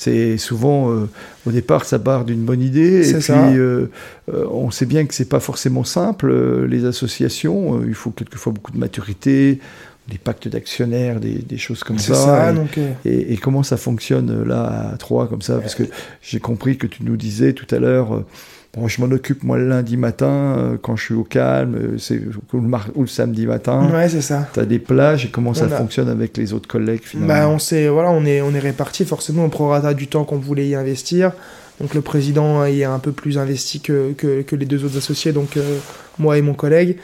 C'est 0.00 0.38
souvent, 0.38 0.90
euh, 0.90 1.10
au 1.46 1.52
départ, 1.52 1.84
ça 1.84 1.98
part 1.98 2.24
d'une 2.24 2.40
bonne 2.40 2.62
idée. 2.62 3.06
Et 3.10 3.18
puis, 3.18 3.34
euh, 3.34 3.90
euh, 4.32 4.46
on 4.50 4.70
sait 4.70 4.86
bien 4.86 5.04
que 5.04 5.12
c'est 5.12 5.28
pas 5.28 5.40
forcément 5.40 5.84
simple, 5.84 6.32
les 6.64 6.86
associations. 6.86 7.82
il 7.86 7.92
faut 7.92 8.08
quelquefois 8.08 8.54
beaucoup 8.54 8.72
de 8.72 8.78
maturité, 8.78 9.60
des 10.08 10.16
pactes 10.16 10.48
d'actionnaires, 10.48 11.20
des, 11.20 11.58
choses 11.58 11.84
comme 11.84 11.98
ça. 11.98 12.14
ça 12.14 12.50
et, 12.50 12.54
donc, 12.54 12.78
et, 13.04 13.36
comment 13.36 13.62
ça 13.62 13.76
fonctionne 13.76 14.42
là 14.42 14.92
à 14.94 14.96
trois 14.96 15.28
comme 15.28 15.42
ça? 15.42 15.58
Parce 15.58 15.74
que 15.74 15.82
j'ai 16.22 16.40
compris 16.40 16.78
que 16.78 16.86
tu 16.86 17.04
nous 17.04 17.18
disais 17.18 17.52
tout 17.52 17.66
à 17.70 17.78
l'heure 17.78 18.24
Bon, 18.72 18.86
je 18.86 19.00
m'en 19.00 19.10
occupe 19.12 19.42
moi 19.42 19.58
le 19.58 19.68
lundi 19.68 19.96
matin 19.96 20.54
euh, 20.56 20.76
quand 20.80 20.94
je 20.94 21.04
suis 21.04 21.14
au 21.14 21.24
calme, 21.24 21.74
euh, 21.74 21.98
c'est 21.98 22.20
ou, 22.52 22.60
le, 23.00 23.06
samedi 23.08 23.46
matin. 23.46 23.90
Ouais, 23.92 24.08
c'est 24.08 24.20
ça. 24.20 24.46
Tu 24.54 24.60
as 24.60 24.64
des 24.64 24.78
plages 24.78 25.24
et 25.24 25.28
comment 25.28 25.54
ça 25.54 25.68
fonctionne 25.68 26.08
avec 26.08 26.36
les 26.36 26.52
autres 26.52 26.68
collègues 26.68 27.02
finalement? 27.02 27.34
Bah, 27.34 27.48
on 27.48 27.58
sait 27.58 27.88
voilà, 27.88 28.10
on 28.10 28.24
est 28.24 28.40
on 28.42 28.54
est 28.54 28.60
répartis 28.60 29.04
forcément 29.04 29.44
au 29.44 29.48
prorata 29.48 29.92
du 29.92 30.06
temps 30.06 30.24
qu'on 30.24 30.38
voulait 30.38 30.68
y 30.68 30.76
investir. 30.76 31.32
Donc 31.80 31.94
le 31.94 32.00
président 32.00 32.64
y 32.66 32.82
est 32.82 32.84
un 32.84 32.98
peu 32.98 33.10
plus 33.10 33.38
investi 33.38 33.80
que, 33.80 34.12
que, 34.12 34.42
que 34.42 34.54
les 34.54 34.66
deux 34.66 34.84
autres 34.84 34.98
associés, 34.98 35.32
donc 35.32 35.56
euh, 35.56 35.78
moi 36.18 36.38
et 36.38 36.42
mon 36.42 36.54
collègue. 36.54 36.98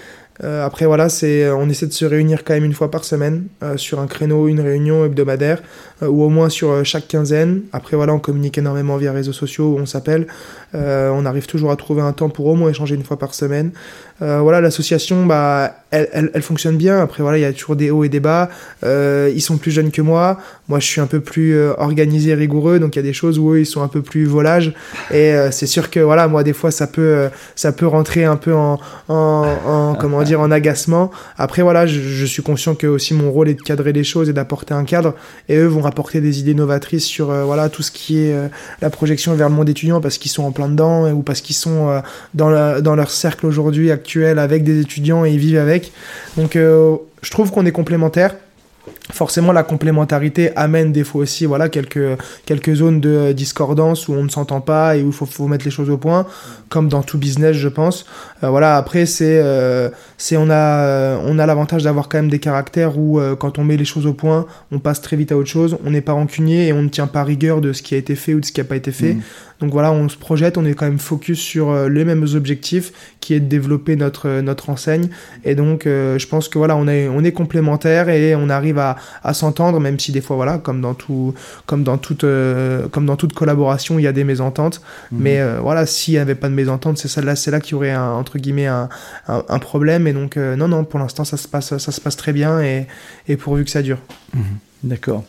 Euh, 0.44 0.64
après 0.64 0.86
voilà, 0.86 1.08
c'est 1.08 1.50
on 1.50 1.68
essaie 1.68 1.86
de 1.86 1.92
se 1.92 2.04
réunir 2.04 2.44
quand 2.44 2.54
même 2.54 2.64
une 2.64 2.74
fois 2.74 2.90
par 2.90 3.04
semaine 3.04 3.46
euh, 3.62 3.76
sur 3.76 4.00
un 4.00 4.06
créneau, 4.06 4.48
une 4.48 4.60
réunion 4.60 5.04
hebdomadaire 5.04 5.62
euh, 6.02 6.08
ou 6.08 6.22
au 6.22 6.28
moins 6.28 6.48
sur 6.48 6.84
chaque 6.84 7.08
quinzaine. 7.08 7.62
Après 7.72 7.96
voilà, 7.96 8.12
on 8.12 8.18
communique 8.18 8.58
énormément 8.58 8.96
via 8.96 9.12
réseaux 9.12 9.32
sociaux 9.32 9.76
où 9.76 9.78
on 9.78 9.86
s'appelle. 9.86 10.26
On 10.74 11.24
arrive 11.24 11.46
toujours 11.46 11.70
à 11.70 11.76
trouver 11.76 12.02
un 12.02 12.12
temps 12.12 12.28
pour 12.28 12.46
au 12.46 12.54
moins 12.54 12.70
échanger 12.70 12.94
une 12.94 13.04
fois 13.04 13.18
par 13.18 13.34
semaine. 13.34 13.70
voilà, 14.20 14.60
l'association, 14.60 15.26
bah, 15.26 15.74
elle, 15.90 16.08
elle, 16.12 16.30
elle, 16.34 16.42
fonctionne 16.42 16.76
bien. 16.76 17.00
Après 17.00 17.22
voilà, 17.22 17.38
il 17.38 17.42
y 17.42 17.44
a 17.44 17.52
toujours 17.52 17.76
des 17.76 17.90
hauts 17.90 18.04
et 18.04 18.08
des 18.08 18.20
bas. 18.20 18.50
ils 18.82 19.40
sont 19.40 19.56
plus 19.56 19.70
jeunes 19.70 19.90
que 19.90 20.02
moi. 20.02 20.38
Moi, 20.68 20.80
je 20.80 20.86
suis 20.86 21.00
un 21.00 21.06
peu 21.06 21.20
plus 21.20 21.58
organisé, 21.78 22.34
rigoureux, 22.34 22.78
donc 22.78 22.96
il 22.96 22.98
y 22.98 23.00
a 23.00 23.04
des 23.04 23.12
choses 23.12 23.38
où 23.38 23.52
eux, 23.52 23.60
ils 23.60 23.66
sont 23.66 23.82
un 23.82 23.88
peu 23.88 24.02
plus 24.02 24.24
volages. 24.26 24.74
Et 25.12 25.34
c'est 25.50 25.66
sûr 25.66 25.90
que 25.90 26.00
voilà, 26.00 26.28
moi 26.28 26.42
des 26.42 26.52
fois, 26.52 26.70
ça 26.70 26.86
peut 26.86 27.28
ça 27.54 27.72
peut 27.72 27.86
rentrer 27.86 28.24
un 28.24 28.36
peu 28.36 28.54
en, 28.54 28.78
en, 29.08 29.46
en 29.64 29.94
comment 29.94 30.22
dire 30.22 30.40
en 30.40 30.50
agacement. 30.50 31.10
Après 31.38 31.62
voilà, 31.62 31.86
je, 31.86 32.26
suis 32.26 32.42
conscient 32.42 32.74
que 32.74 32.86
aussi 32.86 33.14
mon 33.14 33.30
rôle 33.30 33.48
est 33.48 33.54
de 33.54 33.62
cadrer 33.62 33.92
les 33.92 34.04
choses 34.04 34.28
et 34.28 34.32
d'apporter 34.32 34.74
un 34.74 34.84
cadre. 34.84 35.14
Et 35.48 35.56
eux 35.56 35.66
vont 35.66 35.80
rapporter 35.80 36.20
des 36.20 36.40
idées 36.40 36.54
novatrices 36.54 37.04
sur 37.04 37.30
euh, 37.30 37.44
voilà 37.44 37.68
tout 37.68 37.82
ce 37.82 37.90
qui 37.90 38.20
est 38.20 38.32
euh, 38.32 38.48
la 38.80 38.90
projection 38.90 39.34
vers 39.34 39.48
le 39.48 39.54
monde 39.54 39.68
étudiant 39.68 40.00
parce 40.00 40.18
qu'ils 40.18 40.30
sont 40.30 40.44
en 40.44 40.52
plein 40.56 40.68
dedans 40.68 41.10
ou 41.12 41.22
parce 41.22 41.40
qu'ils 41.40 41.54
sont 41.54 41.88
euh, 41.88 42.00
dans, 42.34 42.80
dans 42.80 42.96
leur 42.96 43.10
cercle 43.10 43.46
aujourd'hui 43.46 43.90
actuel 43.90 44.38
avec 44.38 44.64
des 44.64 44.80
étudiants 44.80 45.24
et 45.24 45.30
ils 45.30 45.38
vivent 45.38 45.58
avec. 45.58 45.92
Donc 46.36 46.54
je 46.54 47.30
trouve 47.30 47.50
qu'on 47.52 47.66
est 47.66 47.72
complémentaires 47.72 48.34
forcément 49.12 49.52
la 49.52 49.62
complémentarité 49.62 50.54
amène 50.56 50.92
des 50.92 51.04
fois 51.04 51.22
aussi 51.22 51.46
voilà 51.46 51.68
quelques 51.68 52.18
quelques 52.44 52.74
zones 52.74 53.00
de 53.00 53.32
discordance 53.32 54.08
où 54.08 54.14
on 54.14 54.24
ne 54.24 54.28
s'entend 54.28 54.60
pas 54.60 54.96
et 54.96 55.02
où 55.02 55.08
il 55.08 55.12
faut, 55.12 55.26
faut 55.26 55.46
mettre 55.46 55.64
les 55.64 55.70
choses 55.70 55.90
au 55.90 55.96
point 55.96 56.26
comme 56.68 56.88
dans 56.88 57.02
tout 57.02 57.18
business 57.18 57.56
je 57.56 57.68
pense 57.68 58.06
euh, 58.42 58.50
voilà 58.50 58.76
après 58.76 59.06
c'est 59.06 59.40
euh, 59.42 59.90
c'est 60.18 60.36
on 60.36 60.50
a 60.50 60.54
euh, 60.54 61.18
on 61.24 61.38
a 61.38 61.46
l'avantage 61.46 61.84
d'avoir 61.84 62.08
quand 62.08 62.18
même 62.18 62.30
des 62.30 62.40
caractères 62.40 62.98
où 62.98 63.20
quand 63.38 63.58
on 63.58 63.64
met 63.64 63.76
les 63.76 63.84
choses 63.84 64.06
au 64.06 64.12
point 64.12 64.46
on 64.72 64.78
passe 64.78 65.00
très 65.00 65.16
vite 65.16 65.32
à 65.32 65.36
autre 65.36 65.48
chose 65.48 65.78
on 65.84 65.90
n'est 65.90 66.00
pas 66.00 66.12
rancunier 66.12 66.68
et 66.68 66.72
on 66.72 66.82
ne 66.82 66.88
tient 66.88 67.06
pas 67.06 67.22
rigueur 67.22 67.60
de 67.60 67.72
ce 67.72 67.82
qui 67.82 67.94
a 67.94 67.98
été 67.98 68.16
fait 68.16 68.34
ou 68.34 68.40
de 68.40 68.44
ce 68.44 68.52
qui 68.52 68.60
n'a 68.60 68.64
pas 68.64 68.76
été 68.76 68.92
fait 68.92 69.14
mmh. 69.14 69.22
Donc 69.60 69.72
voilà, 69.72 69.90
on 69.90 70.08
se 70.08 70.16
projette, 70.16 70.58
on 70.58 70.64
est 70.66 70.74
quand 70.74 70.84
même 70.84 70.98
focus 70.98 71.38
sur 71.38 71.70
euh, 71.70 71.88
les 71.88 72.04
mêmes 72.04 72.26
objectifs, 72.34 72.92
qui 73.20 73.32
est 73.32 73.40
de 73.40 73.46
développer 73.46 73.96
notre 73.96 74.28
euh, 74.28 74.42
notre 74.42 74.68
enseigne. 74.68 75.08
Et 75.44 75.54
donc, 75.54 75.86
euh, 75.86 76.18
je 76.18 76.26
pense 76.26 76.48
que 76.48 76.58
voilà, 76.58 76.76
on 76.76 76.86
est 76.86 77.08
on 77.08 77.24
est 77.24 77.32
complémentaires 77.32 78.10
et 78.10 78.34
on 78.34 78.50
arrive 78.50 78.78
à, 78.78 78.95
à 79.22 79.34
s'entendre, 79.34 79.80
même 79.80 79.98
si 79.98 80.12
des 80.12 80.20
fois 80.20 80.36
voilà, 80.36 80.58
comme 80.58 80.80
dans 80.80 80.94
tout 80.94 81.34
comme 81.66 81.84
dans 81.84 81.98
toute 81.98 82.24
comme 82.90 83.06
dans 83.06 83.16
toute 83.16 83.32
collaboration, 83.32 83.98
il 83.98 84.02
y 84.02 84.06
a 84.06 84.12
des 84.12 84.24
mésententes. 84.24 84.80
Mhm. 85.12 85.18
Mais 85.20 85.58
voilà, 85.60 85.86
s'il 85.86 86.14
n'y 86.14 86.18
avait 86.18 86.34
pas 86.34 86.48
de 86.48 86.54
mésentente, 86.54 86.98
c'est 86.98 87.24
là, 87.24 87.36
c'est 87.36 87.50
là 87.50 87.60
qu'il 87.60 87.72
y 87.72 87.74
aurait 87.74 87.92
un, 87.92 88.10
entre 88.10 88.38
guillemets 88.38 88.66
un, 88.66 88.88
un, 89.28 89.58
problème. 89.58 90.06
Et 90.06 90.12
donc 90.12 90.36
non 90.36 90.68
non, 90.68 90.84
pour 90.84 90.98
l'instant 90.98 91.24
ça 91.24 91.36
se 91.36 91.48
passe 91.48 91.76
ça 91.76 91.92
se 91.92 92.00
passe 92.00 92.16
très 92.16 92.32
bien 92.32 92.60
et, 92.60 92.86
et 93.28 93.36
pourvu 93.36 93.64
que 93.64 93.70
ça 93.70 93.82
dure. 93.82 93.98
Mhm. 94.34 94.42
D'accord. 94.84 95.24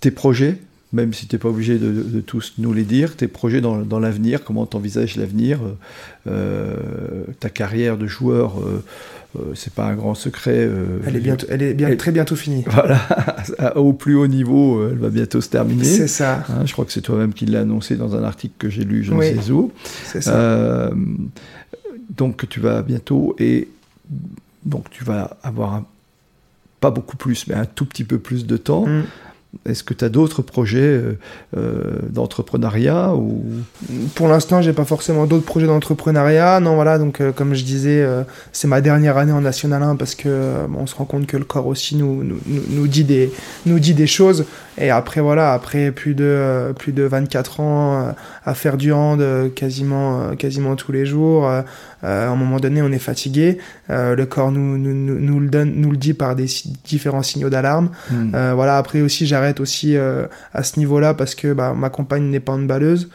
tes 0.00 0.10
projets 0.10 0.58
même 0.92 1.12
si 1.12 1.26
tu 1.26 1.34
n'es 1.34 1.38
pas 1.38 1.48
obligé 1.48 1.78
de, 1.78 2.20
tous 2.20 2.54
nous 2.58 2.72
les 2.72 2.84
dire, 2.84 3.16
tes 3.16 3.28
projets 3.28 3.60
dans, 3.60 4.00
l'avenir, 4.00 4.44
comment 4.44 4.66
tu 4.66 4.76
envisages 4.76 5.16
l'avenir, 5.16 5.60
euh, 5.62 5.74
euh, 6.28 7.24
ta 7.40 7.50
carrière 7.50 7.98
de 7.98 8.06
joueur, 8.06 8.60
euh, 8.60 8.82
c'est 9.54 9.72
pas 9.72 9.86
un 9.86 9.94
grand 9.94 10.14
secret. 10.14 10.68
elle 11.06 11.16
est, 11.16 11.20
bientôt, 11.20 11.46
elle 11.50 11.62
est 11.62 11.74
bien, 11.74 11.94
très 11.96 12.12
bientôt 12.12 12.36
finie. 12.36 12.64
Voilà, 12.70 13.00
au 13.76 13.92
plus 13.92 14.16
haut 14.16 14.26
niveau, 14.26 14.88
elle 14.88 14.98
va 14.98 15.08
bientôt 15.08 15.40
se 15.40 15.48
terminer. 15.48 15.84
C'est 15.84 16.08
ça. 16.08 16.44
Hein, 16.48 16.66
je 16.66 16.72
crois 16.72 16.84
que 16.84 16.92
c'est 16.92 17.00
toi-même 17.00 17.32
qui 17.32 17.46
l'as 17.46 17.60
annoncé 17.60 17.96
dans 17.96 18.14
un 18.14 18.22
article 18.22 18.54
que 18.58 18.68
j'ai 18.68 18.84
lu, 18.84 19.04
je 19.04 19.12
ne 19.12 19.22
sais 19.22 19.50
où. 19.50 19.72
C'est 20.04 20.22
ça. 20.22 20.90
donc 22.10 22.48
tu 22.48 22.60
vas 22.60 22.82
bientôt 22.82 23.34
et 23.38 23.68
donc 24.64 24.90
tu 24.90 25.04
vas 25.04 25.36
avoir 25.42 25.82
pas 26.80 26.90
beaucoup 26.90 27.16
plus, 27.16 27.46
mais 27.46 27.54
un 27.54 27.64
tout 27.64 27.86
petit 27.86 28.04
peu 28.04 28.18
plus 28.18 28.46
de 28.46 28.56
temps. 28.56 28.86
Mm. 28.86 29.04
Est-ce 29.64 29.82
que 29.82 29.94
tu 29.94 30.04
as 30.04 30.08
d'autres 30.08 30.42
projets 30.42 30.80
euh, 30.80 31.18
euh, 31.56 31.98
d'entrepreneuriat 32.10 33.14
ou... 33.14 33.42
Pour 34.14 34.28
l'instant, 34.28 34.62
j'ai 34.62 34.72
pas 34.72 34.84
forcément 34.84 35.26
d'autres 35.26 35.44
projets 35.44 35.66
d'entrepreneuriat. 35.66 36.60
Non, 36.60 36.74
voilà, 36.74 36.98
donc 36.98 37.20
euh, 37.20 37.32
comme 37.32 37.54
je 37.54 37.64
disais, 37.64 38.06
c'est 38.52 38.68
ma 38.68 38.80
dernière 38.80 39.16
année 39.16 39.32
en 39.32 39.40
National 39.40 39.82
1 39.82 39.96
parce 39.96 40.14
que 40.14 40.66
on 40.76 40.86
se 40.86 40.94
rend 40.94 41.04
compte 41.04 41.26
que 41.26 41.36
le 41.36 41.44
corps 41.44 41.66
aussi 41.66 41.96
nous, 41.96 42.22
nous, 42.24 42.38
nous, 42.46 42.86
dit, 42.88 43.04
des, 43.04 43.32
nous 43.64 43.78
dit 43.78 43.94
des 43.94 44.06
choses. 44.06 44.44
Et 44.78 44.90
après, 44.90 45.20
voilà, 45.20 45.52
après 45.52 45.90
plus 45.90 46.14
de, 46.14 46.74
plus 46.78 46.92
de 46.92 47.04
24 47.04 47.60
ans 47.60 48.14
à 48.44 48.54
faire 48.54 48.76
du 48.76 48.92
hand 48.92 49.24
quasiment, 49.54 50.34
quasiment 50.36 50.76
tous 50.76 50.92
les 50.92 51.06
jours, 51.06 51.50
à 52.02 52.28
un 52.28 52.36
moment 52.36 52.58
donné, 52.58 52.82
on 52.82 52.92
est 52.92 52.98
fatigué. 52.98 53.58
le 53.88 54.24
corps 54.24 54.52
nous, 54.52 54.78
nous, 54.78 54.94
nous, 54.94 55.40
le 55.40 55.48
donne, 55.48 55.72
nous 55.76 55.90
le 55.90 55.96
dit 55.96 56.14
par 56.14 56.36
des 56.36 56.46
différents 56.84 57.22
signaux 57.22 57.50
d'alarme. 57.50 57.90
Hmm. 58.10 58.30
voilà, 58.54 58.78
après 58.78 59.00
aussi, 59.00 59.26
j'arrête 59.26 59.60
aussi 59.60 59.96
euh, 59.96 60.26
à 60.52 60.62
ce 60.62 60.78
niveau-là 60.78 61.14
parce 61.14 61.34
que 61.34 61.52
bah, 61.52 61.74
ma 61.76 61.90
compagne 61.90 62.24
n'est 62.24 62.40
pas 62.40 62.54
une 62.54 62.66
balleuse. 62.66 63.08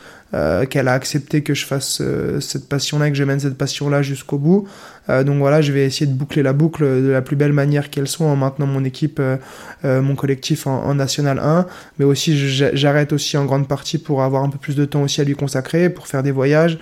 Qu'elle 0.70 0.88
a 0.88 0.94
accepté 0.94 1.42
que 1.42 1.54
je 1.54 1.66
fasse 1.66 2.02
cette 2.40 2.70
passion-là, 2.70 3.10
que 3.10 3.16
je 3.16 3.24
mène 3.24 3.40
cette 3.40 3.58
passion-là 3.58 4.02
jusqu'au 4.02 4.38
bout. 4.38 4.68
Euh, 5.10 5.24
donc 5.24 5.38
voilà, 5.38 5.62
je 5.62 5.72
vais 5.72 5.86
essayer 5.86 6.06
de 6.06 6.14
boucler 6.14 6.44
la 6.44 6.54
boucle 6.54 6.84
de 6.84 7.10
la 7.10 7.22
plus 7.22 7.36
belle 7.36 7.54
manière 7.54 7.90
qu'elle 7.90 8.08
soit 8.08 8.28
en 8.28 8.36
maintenant 8.36 8.68
mon 8.68 8.84
équipe, 8.84 9.20
euh, 9.20 9.38
euh, 9.84 10.02
mon 10.02 10.16
collectif 10.16 10.68
en, 10.68 10.94
National 10.94 11.40
1. 11.40 11.66
Mais 12.00 12.06
aussi, 12.06 12.38
j'arrête 12.38 13.14
aussi 13.14 13.38
en 13.38 13.46
grande 13.46 13.68
partie 13.68 13.98
pour 13.98 14.24
avoir 14.24 14.44
un 14.44 14.50
peu 14.50 14.58
plus 14.58 14.76
de 14.76 14.86
temps 14.86 15.04
aussi 15.04 15.22
à 15.22 15.24
lui 15.24 15.36
consacrer, 15.36 15.90
pour 15.90 16.08
faire 16.08 16.22
des 16.24 16.32
voyages, 16.32 16.78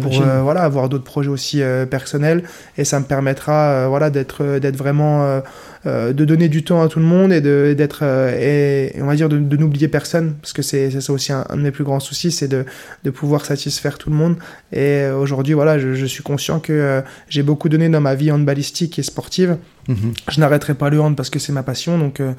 pour 0.00 0.22
voilà, 0.42 0.62
avoir 0.62 0.88
d'autres 0.88 1.04
projets 1.04 1.30
aussi 1.30 1.62
personnels. 1.90 2.44
Et 2.78 2.84
ça 2.84 3.00
me 3.00 3.04
permettra 3.04 3.88
voilà, 3.88 4.10
d'être 4.10 4.58
d'être 4.58 4.76
vraiment 4.76 5.42
de 5.84 6.12
donner 6.12 6.48
du 6.48 6.64
temps 6.64 6.82
à 6.82 6.88
tout 6.88 6.98
le 6.98 7.04
monde 7.04 7.32
et 7.32 7.40
d'être 7.40 8.04
et, 8.04 8.94
on 9.00 9.06
va 9.06 9.14
dire 9.16 9.28
de, 9.28 9.38
n'oublier 9.38 9.88
personne 9.88 10.34
parce 10.40 10.52
que 10.52 10.62
c'est 10.62 11.00
ça 11.00 11.12
aussi 11.12 11.32
un, 11.32 11.44
de 11.50 11.60
mes 11.60 11.70
plus 11.70 11.84
grands 11.84 12.00
soucis 12.00 12.30
c'est 12.30 12.48
de, 12.54 12.64
de 13.04 13.10
pouvoir 13.10 13.44
satisfaire 13.44 13.98
tout 13.98 14.10
le 14.10 14.16
monde 14.16 14.36
et 14.72 15.06
aujourd'hui 15.06 15.54
voilà 15.54 15.78
je, 15.78 15.94
je, 15.94 16.06
suis 16.06 16.22
conscient 16.22 16.60
que 16.60 17.02
j'ai 17.28 17.42
beaucoup 17.42 17.68
donné 17.68 17.88
dans 17.88 18.00
ma 18.00 18.14
vie 18.14 18.30
handballistique 18.30 18.98
et 18.98 19.02
sportive. 19.02 19.58
Mhm. 19.88 20.14
Je 20.30 20.40
n'arrêterai 20.40 20.74
pas 20.74 20.88
le 20.88 21.00
hand 21.00 21.14
parce 21.16 21.30
que 21.30 21.38
c'est 21.38 21.52
ma 21.52 21.62
passion, 21.62 21.98
donc 21.98 22.20
euh, 22.20 22.32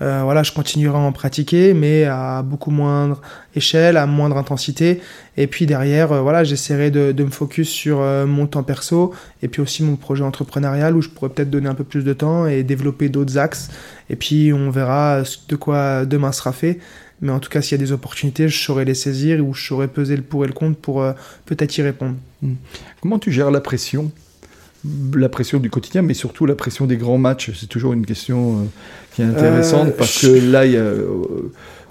euh, 0.00 0.20
voilà, 0.22 0.42
je 0.42 0.52
continuerai 0.52 0.96
à 0.96 1.00
en 1.00 1.12
pratiquer, 1.12 1.74
mais 1.74 2.04
à 2.04 2.42
beaucoup 2.42 2.70
moindre 2.70 3.20
échelle, 3.56 3.96
à 3.96 4.06
moindre 4.06 4.36
intensité. 4.36 5.00
Et 5.36 5.46
puis 5.46 5.66
derrière, 5.66 6.12
euh, 6.12 6.20
voilà, 6.20 6.44
j'essaierai 6.44 6.90
de, 6.90 7.12
de, 7.12 7.24
me 7.24 7.30
focus 7.30 7.68
sur 7.68 8.00
mon 8.26 8.46
temps 8.46 8.62
perso 8.62 9.12
et 9.42 9.48
puis 9.48 9.62
aussi 9.62 9.82
mon 9.82 9.96
projet 9.96 10.22
entrepreneurial 10.22 10.96
où 10.96 11.02
je 11.02 11.08
pourrais 11.08 11.30
peut-être 11.30 11.50
donner 11.50 11.68
un 11.68 11.74
peu 11.74 11.84
plus 11.84 12.04
de 12.04 12.12
temps 12.12 12.46
et 12.46 12.62
développer 12.62 13.08
d'autres 13.08 13.38
axes. 13.38 13.68
Et 14.10 14.16
puis 14.16 14.52
on 14.52 14.70
verra 14.70 15.22
de 15.48 15.56
quoi 15.56 16.04
demain 16.04 16.32
sera 16.32 16.52
fait. 16.52 16.78
Mais 17.22 17.32
en 17.32 17.40
tout 17.40 17.48
cas, 17.48 17.62
s'il 17.62 17.78
y 17.78 17.80
a 17.80 17.84
des 17.84 17.92
opportunités, 17.92 18.48
je 18.48 18.58
saurai 18.62 18.84
les 18.84 18.94
saisir 18.94 19.44
ou 19.46 19.54
je 19.54 19.64
saurai 19.64 19.88
peser 19.88 20.16
le 20.16 20.22
pour 20.22 20.44
et 20.44 20.48
le 20.48 20.52
contre 20.52 20.76
pour 20.76 21.04
peut-être 21.46 21.78
y 21.78 21.82
répondre. 21.82 22.16
Hmm. 22.42 22.54
Comment 23.00 23.18
tu 23.18 23.32
gères 23.32 23.50
la 23.50 23.60
pression 23.60 24.10
la 25.14 25.28
pression 25.28 25.58
du 25.58 25.70
quotidien, 25.70 26.02
mais 26.02 26.14
surtout 26.14 26.46
la 26.46 26.54
pression 26.54 26.86
des 26.86 26.96
grands 26.96 27.18
matchs? 27.18 27.50
C'est 27.54 27.68
toujours 27.68 27.92
une 27.92 28.06
question 28.06 28.58
euh, 28.58 28.62
qui 29.14 29.22
est 29.22 29.26
intéressante 29.26 29.88
euh, 29.88 29.96
parce 29.96 30.20
que 30.20 30.50
là, 30.50 30.62
euh, 30.62 31.06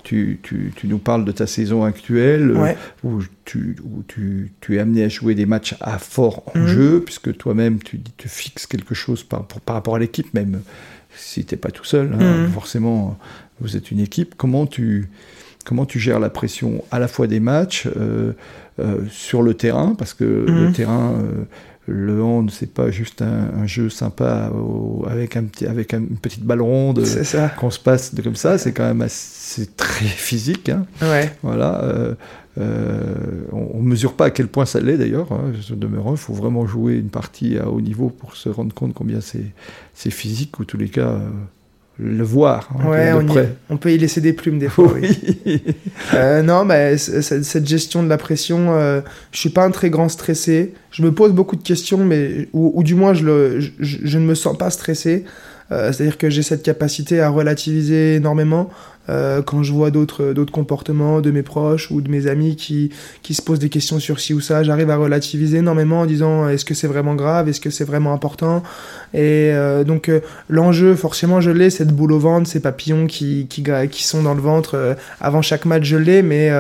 tu, 0.04 0.40
tu, 0.44 0.74
tu, 0.76 0.88
nous 0.88 0.98
parles 0.98 1.24
de 1.24 1.32
ta 1.32 1.48
saison 1.48 1.84
actuelle 1.84 2.58
où, 3.04 3.22
tu, 3.46 3.78
où 3.84 4.04
tu, 4.08 4.52
tu, 4.60 4.76
es 4.76 4.80
amené 4.80 5.04
à 5.04 5.10
jouer 5.10 5.36
des 5.36 5.46
matchs 5.46 5.76
à 5.80 6.00
fort 6.00 6.44
enjeu, 6.56 6.96
mhm. 6.96 7.02
puisque 7.02 7.38
toi-même, 7.38 7.80
tu, 7.82 8.00
tu 8.18 8.28
fixes 8.28 8.68
quelque 8.68 8.96
chose 8.96 9.24
par, 9.24 9.46
par 9.46 9.76
rapport 9.76 9.96
à 9.96 10.00
l'équipe, 10.00 10.34
même 10.34 10.62
si 11.16 11.46
tu 11.46 11.54
n'es 11.54 11.60
pas 11.60 11.72
tout 11.72 11.86
seul. 11.86 12.12
Hein, 12.14 12.46
mhm. 12.46 12.52
Forcément, 12.52 13.18
vous 13.62 13.78
êtes 13.78 13.91
une 13.91 13.99
équipe. 13.99 14.36
Comment 14.38 14.66
tu, 14.66 15.09
comment 15.66 15.86
tu 15.86 15.99
gères 15.99 16.20
la 16.20 16.30
pression 16.30 16.84
à 16.91 16.99
la 16.99 17.07
fois 17.07 17.28
des 17.28 17.39
matchs, 17.39 17.88
sur 19.09 19.43
le 19.43 19.53
terrain, 19.53 19.95
parce 19.95 20.14
que 20.14 20.24
le 20.24 20.68
mhm. 20.68 20.74
terrain 20.74 21.16
le 21.88 22.22
hand, 22.24 22.51
c'est 22.51 22.72
pas 22.72 22.91
juste 22.91 23.22
un, 23.22 23.66
jeu 23.66 23.89
sympa 23.89 24.51
avec, 25.07 25.36
un 25.36 25.43
petit, 25.43 25.66
avec 25.66 25.93
une 25.93 26.18
petite 26.18 26.43
balle 26.43 26.62
ronde 26.62 27.03
qu'on 27.57 27.72
se 27.72 27.80
passe 27.80 28.14
de, 28.14 28.22
comme 28.22 28.36
ça. 28.36 28.57
C'est 28.57 28.72
quand 28.72 28.86
même 28.86 29.01
assez, 29.01 29.66
très 29.66 30.05
physique. 30.05 30.70
Hein. 30.70 30.86
Ouais. 31.01 31.36
Voilà. 31.41 31.84
Euh, 31.84 32.16
euh, 32.59 33.16
on, 33.51 33.82
ne 33.82 33.88
mesure 33.88 34.14
pas 34.14 34.26
à 34.26 34.30
quel 34.30 34.47
point 34.47 34.66
ça 34.66 34.80
l'est 34.80 34.97
d'ailleurs. 34.97 35.32
Hein, 35.32 35.51
demeurant, 35.72 36.12
il 36.12 36.18
faut 36.18 36.34
vraiment 36.34 36.66
jouer 36.68 36.95
une 36.95 37.09
partie 37.09 37.57
à 37.57 37.70
haut 37.70 37.82
niveau 37.82 38.09
pour 38.09 38.36
se 38.36 38.49
rendre 38.49 38.74
compte 38.74 38.93
combien 38.93 39.20
c'est 39.22 40.12
physique 40.12 40.59
ou 40.59 40.66
tous 40.66 40.78
les 40.78 40.89
cas. 40.89 41.20
Le 42.04 42.24
voir. 42.24 42.68
Hein, 42.80 42.89
ouais, 42.89 43.12
on, 43.70 43.78
peut 43.78 43.91
y 43.91 43.97
laisser 43.97 44.22
des 44.22 44.34
plumes 44.34 44.58
des 44.58 44.70
fois. 44.76 44.91
Oui. 44.91 45.62
euh, 46.16 46.41
non, 46.41 46.66
mais 46.66 46.97
cette 46.97 47.68
gestion 47.68 48.02
de 48.02 48.10
la 48.10 48.18
pression, 48.18 48.72
euh, 48.72 49.02
je 49.32 49.39
suis 49.39 49.49
pas 49.49 49.64
un 49.64 49.70
très 49.70 49.91
grand 49.91 50.10
stressé. 50.10 50.74
Je 50.89 51.04
me 51.04 51.12
pose 51.12 51.32
beaucoup 51.32 51.56
de 51.56 51.64
questions, 51.64 51.99
mais 51.99 52.47
ou, 52.54 52.82
du 52.82 52.95
moins 52.95 53.14
je, 53.14 53.24
le, 53.24 53.60
je, 53.60 53.70
je, 53.80 54.18
ne 54.18 54.26
me 54.26 54.34
sens 54.34 54.58
pas 54.58 54.72
stressé. 54.72 55.26
Euh, 55.72 55.91
c'est-à-dire 55.91 56.18
que 56.18 56.30
j'ai 56.30 56.41
cette 56.41 56.64
capacité 56.64 57.22
à 57.22 57.30
relativiser 57.30 58.16
énormément. 58.16 58.70
Euh, 59.10 59.41
quand 59.41 59.64
je 59.64 59.72
vois 59.74 59.89
d'autres 59.89 60.34
d'autres 60.34 60.52
comportements 60.52 61.22
de 61.22 61.32
mes 61.32 61.41
proches 61.41 61.89
ou 61.89 62.02
de 62.02 62.10
mes 62.10 62.28
amis 62.28 62.56
qui 62.56 62.91
qui 63.24 63.34
se 63.34 63.41
posent 63.41 63.60
des 63.60 63.70
questions 63.70 63.99
sur 63.99 64.20
ci 64.20 64.34
ou 64.34 64.41
ça, 64.41 64.64
j'arrive 64.64 64.89
à 64.91 64.95
relativiser 64.95 65.58
énormément 65.58 66.02
en 66.02 66.06
disant 66.06 66.47
est-ce 66.47 66.66
que 66.66 66.76
c'est 66.76 66.88
vraiment 66.88 67.16
grave, 67.16 67.49
est-ce 67.49 67.60
que 67.60 67.72
c'est 67.72 67.84
vraiment 67.84 68.14
important? 68.14 68.62
Et 69.14 69.52
euh, 69.54 69.84
donc 69.84 70.08
euh, 70.08 70.20
l'enjeu 70.49 70.95
forcément 70.95 71.41
je 71.41 71.49
l'ai 71.49 71.72
cette 71.72 71.91
boule 71.91 72.12
au 72.12 72.20
ventre, 72.20 72.47
ces 72.47 72.60
papillons 72.60 73.08
qui 73.08 73.47
qui 73.49 73.64
qui 73.89 74.04
sont 74.04 74.22
dans 74.22 74.36
le 74.36 74.41
ventre 74.41 74.95
avant 75.20 75.41
chaque 75.41 75.66
match 75.66 75.84
je 75.84 75.97
l'ai 75.97 76.22
mais 76.22 76.52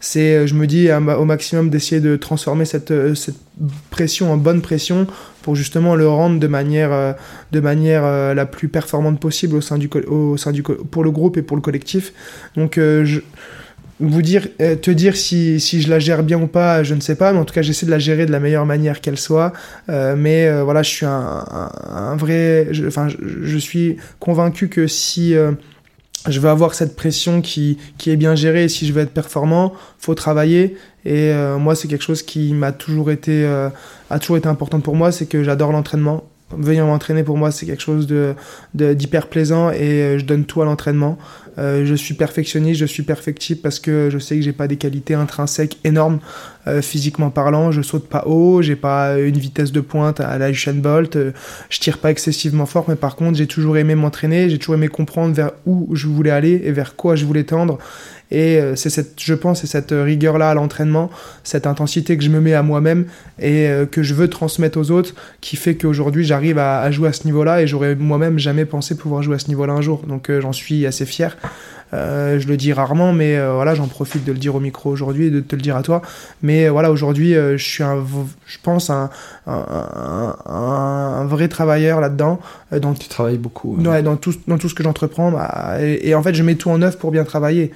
c'est 0.00 0.46
je 0.46 0.54
me 0.54 0.66
dis 0.66 0.88
au 0.90 1.24
maximum 1.24 1.70
d'essayer 1.70 2.00
de 2.00 2.16
transformer 2.16 2.64
cette 2.64 3.14
cette 3.14 3.38
pression 3.90 4.32
en 4.32 4.36
bonne 4.36 4.62
pression 4.62 5.06
pour 5.44 5.54
justement 5.54 5.94
le 5.94 6.08
rendre 6.08 6.40
de 6.40 6.46
manière, 6.48 7.14
de 7.52 7.60
manière 7.60 8.34
la 8.34 8.46
plus 8.46 8.68
performante 8.68 9.20
possible 9.20 9.56
au 9.56 9.60
sein 9.60 9.78
du, 9.78 9.88
au 10.08 10.36
sein 10.36 10.50
du, 10.50 10.62
pour 10.62 11.04
le 11.04 11.10
groupe 11.10 11.36
et 11.36 11.42
pour 11.42 11.56
le 11.56 11.62
collectif 11.62 12.12
donc, 12.56 12.78
euh, 12.78 13.04
je, 13.04 13.20
vous 14.00 14.22
dire, 14.22 14.48
euh, 14.60 14.74
te 14.74 14.90
dire 14.90 15.16
si, 15.16 15.60
si, 15.60 15.80
je 15.80 15.88
la 15.88 15.98
gère 15.98 16.22
bien 16.22 16.40
ou 16.40 16.46
pas, 16.46 16.82
je 16.82 16.94
ne 16.94 17.00
sais 17.00 17.14
pas, 17.14 17.32
mais 17.32 17.38
en 17.38 17.44
tout 17.44 17.54
cas, 17.54 17.62
j'essaie 17.62 17.86
de 17.86 17.90
la 17.90 17.98
gérer 17.98 18.26
de 18.26 18.32
la 18.32 18.40
meilleure 18.40 18.66
manière 18.66 19.00
qu'elle 19.00 19.18
soit. 19.18 19.52
Euh, 19.88 20.16
mais 20.16 20.50
voilà, 20.62 20.82
je 20.82 20.90
suis 20.90 21.06
un, 21.06 22.16
vrai. 22.16 22.68
Enfin, 22.86 23.08
je, 23.08 23.58
suis 23.58 23.96
convaincu 24.18 24.68
que 24.68 24.86
si 24.86 25.34
je 26.28 26.40
veux 26.40 26.48
avoir 26.48 26.74
cette 26.74 26.96
pression 26.96 27.40
qui, 27.40 27.78
qui 27.98 28.10
est 28.10 28.16
bien 28.16 28.34
gérée, 28.34 28.68
si 28.68 28.86
je 28.86 28.92
veux 28.92 29.02
être 29.02 29.12
performant, 29.12 29.74
faut 29.98 30.14
travailler. 30.14 30.76
Et 31.04 31.32
moi, 31.58 31.74
c'est 31.74 31.86
quelque 31.86 32.02
chose 32.04 32.22
qui 32.22 32.54
m'a 32.54 32.72
toujours 32.72 33.10
été, 33.10 33.44
a 34.08 34.18
toujours 34.18 34.38
été 34.38 34.48
important 34.48 34.80
pour 34.80 34.96
moi, 34.96 35.12
c'est 35.12 35.26
que 35.26 35.42
j'adore 35.42 35.70
l'entraînement. 35.70 36.24
Venir 36.56 36.86
m'entraîner 36.86 37.24
pour 37.24 37.36
moi 37.36 37.50
c'est 37.50 37.66
quelque 37.66 37.82
chose 37.82 38.06
de 38.06 38.34
d'hyper 38.74 39.28
plaisant. 39.28 39.70
Et 39.70 40.02
euh, 40.02 40.18
je 40.18 40.24
donne 40.24 40.44
tout 40.44 40.62
à 40.62 40.64
l'entraînement 40.64 41.18
euh, 41.58 41.84
je 41.84 41.94
suis 41.94 42.14
perfectionniste 42.14 42.80
je 42.80 42.86
suis 42.86 43.02
perfectible 43.02 43.60
parce 43.60 43.78
que 43.78 44.08
je 44.10 44.18
sais 44.18 44.36
que 44.36 44.42
j'ai 44.42 44.52
pas 44.52 44.68
des 44.68 44.76
qualités 44.76 45.14
intrinsèques 45.14 45.78
énormes 45.84 46.20
euh, 46.66 46.82
physiquement 46.82 47.30
parlant 47.30 47.70
je 47.70 47.82
saute 47.82 48.08
pas 48.08 48.24
haut 48.26 48.62
j'ai 48.62 48.76
pas 48.76 49.18
une 49.18 49.38
vitesse 49.38 49.72
de 49.72 49.80
pointe 49.80 50.20
à 50.20 50.38
la 50.38 50.50
Usain 50.50 50.74
Bolt 50.74 51.18
je 51.70 51.78
tire 51.78 51.98
pas 51.98 52.10
excessivement 52.10 52.66
fort 52.66 52.86
mais 52.88 52.96
par 52.96 53.16
contre 53.16 53.38
j'ai 53.38 53.46
toujours 53.46 53.76
aimé 53.76 53.94
m'entraîner 53.94 54.50
j'ai 54.50 54.58
toujours 54.58 54.76
aimé 54.76 54.88
comprendre 54.88 55.34
vers 55.34 55.52
où 55.66 55.88
je 55.94 56.06
voulais 56.06 56.30
aller 56.30 56.62
et 56.64 56.72
vers 56.72 56.96
quoi 56.96 57.16
je 57.16 57.24
voulais 57.24 57.44
tendre 57.44 57.78
et 58.30 58.58
euh, 58.58 58.74
c'est 58.74 58.90
cette, 58.90 59.20
je 59.20 59.34
pense, 59.34 59.60
c'est 59.60 59.66
cette 59.66 59.92
rigueur-là 59.92 60.50
à 60.50 60.54
l'entraînement, 60.54 61.10
cette 61.44 61.66
intensité 61.66 62.16
que 62.16 62.24
je 62.24 62.30
me 62.30 62.40
mets 62.40 62.54
à 62.54 62.62
moi-même 62.62 63.06
et 63.38 63.68
euh, 63.68 63.86
que 63.86 64.02
je 64.02 64.12
veux 64.14 64.28
transmettre 64.28 64.78
aux 64.78 64.90
autres, 64.90 65.14
qui 65.40 65.56
fait 65.56 65.76
qu'aujourd'hui 65.76 66.24
j'arrive 66.24 66.58
à, 66.58 66.90
jouer 66.90 67.10
à 67.10 67.12
ce 67.12 67.26
niveau-là 67.26 67.62
et 67.62 67.66
j'aurais 67.66 67.94
moi-même 67.94 68.38
jamais 68.38 68.64
pensé 68.64 68.96
pouvoir 68.96 69.22
jouer 69.22 69.36
à 69.36 69.38
ce 69.38 69.48
niveau-là 69.48 69.74
un 69.74 69.82
jour. 69.82 70.02
Donc 70.08 70.30
euh, 70.30 70.40
j'en 70.40 70.52
suis 70.52 70.86
assez 70.86 71.06
fier. 71.06 71.36
Je 71.92 72.48
le 72.48 72.56
dis 72.56 72.72
rarement, 72.72 73.12
mais 73.12 73.38
voilà, 73.38 73.74
j'en 73.74 73.86
profite 73.86 74.24
de 74.24 74.32
le 74.32 74.38
dire 74.38 74.54
au 74.56 74.60
micro 74.60 74.90
aujourd'hui 74.90 75.26
et 75.26 75.30
de 75.30 75.40
te 75.40 75.54
le 75.54 75.62
dire 75.62 75.76
à 75.76 75.82
toi. 75.82 76.02
Mais 76.42 76.68
voilà, 76.68 76.90
aujourd'hui, 76.90 77.34
je 77.34 77.56
suis 77.56 77.84
un, 77.84 78.04
je 78.46 78.56
pense 78.62 78.90
un, 78.90 79.10
un, 79.46 80.36
un, 80.46 81.24
vrai 81.26 81.46
travailleur 81.46 82.00
là-dedans. 82.00 82.40
Dans, 82.72 82.94
tu 82.94 83.08
travailles 83.08 83.38
beaucoup. 83.38 83.76
Ouais. 83.76 84.02
dans, 84.02 84.16
tout, 84.16 84.34
dans 84.48 84.58
tout 84.58 84.68
ce 84.68 84.74
que 84.74 84.82
j'entreprends. 84.82 85.30
Bah, 85.30 85.76
et, 85.80 86.08
et, 86.08 86.14
en 86.16 86.22
fait, 86.22 86.34
je 86.34 86.42
mets 86.42 86.56
tout 86.56 86.70
en 86.70 86.82
œuvre 86.82 86.98
pour 86.98 87.12
bien 87.12 87.22
travailler. 87.22 87.70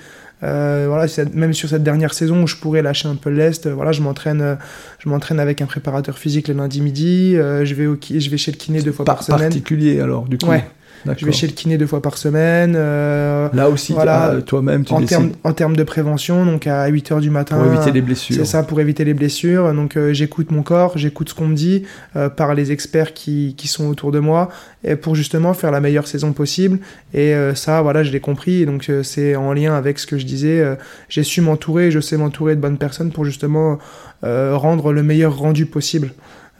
Euh, 0.44 0.86
voilà, 0.88 1.06
même 1.34 1.52
sur 1.52 1.68
cette 1.68 1.82
dernière 1.82 2.14
saison 2.14 2.44
où 2.44 2.46
je 2.46 2.56
pourrais 2.56 2.82
lâcher 2.82 3.08
un 3.08 3.16
peu 3.16 3.30
l'est, 3.30 3.66
euh, 3.66 3.74
voilà, 3.74 3.90
je 3.90 4.02
m'entraîne, 4.02 4.40
euh, 4.40 4.54
je 5.00 5.08
m'entraîne 5.08 5.40
avec 5.40 5.60
un 5.62 5.66
préparateur 5.66 6.16
physique 6.16 6.46
le 6.46 6.54
lundi 6.54 6.80
midi. 6.80 7.34
je 7.34 7.74
vais 7.74 7.86
au, 7.86 7.98
je 8.00 8.30
vais 8.30 8.36
chez 8.36 8.52
le 8.52 8.56
kiné 8.56 8.80
deux 8.80 8.92
fois 8.92 9.04
par, 9.04 9.22
semaine. 9.22 9.40
Particulier 9.40 10.00
alors, 10.00 10.26
du 10.26 10.38
coup. 10.38 10.46
Ouais. 10.46 10.64
Je 11.06 11.26
vais 11.26 11.32
chez 11.32 11.46
le 11.46 11.52
kiné 11.52 11.78
deux 11.78 11.86
fois 11.86 12.02
par 12.02 12.18
semaine. 12.18 12.74
Euh, 12.76 13.48
Là 13.52 13.68
aussi, 13.68 13.92
voilà, 13.92 14.34
ah, 14.36 14.42
toi-même, 14.42 14.84
tu 14.84 14.92
en 14.92 15.02
termes 15.02 15.30
en 15.44 15.52
termes 15.52 15.76
de 15.76 15.82
prévention, 15.82 16.44
donc 16.44 16.66
à 16.66 16.86
8 16.86 17.12
h 17.12 17.20
du 17.20 17.30
matin. 17.30 17.56
Pour 17.56 17.72
éviter 17.72 17.92
les 17.92 18.00
blessures. 18.00 18.36
C'est 18.36 18.44
ça, 18.44 18.62
pour 18.62 18.80
éviter 18.80 19.04
les 19.04 19.14
blessures. 19.14 19.72
Donc 19.74 19.96
euh, 19.96 20.12
j'écoute 20.12 20.50
mon 20.50 20.62
corps, 20.62 20.96
j'écoute 20.96 21.30
ce 21.30 21.34
qu'on 21.34 21.48
me 21.48 21.54
dit 21.54 21.84
euh, 22.16 22.28
par 22.28 22.54
les 22.54 22.72
experts 22.72 23.14
qui, 23.14 23.54
qui 23.56 23.68
sont 23.68 23.86
autour 23.86 24.12
de 24.12 24.18
moi, 24.18 24.48
et 24.84 24.96
pour 24.96 25.14
justement 25.14 25.54
faire 25.54 25.70
la 25.70 25.80
meilleure 25.80 26.06
saison 26.06 26.32
possible. 26.32 26.78
Et 27.14 27.34
ça, 27.54 27.82
voilà, 27.82 28.02
je 28.02 28.12
l'ai 28.12 28.20
compris. 28.20 28.66
donc 28.66 28.90
c'est 29.02 29.36
en 29.36 29.52
lien 29.52 29.74
avec 29.74 29.98
ce 29.98 30.06
que 30.06 30.18
je 30.18 30.26
disais. 30.26 30.76
J'ai 31.08 31.22
su 31.22 31.40
m'entourer, 31.40 31.90
je 31.90 32.00
sais 32.00 32.16
m'entourer 32.16 32.54
de 32.56 32.60
bonnes 32.60 32.78
personnes 32.78 33.10
pour 33.10 33.24
justement 33.24 33.78
rendre 34.22 34.92
le 34.92 35.02
meilleur 35.02 35.36
rendu 35.36 35.66
possible. 35.66 36.12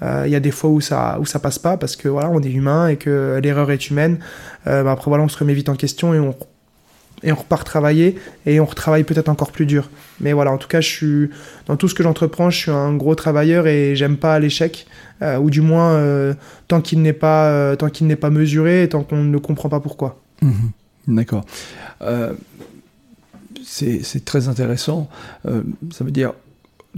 Euh, 0.02 0.24
il 0.26 0.32
y 0.32 0.36
a 0.36 0.40
des 0.40 0.50
fois 0.50 0.70
où 0.70 0.80
ça 0.80 1.18
où 1.20 1.26
ça 1.26 1.38
passe 1.38 1.58
pas 1.58 1.76
parce 1.76 1.96
que 1.96 2.08
voilà 2.08 2.30
on 2.30 2.40
est 2.40 2.50
humain 2.50 2.88
et 2.88 2.96
que 2.96 3.40
l'erreur 3.42 3.70
est 3.70 3.90
humaine. 3.90 4.18
Euh, 4.66 4.82
bah, 4.82 4.92
après 4.92 5.10
voilà 5.10 5.24
on 5.24 5.28
se 5.28 5.38
remet 5.38 5.54
vite 5.54 5.68
en 5.68 5.74
question 5.74 6.14
et 6.14 6.18
on 6.18 6.34
et 7.24 7.32
on 7.32 7.34
repart 7.34 7.66
travailler 7.66 8.16
et 8.46 8.60
on 8.60 8.64
retravaille 8.64 9.02
peut-être 9.02 9.28
encore 9.28 9.50
plus 9.50 9.66
dur. 9.66 9.90
Mais 10.20 10.32
voilà, 10.32 10.52
en 10.52 10.56
tout 10.56 10.68
cas, 10.68 10.80
je 10.80 10.88
suis 10.88 11.30
dans 11.66 11.76
tout 11.76 11.88
ce 11.88 11.94
que 11.96 12.04
j'entreprends, 12.04 12.48
je 12.48 12.56
suis 12.56 12.70
un 12.70 12.94
gros 12.94 13.16
travailleur 13.16 13.66
et 13.66 13.96
j'aime 13.96 14.16
pas 14.16 14.38
l'échec, 14.38 14.86
euh, 15.22 15.36
ou 15.36 15.50
du 15.50 15.60
moins 15.60 16.00
tant 16.68 16.80
qu'il 16.80 17.02
n'est 17.02 17.12
pas 17.12 17.74
tant 17.74 17.88
qu'il 17.88 18.06
n'est 18.06 18.14
pas 18.14 18.30
mesuré, 18.30 18.84
et 18.84 18.88
tant 18.88 19.02
qu'on 19.02 19.24
ne 19.24 19.38
comprend 19.38 19.68
pas 19.68 19.80
pourquoi. 19.80 20.20
Mmh 20.42 20.52
D'accord 21.08 21.44
c'est 23.64 24.24
très 24.24 24.46
intéressant. 24.46 25.08
ça 25.44 26.04
veut 26.04 26.12
dire 26.12 26.34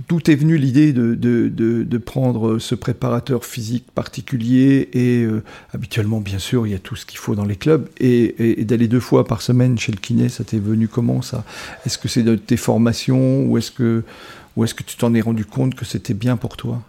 d'où 0.09 0.19
est 0.27 0.35
venue 0.35 0.57
l'idée 0.57 0.93
de, 0.93 1.15
de, 1.15 1.49
de, 1.49 1.99
prendre 1.99 2.59
ce 2.59 2.75
préparateur 2.75 3.45
physique 3.45 3.91
particulier 3.95 4.89
et 4.93 5.27
habituellement 5.75 6.21
bien 6.21 6.39
sûr 6.39 6.67
il 6.67 6.71
y 6.71 6.75
a 6.75 6.79
tout 6.79 6.97
ce 6.97 7.05
qu'il 7.05 7.19
faut 7.19 7.35
dans 7.35 7.45
les 7.45 7.57
clubs 7.57 7.89
et, 7.99 8.65
d'aller 8.65 8.89
deux 8.89 9.01
fois 9.01 9.27
par 9.27 9.43
semaine 9.43 9.79
chez 9.79 9.93
le 9.93 9.99
kiné 9.99 10.29
ça 10.29 10.45
t'est 10.45 10.59
venu 10.59 10.89
comment 10.89 11.23
ça? 11.23 11.45
Est-ce 11.85 11.99
que 11.99 12.09
c'est 12.09 12.23
de 12.23 12.37
tes 12.37 12.57
formations 12.57 13.45
ou 13.45 13.59
est-ce 13.59 13.73
que, 13.73 14.05
ou 14.57 14.65
est-ce 14.65 14.75
que 14.75 14.85
tu 14.85 14.97
t'en 14.97 15.13
es 15.15 15.21
rendu 15.21 15.45
compte 15.45 15.75
que 15.75 15.85
c'était 15.85 16.15
bien 16.15 16.37
pour 16.37 16.57
toi? 16.57 16.81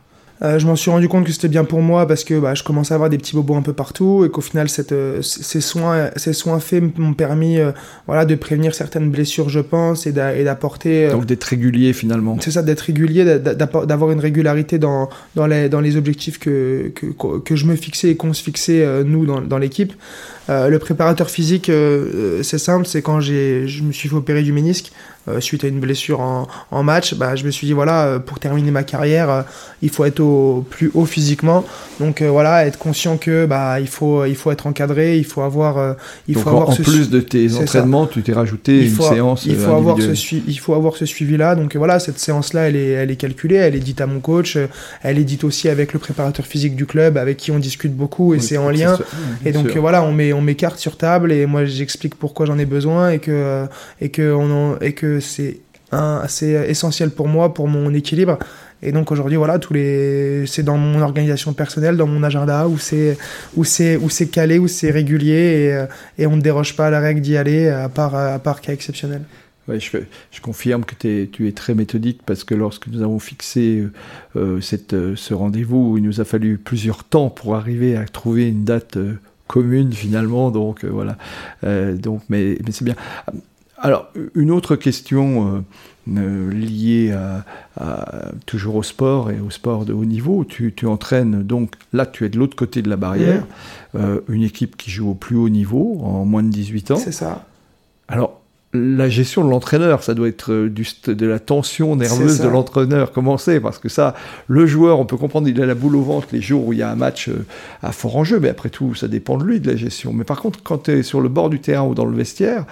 Euh, 0.43 0.57
je 0.57 0.65
m'en 0.65 0.75
suis 0.75 0.89
rendu 0.89 1.07
compte 1.07 1.25
que 1.25 1.31
c'était 1.31 1.47
bien 1.47 1.63
pour 1.63 1.81
moi 1.81 2.07
parce 2.07 2.23
que 2.23 2.39
bah, 2.39 2.55
je 2.55 2.63
commençais 2.63 2.93
à 2.93 2.95
avoir 2.95 3.09
des 3.09 3.17
petits 3.17 3.35
bobos 3.35 3.55
un 3.55 3.61
peu 3.61 3.73
partout 3.73 4.25
et 4.25 4.29
qu'au 4.29 4.41
final 4.41 4.69
cette, 4.69 4.91
euh, 4.91 5.21
ces, 5.21 5.61
soins, 5.61 6.09
ces 6.15 6.33
soins 6.33 6.59
faits 6.59 6.97
m'ont 6.97 7.13
permis 7.13 7.59
euh, 7.59 7.71
voilà, 8.07 8.25
de 8.25 8.33
prévenir 8.35 8.73
certaines 8.73 9.11
blessures, 9.11 9.49
je 9.49 9.59
pense, 9.59 10.07
et 10.07 10.11
d'apporter... 10.11 11.09
Donc 11.09 11.25
d'être 11.25 11.43
régulier 11.43 11.93
finalement. 11.93 12.37
C'est 12.41 12.51
ça, 12.51 12.63
d'être 12.63 12.81
régulier, 12.81 13.23
d'avoir 13.39 14.11
une 14.11 14.19
régularité 14.19 14.79
dans, 14.79 15.09
dans, 15.35 15.45
les, 15.45 15.69
dans 15.69 15.81
les 15.81 15.95
objectifs 15.95 16.39
que, 16.39 16.91
que, 16.95 17.37
que 17.39 17.55
je 17.55 17.65
me 17.65 17.75
fixais 17.75 18.09
et 18.09 18.15
qu'on 18.15 18.33
se 18.33 18.41
fixait, 18.41 19.03
nous, 19.03 19.25
dans, 19.25 19.41
dans 19.41 19.57
l'équipe. 19.57 19.93
Le 20.69 20.79
préparateur 20.79 21.29
physique, 21.29 21.71
c'est 22.43 22.57
simple, 22.57 22.85
c'est 22.85 23.01
quand 23.01 23.21
je 23.21 23.83
me 23.83 23.91
suis 23.91 24.09
fait 24.09 24.15
opérer 24.15 24.43
du 24.43 24.53
ménisque, 24.53 24.91
euh, 25.27 25.39
suite 25.39 25.63
à 25.63 25.67
une 25.67 25.79
blessure 25.79 26.19
en, 26.19 26.47
en, 26.71 26.81
match, 26.81 27.13
bah, 27.13 27.35
je 27.35 27.45
me 27.45 27.51
suis 27.51 27.67
dit 27.67 27.73
voilà, 27.73 28.05
euh, 28.05 28.17
pour 28.17 28.39
terminer 28.39 28.71
ma 28.71 28.81
carrière, 28.81 29.29
euh, 29.29 29.41
il 29.83 29.91
faut 29.91 30.03
être 30.03 30.19
au 30.19 30.65
plus 30.67 30.89
haut 30.95 31.05
physiquement. 31.05 31.63
Donc 31.99 32.23
voilà, 32.23 32.65
être 32.65 32.79
conscient 32.79 33.17
que 33.17 33.45
bah 33.45 33.79
il 33.79 33.87
faut 33.87 34.25
il 34.25 34.35
faut 34.35 34.49
être 34.49 34.65
encadré, 34.65 35.19
il 35.19 35.23
faut 35.23 35.41
avoir 35.41 35.95
il 36.27 36.33
faut 36.33 36.49
avoir 36.49 36.71
en 36.71 36.75
plus 36.75 37.11
de 37.11 37.19
tes 37.19 37.53
entraînements, 37.53 38.07
tu 38.07 38.23
t'es 38.23 38.33
rajouté 38.33 38.87
une 38.87 38.99
séance. 38.99 39.45
Il 39.45 39.57
faut 39.57 39.73
avoir 39.73 40.01
ce 40.01 40.35
il 40.35 40.59
faut 40.59 40.73
avoir 40.73 40.95
ce 40.95 41.05
suivi 41.05 41.37
là. 41.37 41.53
Donc 41.53 41.75
voilà, 41.75 41.99
cette 41.99 42.17
séance 42.17 42.53
là, 42.53 42.67
elle 42.67 42.75
est 42.75 42.89
elle 42.89 43.11
est 43.11 43.15
calculée, 43.15 43.57
elle 43.57 43.75
est 43.75 43.79
dite 43.79 44.01
à 44.01 44.07
mon 44.07 44.21
coach, 44.21 44.57
elle 45.03 45.19
est 45.19 45.23
dite 45.23 45.43
aussi 45.43 45.69
avec 45.69 45.93
le 45.93 45.99
préparateur 45.99 46.47
physique 46.47 46.75
du 46.75 46.87
club, 46.87 47.17
avec 47.17 47.37
qui 47.37 47.51
on 47.51 47.59
discute 47.59 47.95
beaucoup 47.95 48.33
et 48.33 48.39
c'est 48.39 48.57
en 48.57 48.71
lien. 48.71 48.97
et 49.45 49.51
donc 49.51 49.77
voilà, 49.77 50.01
on 50.01 50.11
met 50.11 50.33
on 50.33 50.40
met 50.41 50.55
carte 50.55 50.77
sur 50.79 50.97
table 50.97 51.31
et 51.31 51.45
moi 51.45 51.65
j'explique 51.65 52.15
pourquoi 52.15 52.45
j'en 52.45 52.57
ai 52.57 52.65
besoin 52.65 53.11
et 53.11 53.19
que 53.19 53.65
et 53.99 54.09
que 54.09 54.33
on 54.33 54.77
et 54.79 54.93
que 54.93 55.19
c'est 55.19 55.61
essentiel 56.41 57.11
pour 57.11 57.27
moi, 57.27 57.53
pour 57.53 57.67
mon 57.67 57.93
équilibre. 57.93 58.37
Et 58.83 58.91
donc 58.91 59.11
aujourd'hui, 59.11 59.37
voilà, 59.37 59.59
tous 59.59 59.73
les, 59.73 60.45
c'est 60.47 60.63
dans 60.63 60.77
mon 60.77 61.01
organisation 61.01 61.53
personnelle, 61.53 61.97
dans 61.97 62.07
mon 62.07 62.23
agenda, 62.23 62.67
où 62.67 62.79
c'est, 62.79 63.15
où 63.55 63.63
c'est, 63.63 63.95
où 63.97 64.09
c'est 64.09 64.27
calé, 64.27 64.57
où 64.57 64.67
c'est 64.67 64.89
régulier, 64.89 65.85
et, 66.17 66.23
et, 66.23 66.25
on 66.25 66.35
ne 66.35 66.41
déroge 66.41 66.75
pas 66.75 66.87
à 66.87 66.89
la 66.89 66.99
règle 66.99 67.21
d'y 67.21 67.37
aller, 67.37 67.69
à 67.69 67.89
part, 67.89 68.15
à 68.15 68.39
part 68.39 68.59
cas 68.59 68.73
exceptionnel. 68.73 69.21
Ouais, 69.67 69.79
je, 69.79 69.95
je, 70.31 70.41
confirme 70.41 70.83
que 70.83 71.07
es, 71.07 71.27
tu 71.27 71.47
es 71.47 71.51
très 71.51 71.75
méthodique 71.75 72.21
parce 72.25 72.43
que 72.43 72.55
lorsque 72.55 72.87
nous 72.87 73.03
avons 73.03 73.19
fixé 73.19 73.83
euh, 74.35 74.59
cette, 74.59 74.95
ce 75.15 75.33
rendez-vous, 75.35 75.97
il 75.97 76.03
nous 76.03 76.19
a 76.19 76.25
fallu 76.25 76.57
plusieurs 76.57 77.03
temps 77.03 77.29
pour 77.29 77.55
arriver 77.55 77.95
à 77.95 78.05
trouver 78.05 78.47
une 78.47 78.63
date 78.63 78.97
euh, 78.97 79.19
commune 79.51 79.93
finalement. 79.93 80.51
Donc 80.51 80.83
euh, 80.83 80.89
voilà. 80.89 81.17
donc, 81.93 82.21
mais, 82.29 82.57
mais 82.65 82.71
c'est 82.71 82.85
bien. 82.85 82.95
Alors, 83.81 84.09
une 84.35 84.51
autre 84.51 84.75
question 84.75 85.55
euh, 85.55 85.61
euh, 86.15 86.51
liée 86.51 87.11
à, 87.11 87.43
toujours 88.45 88.75
au 88.75 88.83
sport 88.83 89.31
et 89.31 89.39
au 89.39 89.49
sport 89.49 89.85
de 89.85 89.93
haut 89.93 90.05
niveau. 90.05 90.45
Tu, 90.45 90.73
entraînes 90.85 91.41
donc, 91.41 91.73
là 91.91 92.05
tu 92.05 92.23
es 92.23 92.29
de 92.29 92.37
l'autre 92.37 92.55
côté 92.55 92.83
de 92.83 92.89
la 92.89 92.95
barrière, 92.95 93.45
euh, 93.95 94.21
une 94.29 94.43
équipe 94.43 94.77
qui 94.77 94.91
joue 94.91 95.09
au 95.09 95.15
plus 95.15 95.35
haut 95.35 95.49
niveau, 95.49 95.99
en 96.03 96.25
moins 96.25 96.43
de 96.43 96.49
18 96.49 96.91
ans. 96.91 96.95
C'est 96.97 97.11
ça. 97.11 97.45
Alors, 98.07 98.40
la 98.73 99.09
gestion 99.09 99.43
de 99.43 99.49
l'entraîneur, 99.49 100.03
ça 100.03 100.13
doit 100.13 100.27
être 100.27 100.67
du, 100.67 100.87
de 101.05 101.25
la 101.25 101.39
tension 101.39 101.95
nerveuse 101.95 102.39
de 102.39 102.47
l'entraîneur. 102.47 103.11
Comment 103.11 103.37
c'est? 103.37 103.59
Parce 103.59 103.79
que 103.79 103.89
ça, 103.89 104.15
le 104.47 104.65
joueur, 104.65 104.99
on 104.99 105.05
peut 105.05 105.17
comprendre, 105.17 105.47
il 105.49 105.61
a 105.61 105.65
la 105.65 105.75
boule 105.75 105.95
au 105.95 106.01
ventre 106.01 106.27
les 106.31 106.41
jours 106.41 106.67
où 106.67 106.73
il 106.73 106.79
y 106.79 106.81
a 106.81 106.89
un 106.89 106.95
match 106.95 107.29
à 107.83 107.91
fort 107.91 108.15
enjeu, 108.15 108.39
mais 108.39 108.49
après 108.49 108.69
tout, 108.69 108.95
ça 108.95 109.07
dépend 109.07 109.37
de 109.37 109.43
lui, 109.43 109.59
de 109.59 109.69
la 109.69 109.75
gestion. 109.75 110.13
Mais 110.13 110.23
par 110.23 110.41
contre, 110.41 110.63
quand 110.63 110.83
tu 110.83 110.91
es 110.91 111.03
sur 111.03 111.19
le 111.19 111.29
bord 111.29 111.49
du 111.49 111.59
terrain 111.59 111.83
ou 111.83 111.95
dans 111.95 112.05
le 112.05 112.15
vestiaire, 112.15 112.65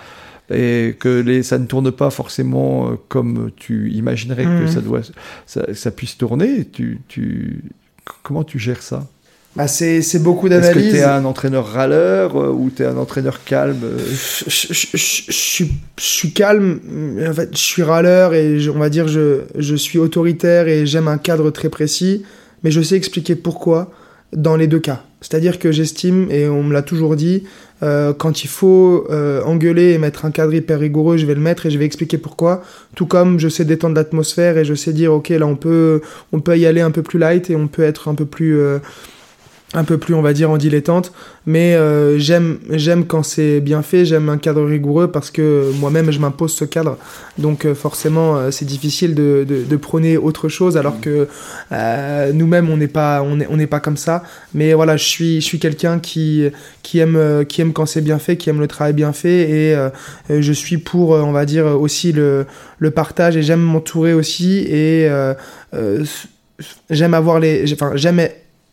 et 0.52 0.95
que 1.00 1.22
les, 1.22 1.43
ça 1.43 1.60
ne 1.60 1.66
tourne 1.66 1.91
pas 1.91 2.10
forcément 2.10 2.89
euh, 2.89 2.95
comme 3.08 3.52
tu 3.56 3.91
imaginerais 3.91 4.43
que 4.43 4.64
mhm. 4.64 4.68
ça, 4.68 4.82
doit, 4.82 5.02
ça, 5.45 5.91
puisse 5.91 6.18
tourner. 6.18 6.66
Tu, 6.66 7.02
tu, 7.08 7.64
comment 8.24 8.43
tu 8.43 8.58
gères 8.58 8.82
ça? 8.82 9.06
Bah 9.60 9.68
c'est, 9.68 10.24
beaucoup 10.24 10.47
d'analyse. 10.47 10.86
Est-ce 10.86 10.91
que 10.93 10.95
tu 10.95 11.01
es 11.01 11.03
un 11.03 11.26
entraîneur 11.26 11.68
râleur 11.68 12.38
euh, 12.38 12.49
ou 12.49 12.72
tu 12.74 12.84
es 12.84 12.86
un 12.86 12.95
entraîneur 12.95 13.43
calme 13.43 13.82
euh? 13.84 13.97
Je, 14.47 14.74
je, 14.74 14.88
je, 14.95 15.66
suis 15.97 16.32
calme, 16.32 16.80
en 17.28 17.34
fait, 17.34 17.49
je 17.51 17.57
suis 17.57 17.84
râleur 17.84 18.34
et 18.34 18.57
on 18.74 18.80
va 18.80 18.89
dire 18.89 19.10
je, 19.10 19.41
je 19.57 19.76
suis 19.76 19.99
autoritaire 19.99 20.70
et 20.70 20.86
j'aime 20.86 21.10
un 21.10 21.18
cadre 21.18 21.51
très 21.51 21.68
précis, 21.68 22.24
mais 22.64 22.72
je 22.72 22.80
sais 22.82 22.95
expliquer 22.95 23.36
pourquoi 23.36 23.91
dans 24.32 24.55
les 24.55 24.68
deux 24.68 24.80
cas. 24.80 25.03
C'est-à-dire 25.20 25.60
que 25.60 25.74
j'estime, 25.74 26.32
et 26.32 26.47
on 26.47 26.64
me 26.64 26.72
l'a 26.72 26.82
toujours 26.82 27.18
dit, 27.18 27.43
euh, 27.84 28.14
quand 28.14 28.45
il 28.45 28.47
faut 28.47 29.07
euh, 29.10 29.43
engueuler 29.43 29.91
et 29.91 29.97
mettre 29.97 30.24
un 30.24 30.32
cadre 30.32 30.53
hyper 30.53 30.80
rigoureux, 30.80 31.18
je 31.18 31.26
vais 31.26 31.36
le 31.36 31.41
mettre 31.41 31.66
et 31.66 31.72
je 31.72 31.78
vais 31.78 31.86
expliquer 31.86 32.18
pourquoi. 32.18 32.64
Tout 32.95 33.05
comme 33.05 33.39
je 33.39 33.49
sais 33.49 33.66
détendre 33.66 33.95
l'atmosphère 33.95 34.57
et 34.57 34.64
je 34.64 34.74
sais 34.74 34.93
dire 34.93 35.14
ok 35.14 35.30
là 35.30 35.45
on 35.45 35.55
peut 35.55 36.01
on 36.32 36.39
peut 36.39 36.57
y 36.57 36.66
aller 36.66 36.82
un 36.82 36.91
peu 36.91 37.03
plus 37.03 37.20
light 37.20 37.49
et 37.49 37.55
on 37.55 37.68
peut 37.68 37.84
être 37.84 38.07
un 38.07 38.16
peu 38.16 38.26
plus 38.26 38.57
euh, 38.57 38.80
un 39.74 39.84
peu 39.84 39.98
plus 39.98 40.16
on 40.16 40.22
va 40.22 40.34
dire 40.34 40.50
en 40.50 40.58
dilettante. 40.58 41.12
Mais 41.46 41.76
euh, 41.76 42.18
j'aime 42.18 42.60
j'aime 42.72 43.06
quand 43.06 43.24
c'est 43.24 43.60
bien 43.60 43.82
fait 43.82 44.06
j'aime 44.06 44.30
un 44.30 44.38
cadre 44.38 44.64
rigoureux 44.64 45.12
parce 45.12 45.32
que 45.32 45.72
moi-même 45.80 46.12
je 46.12 46.20
m'impose 46.20 46.54
ce 46.54 46.66
cadre. 46.66 46.98
Donc 47.38 47.66
euh, 47.66 47.76
forcément 47.76 48.38
euh, 48.38 48.52
c'est 48.52 48.66
difficile 48.66 49.16
de, 49.16 49.46
de, 49.48 49.64
de, 49.64 49.76
prôner 49.76 50.18
autre 50.18 50.50
chose 50.50 50.78
alors 50.78 50.96
mmh. 50.96 51.02
que 51.02 52.32
nous-mêmes 52.34 52.70
on 52.70 52.78
n'est 52.78 52.88
pas 52.88 53.22
on 53.24 53.40
est 53.40 53.48
on 53.50 53.58
n'est 53.58 53.68
pas 53.68 53.80
comme 53.80 53.98
ça. 53.98 54.24
Mais 54.54 54.74
voilà 54.74 54.98
je 54.98 55.06
suis 55.06 55.42
je 55.42 55.46
suis 55.46 55.60
quelqu'un 55.60 56.00
qui 56.00 56.46
qui 56.82 57.00
aime 57.00 57.46
qui 57.48 57.62
aime 57.62 57.74
quand 57.74 57.86
c'est 57.86 58.02
bien 58.02 58.20
fait 58.20 58.38
qui 58.38 58.50
aime 58.50 58.60
le 58.60 58.68
travail 58.68 58.94
bien 58.94 59.14
fait 59.14 59.50
et 59.50 59.76
je 60.30 60.54
suis 60.54 60.78
pour 60.78 61.12
on 61.12 61.32
va 61.32 61.46
dire 61.46 61.66
aussi 61.66 62.12
le 62.12 62.46
le 62.80 62.92
partage 62.92 63.38
et 63.38 63.44
j'aime 63.44 63.62
m'entourer 63.62 64.14
aussi 64.14 64.60
et 64.60 65.10
j'aime 66.90 67.14
avoir 67.14 67.40
les 67.40 67.72
enfin 67.74 67.92
j'aime 67.96 68.20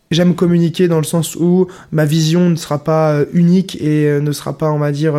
J'aime 0.09 0.35
communiquer 0.35 0.87
dans 0.87 0.97
le 0.97 1.03
sens 1.03 1.35
où 1.35 1.67
ma 1.91 2.05
vision 2.05 2.49
ne 2.49 2.55
sera 2.55 2.81
pas 2.81 3.11
euh, 3.11 3.25
unique 3.33 3.75
et 3.81 4.05
euh, 4.05 4.21
ne 4.21 4.31
sera 4.31 4.57
pas, 4.57 4.71
on 4.71 4.79
va 4.79 4.93
dire, 4.93 5.15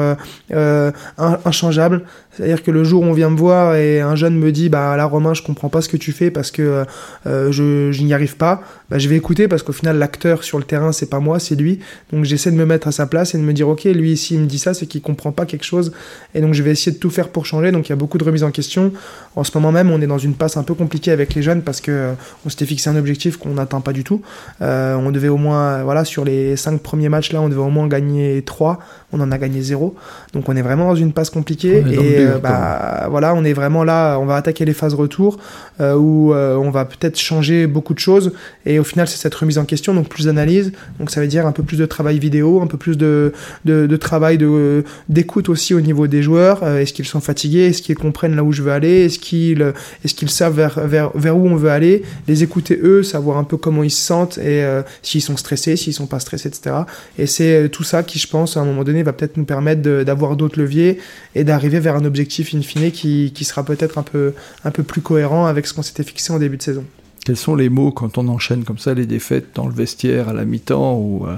euh, 0.51 0.93
inchangeable. 1.19 2.05
C'est-à-dire 2.39 2.63
que 2.63 2.71
le 2.71 2.85
jour 2.85 3.03
où 3.03 3.05
on 3.05 3.13
vient 3.13 3.31
me 3.31 3.37
voir 3.37 3.75
et 3.75 4.01
un 4.01 4.15
jeune 4.15 4.39
me 4.39 4.53
dit 4.53 4.69
bah 4.69 4.97
là 4.97 5.07
Romain 5.07 5.35
je 5.35 5.43
comprends 5.43 5.69
pas 5.69 5.81
ce 5.81 5.89
que 5.89 5.97
tu 5.97 6.13
fais 6.13 6.31
parce 6.31 6.53
que 6.53 6.85
euh, 7.27 7.51
je, 7.51 7.91
je 7.91 8.03
n'y 8.05 8.15
arrive 8.15 8.37
pas, 8.37 8.63
bah, 8.91 8.99
je 9.01 9.09
vais 9.09 9.17
écouter 9.17 9.49
parce 9.49 9.65
qu'au 9.65 9.73
final 9.73 9.99
l'acteur 9.99 10.45
sur 10.45 10.59
le 10.59 10.63
terrain 10.63 10.93
c'est 10.93 11.11
pas 11.11 11.19
moi 11.19 11.41
c'est 11.41 11.57
lui. 11.57 11.81
Donc 12.13 12.25
j'essaie 12.25 12.53
de 12.53 12.57
me 12.57 12.65
mettre 12.65 12.87
à 12.87 12.93
sa 12.93 13.07
place 13.07 13.35
et 13.35 13.39
de 13.39 13.43
me 13.43 13.53
dire 13.53 13.69
ok 13.69 13.83
lui 13.87 14.13
ici 14.13 14.35
il 14.35 14.41
me 14.43 14.47
dit 14.47 14.61
ça 14.61 14.73
c'est 14.73 14.87
qu'il 14.87 15.03
comprend 15.03 15.33
pas 15.33 15.47
quelque 15.47 15.65
chose 15.65 15.91
et 16.33 16.41
donc 16.41 16.55
je 16.55 16.63
vais 16.63 16.71
essayer 16.71 16.93
de 16.93 16.99
tout 16.99 17.11
faire 17.11 17.31
pour 17.31 17.45
changer. 17.45 17.73
Donc 17.73 17.89
il 17.89 17.91
y 17.91 17.93
a 17.93 17.97
beaucoup 17.97 18.19
de 18.19 18.25
remises 18.25 18.45
en 18.45 18.53
question. 18.53 18.93
En 19.35 19.43
ce 19.43 19.51
moment 19.59 19.73
même 19.73 19.91
on 19.91 20.01
est 20.01 20.07
dans 20.07 20.19
une 20.19 20.35
passe 20.35 20.57
un 20.57 20.63
peu 20.63 20.75
compliquée 20.75 21.11
avec 21.11 21.35
les 21.35 21.43
jeunes 21.43 21.63
parce 21.63 21.81
que 21.81 21.91
euh, 21.91 22.13
on 22.47 22.51
s'était 22.51 22.67
fixé 22.67 22.89
un 22.89 22.97
objectif 22.97 23.37
qu'on 23.37 23.55
n'atteint 23.55 23.81
pas 23.81 23.93
du 23.93 24.05
tout. 24.05 24.23
Euh, 24.63 24.95
on 24.95 25.11
devait 25.11 25.27
au 25.27 25.39
moins 25.39 25.83
voilà 25.83 26.05
sur 26.05 26.25
les 26.25 26.55
cinq 26.55 26.81
premiers 26.83 27.09
matchs 27.09 27.33
là 27.33 27.41
on 27.41 27.49
devait 27.49 27.63
au 27.63 27.71
moins 27.71 27.89
gagner 27.89 28.43
3 28.43 28.79
on 29.13 29.21
en 29.21 29.33
a 29.33 29.39
gagné 29.39 29.61
0 29.61 29.97
donc 30.35 30.49
on 30.49 30.55
est 30.55 30.63
vraiment 30.63 30.87
dans 30.87 30.95
une 30.95 31.13
passe 31.13 31.31
compliquée 31.31 31.83
et 31.91 32.28
euh, 32.29 32.39
bah, 32.39 33.07
voilà, 33.11 33.35
on 33.35 33.45
est 33.45 33.53
vraiment 33.53 33.85
là, 33.85 34.19
on 34.19 34.27
va 34.27 34.37
attaquer 34.37 34.65
les 34.65 34.73
phases 34.73 34.95
retour 34.95 35.39
euh, 35.81 35.95
où 35.95 36.33
euh, 36.33 36.57
on 36.57 36.71
va 36.71 36.85
peut-être 36.85 37.19
changer 37.19 37.67
beaucoup 37.67 37.95
de 37.95 37.99
choses. 37.99 38.33
Et 38.67 38.79
au 38.79 38.85
final 38.85 39.09
c'est 39.09 39.17
cette 39.17 39.35
remise 39.35 39.59
en 39.59 39.65
question, 39.65 39.95
donc 39.95 40.09
plus 40.09 40.27
d'analyse, 40.27 40.73
donc 40.99 41.11
ça 41.11 41.21
veut 41.21 41.27
dire 41.27 41.47
un 41.47 41.53
peu 41.53 41.63
plus 41.63 41.79
de 41.79 41.87
travail 41.87 42.19
vidéo, 42.19 42.61
un 42.61 42.67
peu 42.67 42.77
plus 42.77 42.97
de, 42.97 43.33
de, 43.65 43.97
travail 43.97 44.39
de 44.39 44.85
d'écoute 45.09 45.49
aussi 45.49 45.75
au 45.75 45.81
niveau 45.81 46.07
des 46.07 46.23
joueurs, 46.23 46.67
est-ce 46.67 46.93
qu'ils 46.93 47.07
sont 47.07 47.21
fatigués, 47.21 47.67
est-ce 47.67 47.83
qu'ils 47.83 47.97
comprennent 47.97 48.37
là 48.37 48.45
où 48.45 48.53
je 48.53 48.63
veux 48.63 48.73
aller, 48.73 49.07
est-ce 49.07 49.19
qu'ils 49.19 49.73
est-ce 50.05 50.15
qu'ils 50.15 50.31
savent 50.31 50.55
vers, 50.55 50.81
vers, 50.87 51.11
vers 51.15 51.37
où 51.37 51.47
on 51.47 51.57
veut 51.57 51.71
aller, 51.71 52.03
les 52.27 52.43
écouter 52.43 52.79
eux, 52.83 53.03
savoir 53.03 53.39
un 53.39 53.45
peu 53.45 53.57
comment 53.57 53.83
ils 53.83 53.91
se 53.91 54.05
sentent 54.05 54.39
et 54.39 54.65
s'ils 55.03 55.23
sont 55.23 55.37
stressés, 55.37 55.77
s'ils 55.77 55.95
sont 55.95 56.07
pas 56.07 56.21
stressés, 56.21 56.49
etc. 56.49 56.77
Et 57.19 57.27
c'est 57.27 57.69
tout 57.71 57.85
ça 57.85 58.03
qui 58.03 58.19
je 58.19 58.29
pense 58.29 58.57
à 58.57 58.61
un 58.61 58.65
moment 58.65 58.85
donné 58.85 59.03
va 59.03 59.13
peut-être 59.13 59.37
nous 59.37 59.45
permettre 59.45 59.83
d'avoir 59.83 60.37
d'autres 60.37 60.61
leviers 60.61 60.99
et 61.35 61.45
d'arriver 61.45 61.81
vers 61.81 61.97
un 61.97 62.05
objectif 62.05 62.18
objectif 62.19 62.55
in 62.55 62.63
fine 62.63 62.91
qui, 62.91 63.33
qui 63.33 63.45
sera 63.45 63.63
peut-être 63.63 63.99
un 63.99 64.03
peu, 64.03 64.35
un 64.65 64.71
peu 64.71 64.83
plus 64.83 65.01
cohérent 65.01 65.47
avec 65.47 65.67
ce 65.67 65.75
qu'on 65.75 65.83
s'était 65.83 66.03
fixé 66.03 66.33
en 66.33 66.39
début 66.39 66.57
de 66.57 66.63
saison. 66.63 66.85
Quels 67.25 67.37
sont 67.37 67.55
les 67.55 67.69
mots 67.69 67.93
quand 67.93 68.19
on 68.19 68.27
enchaîne 68.29 68.65
comme 68.65 68.79
ça 68.79 68.95
les 68.95 69.07
défaites 69.07 69.49
dans 69.55 69.67
le 69.67 69.75
vestiaire 69.75 70.29
à 70.29 70.33
la 70.33 70.45
mi-temps 70.45 70.97
ou, 70.97 71.27
euh, 71.27 71.37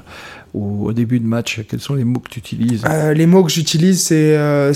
au 0.55 0.93
début 0.93 1.21
de 1.21 1.27
match 1.27 1.61
Quels 1.69 1.81
sont 1.81 1.95
les 1.95 2.05
mots 2.05 2.21
que 2.21 2.31
tu 2.31 2.39
utilises? 2.39 2.83
Euh, 2.89 3.13
Les 3.13 3.27
mots 3.27 3.45
que 3.45 3.51
j'utilise, 3.51 4.01
c'est 4.03 4.37
euh, 4.37 4.73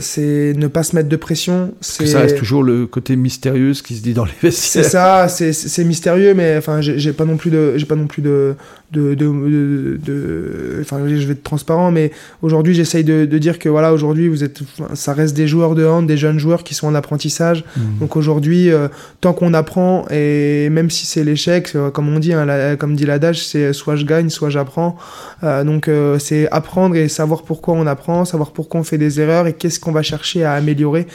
c'est 0.00 0.52
ne 0.56 0.66
pas 0.66 0.82
se 0.82 0.96
mettre 0.96 1.08
de 1.08 1.16
pression. 1.16 1.74
C'est 1.80 2.06
ça 2.06 2.20
reste 2.20 2.36
toujours 2.36 2.62
le 2.62 2.86
côté 2.86 3.16
mystérieux 3.16 3.72
qui 3.72 3.96
se 3.96 4.02
dit 4.02 4.14
dans 4.14 4.24
les 4.24 4.32
vestiaires. 4.42 4.84
C'est 4.84 4.90
ça, 4.90 5.52
c'est 5.52 5.84
mystérieux, 5.84 6.34
mais 6.34 6.56
enfin 6.56 6.80
j'ai 6.80 7.12
pas 7.12 7.24
non 7.24 7.36
plus 7.36 7.50
de 7.50 7.74
j'ai 7.76 7.86
pas 7.86 7.96
non 7.96 8.06
plus 8.06 8.22
de 8.22 8.54
de, 8.92 9.14
de, 9.14 9.98
de, 10.04 10.78
enfin, 10.80 10.98
je 11.06 11.26
vais 11.26 11.32
être 11.32 11.42
transparent, 11.42 11.90
mais 11.90 12.10
aujourd'hui, 12.42 12.74
j'essaye 12.74 13.04
de, 13.04 13.24
de, 13.24 13.38
dire 13.38 13.58
que 13.58 13.68
voilà, 13.68 13.92
aujourd'hui, 13.92 14.28
vous 14.28 14.42
êtes, 14.42 14.60
ça 14.94 15.12
reste 15.12 15.36
des 15.36 15.46
joueurs 15.46 15.74
de 15.74 15.84
hand, 15.86 16.06
des 16.06 16.16
jeunes 16.16 16.38
joueurs 16.38 16.64
qui 16.64 16.74
sont 16.74 16.88
en 16.88 16.94
apprentissage. 16.94 17.64
Mmh. 17.76 17.80
Donc 18.00 18.16
aujourd'hui, 18.16 18.70
euh, 18.70 18.88
tant 19.20 19.32
qu'on 19.32 19.54
apprend, 19.54 20.06
et 20.10 20.68
même 20.70 20.90
si 20.90 21.06
c'est 21.06 21.24
l'échec, 21.24 21.72
euh, 21.74 21.90
comme 21.90 22.08
on 22.08 22.18
dit, 22.18 22.32
hein, 22.32 22.76
comme 22.76 22.96
dit 22.96 23.06
l'adage, 23.06 23.44
c'est 23.44 23.72
soit 23.72 23.96
je 23.96 24.04
gagne, 24.04 24.28
soit 24.28 24.50
j'apprends. 24.50 24.96
Euh, 25.42 25.64
donc 25.64 25.88
euh, 25.88 26.18
c'est 26.18 26.48
apprendre 26.50 26.96
et 26.96 27.08
savoir 27.08 27.42
pourquoi 27.42 27.74
on 27.74 27.86
apprend, 27.86 28.24
savoir 28.24 28.50
pourquoi 28.52 28.80
on 28.80 28.84
fait 28.84 28.98
des 28.98 29.20
erreurs 29.20 29.46
et 29.46 29.52
qu'est-ce 29.52 29.80
qu'on 29.80 29.92
va 29.92 30.02
chercher 30.02 30.44
à 30.44 30.52
améliorer. 30.52 31.06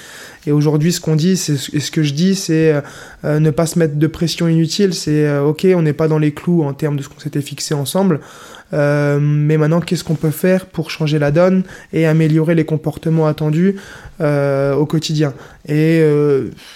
Et 0.47 0.51
aujourd'hui, 0.51 0.91
ce 0.91 1.01
qu'on 1.01 1.15
dit, 1.15 1.37
c'est 1.37 1.57
ce 1.57 1.91
que 1.91 2.03
je 2.03 2.13
dis, 2.13 2.35
c'est 2.35 2.75
euh, 3.25 3.39
ne 3.39 3.49
pas 3.49 3.65
se 3.65 3.79
mettre 3.79 3.95
de 3.95 4.07
pression 4.07 4.47
inutile. 4.47 4.93
C'est 4.93 5.25
euh, 5.25 5.43
ok, 5.43 5.65
on 5.75 5.81
n'est 5.81 5.93
pas 5.93 6.07
dans 6.07 6.19
les 6.19 6.31
clous 6.31 6.63
en 6.63 6.73
termes 6.73 6.97
de 6.97 7.01
ce 7.01 7.09
qu'on 7.09 7.19
s'était 7.19 7.41
fixé 7.41 7.64
ensemble. 7.73 8.19
Euh, 8.73 9.19
mais 9.21 9.57
maintenant, 9.57 9.79
qu'est-ce 9.79 10.03
qu'on 10.03 10.15
peut 10.15 10.31
faire 10.31 10.65
pour 10.65 10.89
changer 10.89 11.19
la 11.19 11.31
donne 11.31 11.63
et 11.93 12.05
améliorer 12.05 12.55
les 12.55 12.65
comportements 12.65 13.27
attendus? 13.27 13.75
Au 14.19 14.85
quotidien 14.85 15.33
Et 15.67 16.03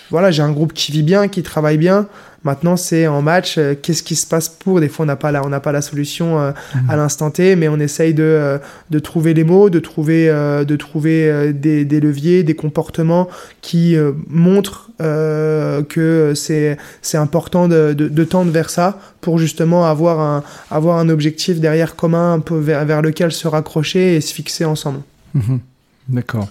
voilà, 0.10 0.32
j'ai 0.32 0.44
un 0.44 0.52
groupe 0.52 0.74
qui 0.74 0.92
vit 0.92 1.04
bien, 1.04 1.28
qui 1.28 1.44
travaille 1.44 1.78
bien. 1.78 2.08
Maintenant, 2.44 2.78
c'est 2.78 3.06
en 3.06 3.22
match, 3.22 3.58
euh, 3.58 3.76
qu'est-ce 3.80 4.02
qui 4.02 4.16
se 4.16 4.26
passe 4.26 4.48
pour? 4.48 4.80
Des 4.80 4.88
fois, 4.88 5.04
on 5.04 5.08
n'a 5.08 5.18
pas 5.18 5.32
la, 5.32 5.46
on 5.46 5.60
pas 5.60 5.72
la 5.74 5.82
solution 5.82 6.40
euh, 6.40 6.52
mhm. 6.74 6.90
à 6.90 6.96
l'instant 6.96 7.32
T, 7.32 7.58
mais 7.58 7.68
on 7.68 7.78
essaye 7.80 8.14
de, 8.14 8.24
euh, 8.24 8.58
de 8.90 9.00
trouver 9.00 9.34
les 9.34 9.44
mots, 9.44 9.70
de 9.70 9.80
trouver, 9.80 10.28
de 10.28 10.76
trouver 10.76 11.52
des, 11.54 11.84
des, 11.84 12.00
leviers, 12.00 12.44
des 12.44 12.56
comportements 12.56 13.28
qui 13.62 13.98
montrent 14.28 14.90
que 14.98 16.34
c'est, 16.36 16.78
c'est 17.02 17.18
important 17.18 17.68
de, 17.68 17.94
de, 17.94 18.08
de, 18.08 18.24
tendre 18.24 18.52
vers 18.52 18.70
ça 18.70 19.00
pour 19.22 19.38
justement 19.38 19.86
avoir 19.86 20.20
un, 20.20 20.44
avoir 20.72 20.98
un 20.98 21.10
objectif 21.10 21.60
derrière 21.60 21.96
commun 21.96 22.34
un 22.34 22.40
peu 22.40 22.58
vers, 22.58 22.86
vers 22.86 23.02
lequel 23.02 23.32
se 23.32 23.48
raccrocher 23.48 24.16
et 24.16 24.22
se 24.22 24.34
fixer 24.34 24.66
ensemble. 24.66 25.02
Mhm. 25.34 25.60
D'accord. 26.08 26.48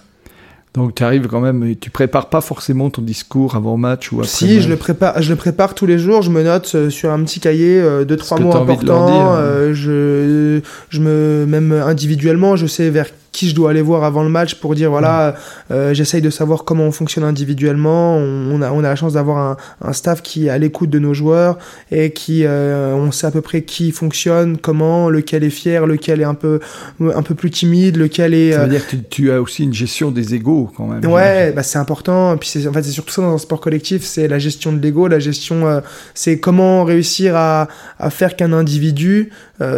Donc 0.75 0.95
tu 0.95 1.03
arrives 1.03 1.27
quand 1.27 1.41
même, 1.41 1.75
tu 1.77 1.91
prépares 1.91 2.29
pas 2.29 2.41
forcément 2.41 2.91
ton 2.91 3.03
discours 3.03 3.57
avant 3.57 3.77
match 3.77 4.13
ou 4.13 4.17
après 4.17 4.29
Si, 4.29 4.61
je 4.61 4.69
le 4.69 4.77
prépare, 4.77 5.21
je 5.21 5.31
le 5.31 5.37
prépare 5.37 5.75
tous 5.75 5.87
les 5.87 5.99
jours. 5.99 6.23
Je 6.23 6.31
me 6.31 6.43
note 6.43 6.71
euh, 6.75 6.91
sur 6.91 7.11
un 7.11 7.23
petit 7.25 7.41
cahier 7.41 7.81
euh, 7.81 8.05
deux 8.05 8.17
trois 8.17 8.39
mots 8.39 8.55
importants. 8.55 9.35
Euh, 9.37 9.73
je, 9.73 10.61
je 10.91 11.01
me 11.01 11.47
même 11.47 11.73
individuellement, 11.73 12.57
je 12.57 12.67
sais 12.67 12.91
vers 12.91 13.07
qui 13.39 13.49
je 13.49 13.55
dois 13.55 13.71
aller 13.71 13.83
voir 13.83 14.03
avant 14.03 14.25
le 14.25 14.29
match 14.29 14.57
pour 14.57 14.75
dire 14.75 14.91
voilà, 14.91 15.37
euh, 15.71 15.95
j'essaye 15.95 16.21
de 16.21 16.29
savoir 16.29 16.65
comment 16.65 16.83
on 16.83 16.91
fonctionne 16.91 17.23
individuellement. 17.23 18.17
On, 18.17 18.61
a, 18.63 18.73
on 18.73 18.81
a 18.81 18.89
la 18.89 18.97
chance 18.97 19.13
d'avoir 19.13 19.39
un, 19.39 19.57
un, 19.81 19.93
staff 19.93 20.23
qui 20.23 20.47
est 20.47 20.51
à 20.51 20.59
l'écoute 20.59 20.91
de 20.91 20.99
nos 20.99 21.15
joueurs 21.15 21.57
et 21.93 22.11
qui, 22.11 22.43
euh, 22.45 22.97
on 22.97 23.13
sait 23.13 23.29
à 23.29 23.31
peu 23.31 23.41
près 23.41 23.63
qui 23.63 23.93
fonctionne, 23.93 24.59
comment, 24.59 25.09
lequel 25.09 25.45
est 25.45 25.51
fier, 25.51 25.87
lequel 25.87 26.21
est 26.21 26.25
un 26.25 26.35
peu, 26.35 26.59
un 27.01 27.23
peu 27.23 27.37
plus 27.37 27.51
timide, 27.51 27.97
lequel 27.97 28.35
est. 28.35 28.51
Ça 28.51 28.59
veut 28.59 28.65
euh, 28.65 28.69
dire 28.71 28.89
que 28.89 28.97
tu, 28.97 29.31
as 29.31 29.41
aussi 29.41 29.63
une 29.63 29.75
gestion 29.75 30.11
des 30.11 30.35
égaux 30.35 30.73
quand 30.77 30.89
même. 30.89 31.07
Ouais, 31.07 31.53
bah 31.53 31.63
c'est 31.63 31.79
important. 31.79 32.37
puis 32.39 32.49
c'est, 32.49 32.67
en 32.67 32.73
fait, 32.73 32.83
c'est 32.83 32.91
surtout 32.91 33.13
ça 33.13 33.23
dans 33.23 33.35
un 33.35 33.39
sport 33.39 33.61
collectif, 33.61 34.03
c'est 34.03 34.27
la 34.27 34.41
gestion 34.41 34.73
de 34.73 34.83
l'ego, 34.83 35.07
la 35.07 35.21
gestion, 35.21 35.81
c'est 36.13 36.41
comment 36.41 36.83
réussir 36.83 37.37
à, 37.37 37.69
à 38.01 38.11
faire 38.11 38.35
qu'un 38.35 38.53
individu 38.53 39.31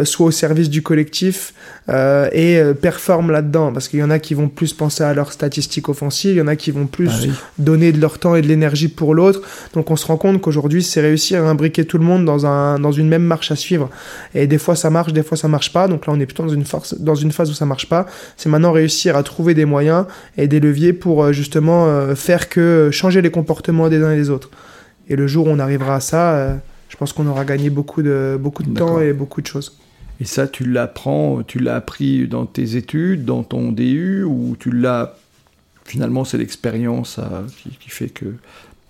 soit 0.03 0.27
au 0.27 0.31
service 0.31 0.69
du 0.69 0.81
collectif 0.81 1.53
et 1.89 2.61
performe 2.81 3.31
là-dedans 3.31 3.73
parce 3.73 3.87
qu'il 3.87 3.99
y 3.99 4.03
en 4.03 4.09
a 4.09 4.19
qui 4.19 4.33
vont 4.33 4.47
plus 4.47 4.73
penser 4.73 5.03
à 5.03 5.13
leurs 5.13 5.31
statistiques 5.31 5.89
offensives, 5.89 6.35
il 6.35 6.37
y 6.37 6.41
en 6.41 6.47
a 6.47 6.55
qui 6.55 6.71
vont 6.71 6.85
plus 6.85 7.09
ah 7.09 7.33
donner 7.57 7.91
de 7.91 7.99
leur 7.99 8.19
temps 8.19 8.35
et 8.35 8.41
de 8.41 8.47
l'énergie 8.47 8.87
pour 8.87 9.15
l'autre. 9.15 9.41
Donc 9.73 9.89
on 9.91 9.95
se 9.95 10.05
rend 10.05 10.17
compte 10.17 10.41
qu'aujourd'hui, 10.41 10.83
c'est 10.83 11.01
réussir 11.01 11.43
à 11.43 11.49
imbriquer 11.49 11.85
tout 11.85 11.97
le 11.97 12.03
monde 12.03 12.25
dans, 12.25 12.45
un, 12.45 12.79
dans 12.79 12.91
une 12.91 13.07
même 13.07 13.23
marche 13.23 13.51
à 13.51 13.55
suivre. 13.55 13.89
Et 14.35 14.47
des 14.47 14.57
fois 14.57 14.75
ça 14.75 14.89
marche, 14.89 15.13
des 15.13 15.23
fois 15.23 15.37
ça 15.37 15.47
marche 15.47 15.73
pas. 15.73 15.87
Donc 15.87 16.07
là, 16.07 16.13
on 16.15 16.19
est 16.19 16.25
plutôt 16.25 16.43
dans 16.43 16.53
une, 16.53 16.65
force, 16.65 16.93
dans 16.99 17.15
une 17.15 17.31
phase 17.31 17.49
où 17.49 17.53
ça 17.53 17.65
marche 17.65 17.87
pas. 17.87 18.05
C'est 18.37 18.49
maintenant 18.49 18.71
réussir 18.71 19.15
à 19.15 19.23
trouver 19.23 19.53
des 19.53 19.65
moyens 19.65 20.05
et 20.37 20.47
des 20.47 20.59
leviers 20.59 20.93
pour 20.93 21.23
euh, 21.23 21.31
justement 21.31 21.85
euh, 21.87 22.15
faire 22.15 22.49
que 22.49 22.89
changer 22.91 23.21
les 23.21 23.31
comportements 23.31 23.89
des 23.89 24.03
uns 24.03 24.11
et 24.11 24.17
des 24.17 24.29
autres. 24.29 24.49
Et 25.09 25.15
le 25.15 25.27
jour 25.27 25.47
où 25.47 25.49
on 25.49 25.59
arrivera 25.59 25.95
à 25.95 25.99
ça, 25.99 26.31
euh, 26.33 26.55
pense 27.01 27.13
qu'on 27.13 27.25
aura 27.25 27.45
gagné 27.45 27.71
beaucoup 27.71 28.03
de, 28.03 28.37
beaucoup 28.39 28.61
de 28.61 28.77
temps 28.77 29.01
et 29.01 29.11
beaucoup 29.11 29.41
de 29.41 29.47
choses. 29.47 29.75
Et 30.19 30.25
ça, 30.25 30.47
tu 30.47 30.65
l'apprends, 30.65 31.41
tu 31.41 31.57
l'as 31.57 31.77
appris 31.77 32.27
dans 32.27 32.45
tes 32.45 32.75
études, 32.75 33.25
dans 33.25 33.41
ton 33.41 33.71
DU, 33.71 34.23
ou 34.23 34.55
tu 34.59 34.69
l'as. 34.69 35.17
Finalement, 35.83 36.25
c'est 36.25 36.37
l'expérience 36.37 37.19
qui, 37.57 37.71
qui, 37.71 37.89
fait 37.89 38.09
que 38.09 38.35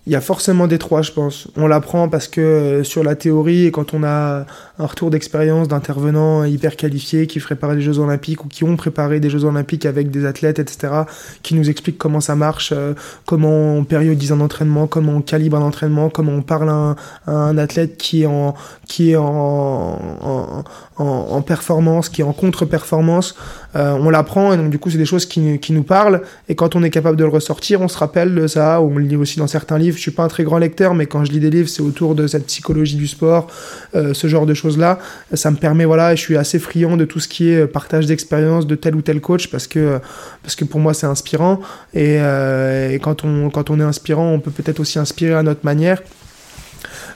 il 0.06 0.12
y 0.12 0.16
a 0.16 0.20
forcément 0.20 0.66
des 0.66 0.78
trois, 0.78 1.02
je 1.02 1.12
pense. 1.12 1.46
On 1.56 1.68
l'apprend 1.68 2.08
parce 2.08 2.26
que 2.26 2.40
euh, 2.40 2.82
sur 2.82 3.04
la 3.04 3.14
théorie, 3.14 3.70
quand 3.70 3.94
on 3.94 4.02
a 4.02 4.46
un 4.80 4.86
retour 4.86 5.10
d'expérience 5.10 5.68
d'intervenants 5.68 6.42
hyper 6.42 6.74
qualifiés 6.74 7.28
qui 7.28 7.38
préparent 7.38 7.76
des 7.76 7.82
Jeux 7.82 8.00
Olympiques 8.00 8.44
ou 8.44 8.48
qui 8.48 8.64
ont 8.64 8.76
préparé 8.76 9.20
des 9.20 9.30
Jeux 9.30 9.44
Olympiques 9.44 9.86
avec 9.86 10.10
des 10.10 10.26
athlètes, 10.26 10.58
etc., 10.58 11.04
qui 11.42 11.54
nous 11.54 11.70
expliquent 11.70 11.98
comment 11.98 12.20
ça 12.20 12.34
marche, 12.34 12.72
euh, 12.72 12.94
comment 13.26 13.76
on 13.76 13.84
périodise 13.84 14.32
un 14.32 14.40
entraînement, 14.40 14.88
comment 14.88 15.12
on 15.12 15.22
calibre 15.22 15.56
un 15.56 15.62
entraînement, 15.62 16.10
comment 16.10 16.32
on 16.32 16.42
parle 16.42 16.70
à 16.70 16.96
un, 17.28 17.56
athlète 17.56 17.96
qui 17.96 18.22
est 18.22 18.26
en, 18.26 18.54
qui 18.88 19.12
est 19.12 19.16
en, 19.16 19.98
en, 20.20 20.64
en, 21.02 21.42
performance, 21.42 22.08
qui 22.08 22.20
est 22.20 22.24
en 22.24 22.32
contre-performance. 22.32 23.34
Euh, 23.74 23.92
on 23.92 24.10
l'apprend 24.10 24.52
et 24.52 24.56
donc 24.56 24.70
du 24.70 24.78
coup, 24.78 24.90
c'est 24.90 24.98
des 24.98 25.06
choses 25.06 25.26
qui, 25.26 25.40
nous 25.70 25.82
parlent. 25.82 26.22
Et 26.48 26.54
quand 26.54 26.76
on 26.76 26.82
est 26.82 26.90
capable 26.90 27.16
de 27.16 27.24
le 27.24 27.30
ressortir, 27.30 27.80
on 27.80 27.88
se 27.88 27.98
rappelle 27.98 28.34
de 28.34 28.46
ça. 28.46 28.80
On 28.80 28.96
le 28.96 29.04
lit 29.04 29.16
aussi 29.16 29.38
dans 29.38 29.46
certains 29.46 29.78
livres 29.78 29.96
je 29.96 30.02
suis 30.02 30.10
pas 30.10 30.22
un 30.24 30.28
très 30.28 30.44
grand 30.44 30.58
lecteur, 30.58 30.94
mais 30.94 31.06
quand 31.06 31.24
je 31.24 31.32
lis 31.32 31.40
des 31.40 31.50
livres, 31.50 31.68
c'est 31.68 31.82
autour 31.82 32.14
de 32.14 32.26
cette 32.26 32.46
psychologie 32.46 32.96
du 32.96 33.06
sport, 33.06 33.46
euh, 33.94 34.14
ce 34.14 34.26
genre 34.26 34.46
de 34.46 34.54
choses-là. 34.54 34.98
Ça 35.32 35.50
me 35.50 35.56
permet, 35.56 35.84
voilà, 35.84 36.14
je 36.14 36.20
suis 36.20 36.36
assez 36.36 36.58
friand 36.58 36.96
de 36.96 37.04
tout 37.04 37.20
ce 37.20 37.28
qui 37.28 37.50
est 37.50 37.66
partage 37.66 38.06
d'expérience 38.06 38.66
de 38.66 38.74
tel 38.74 38.94
ou 38.94 39.02
tel 39.02 39.20
coach 39.20 39.48
parce 39.48 39.66
que, 39.66 40.00
parce 40.42 40.56
que 40.56 40.64
pour 40.64 40.80
moi, 40.80 40.94
c'est 40.94 41.06
inspirant. 41.06 41.60
Et, 41.94 42.18
euh, 42.20 42.90
et, 42.90 42.98
quand, 42.98 43.24
on, 43.24 43.50
quand 43.50 43.70
on 43.70 43.80
est 43.80 43.84
inspirant, 43.84 44.32
on 44.32 44.40
peut 44.40 44.50
peut-être 44.50 44.80
aussi 44.80 44.98
inspirer 44.98 45.34
à 45.34 45.42
notre 45.42 45.64
manière. 45.64 46.02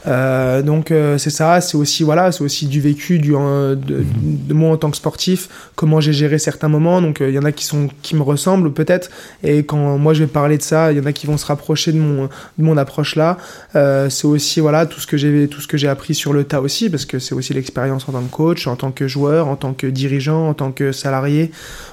Euh, 0.06 0.62
donc 0.62 0.90
euh, 0.90 1.18
c'est 1.18 1.30
ça, 1.30 1.60
c'est 1.60 1.76
aussi 1.76 2.04
voilà, 2.04 2.30
c'est 2.32 2.42
aussi 2.42 2.66
du 2.66 2.80
vécu 2.80 3.18
du 3.18 3.32
de, 3.32 3.76
de, 3.76 4.54
moi 4.54 4.70
en 4.70 4.76
tant 4.76 4.90
que 4.90 4.96
sportif, 4.96 5.48
comment 5.74 6.00
j'ai 6.00 6.12
géré 6.12 6.38
certains 6.38 6.68
moments. 6.68 7.02
Donc 7.02 7.18
il 7.20 7.26
euh, 7.26 7.30
y 7.30 7.38
en 7.38 7.44
a 7.44 7.52
qui 7.52 7.64
sont 7.64 7.88
qui 8.02 8.14
me 8.14 8.22
ressemblent 8.22 8.72
peut-être, 8.72 9.10
et 9.42 9.64
quand 9.64 9.98
moi 9.98 10.14
je 10.14 10.20
vais 10.20 10.28
parler 10.28 10.58
de 10.58 10.62
ça, 10.62 10.92
il 10.92 10.98
y 10.98 11.00
en 11.00 11.06
a 11.06 11.12
qui 11.12 11.26
vont 11.26 11.36
se 11.36 11.46
rapprocher 11.46 11.92
de 11.92 11.98
mon 11.98 12.24
de 12.24 12.64
mon 12.64 12.76
approche 12.76 13.16
là. 13.16 13.38
c'est 13.74 14.26
aussi 14.26 14.60
voilà 14.60 14.86
tout 14.86 15.00
ce 15.00 15.06
que 15.06 15.16
j'ai 15.16 15.48
tout 15.48 15.60
ce 15.60 15.66
que 15.66 15.76
j'ai 15.76 15.88
appris 15.88 16.14
sur 16.14 16.32
le 16.32 16.44
tas 16.44 16.60
aussi, 16.60 16.88
parce 16.88 17.04
que 17.04 17.18
c'est 17.18 17.34
aussi 17.34 17.54
l'expérience 17.54 18.08
en 18.08 18.12
tant 18.12 18.22
que 18.22 18.30
coach, 18.30 18.66
en 18.66 18.76
tant 18.76 18.92
que 18.92 19.08
joueur, 19.08 19.48
en 19.48 19.56
tant 19.56 19.72
que 19.72 19.86
dirigeant, 19.86 20.48
en 20.48 20.54
tant 20.54 20.70
que 20.72 20.92
salarié, 20.92 21.50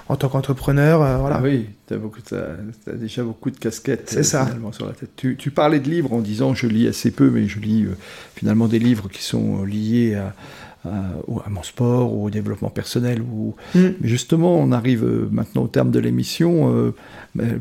en 0.10 0.16
tant 0.16 0.30
qu'entrepreneur. 0.30 1.00
voilà. 1.20 1.38
Ah 1.38 1.42
oui, 1.44 1.68
tu 1.88 1.94
as, 1.94 2.38
as, 2.88 2.94
déjà 2.94 3.24
beaucoup 3.24 3.52
de 3.52 3.58
casquettes 3.58 4.10
c'est 4.10 4.24
ça. 4.24 4.48
sur 4.72 4.86
la 4.86 4.94
tête. 4.94 5.12
Tu, 5.16 5.38
tu, 5.38 5.52
parlais 5.52 5.80
de 5.80 5.90
livres 5.90 6.14
en 6.14 6.20
disant 6.20 6.54
je 6.54 6.68
lis 6.68 6.88
assez 6.88 7.12
peu, 7.12 7.30
mais 7.30 7.48
je 7.48 7.60
lis 7.60 7.86
finalement 8.36 8.68
des 8.68 8.80
livres 8.80 9.10
qui 9.10 9.24
sont 9.24 9.64
liés 9.64 10.16
à, 10.16 10.34
à, 10.86 11.50
mon 11.50 11.64
sport 11.64 12.14
ou 12.14 12.26
au 12.26 12.30
développement 12.30 12.70
personnel. 12.70 13.22
Ou... 13.22 13.56
Mm. 13.76 13.90
Justement, 14.04 14.56
on 14.58 14.72
arrive 14.72 15.04
euh, 15.04 15.28
maintenant 15.32 15.64
au 15.64 15.68
terme 15.68 15.92
de 15.92 16.00
l'émission. 16.00 16.74
Euh, 16.76 16.94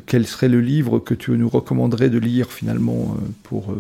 quel 0.07 0.27
serait 0.27 0.49
le 0.49 0.61
livre 0.61 0.99
que 0.99 1.15
tu 1.15 1.31
nous 1.33 1.49
recommanderais 1.49 2.11
de 2.11 2.19
lire 2.19 2.51
finalement 2.51 3.17
euh, 3.17 3.29
pour 3.43 3.75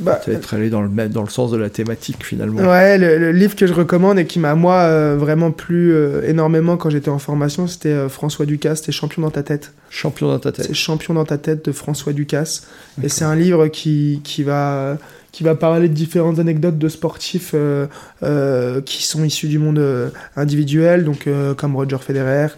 bah, 0.00 0.20
peut-être 0.24 0.54
aller 0.54 0.70
dans 0.70 0.82
le, 0.82 1.08
dans 1.08 1.22
le 1.22 1.28
sens 1.28 1.50
de 1.50 1.56
la 1.56 1.70
thématique 1.70 2.24
finalement 2.24 2.60
Ouais, 2.62 2.98
le, 2.98 3.32
livre 3.32 3.54
que 3.56 3.66
je 3.66 3.72
recommande 3.72 4.18
et 4.18 4.26
qui 4.26 4.38
m'a 4.38 4.54
moi 4.54 5.14
vraiment 5.14 5.50
plu 5.50 5.94
énormément 6.24 6.76
quand 6.76 6.90
j'étais 6.90 7.10
en 7.10 7.18
formation, 7.18 7.66
c'était 7.66 8.08
François 8.08 8.46
Ducasse, 8.46 8.80
c'était 8.80 8.92
Champion 8.92 9.22
dans 9.22 9.30
ta 9.30 9.42
tête. 9.42 9.72
Champion 9.90 10.28
dans 10.28 10.38
ta 10.38 10.52
tête. 10.52 10.66
C'est 10.66 10.74
Champion 10.74 11.14
dans 11.14 11.24
ta 11.24 11.38
tête 11.38 11.64
de 11.64 11.72
François 11.72 12.12
Ducasse. 12.12 12.66
Et 13.02 13.08
c'est 13.08 13.24
un 13.24 13.36
livre 13.36 13.68
qui, 13.68 14.20
qui 14.24 14.42
va 14.42 14.98
qui 15.34 15.42
va 15.42 15.56
parler 15.56 15.88
de 15.88 15.94
différentes 15.94 16.38
anecdotes 16.38 16.78
de 16.78 16.88
sportifs 16.88 17.50
euh, 17.54 17.88
euh, 18.22 18.80
qui 18.80 19.02
sont 19.02 19.24
issus 19.24 19.48
du 19.48 19.58
monde 19.58 19.80
euh, 19.80 20.10
individuel, 20.36 21.04
donc 21.04 21.28
comme 21.56 21.74
Roger 21.74 21.98
Federer. 21.98 22.48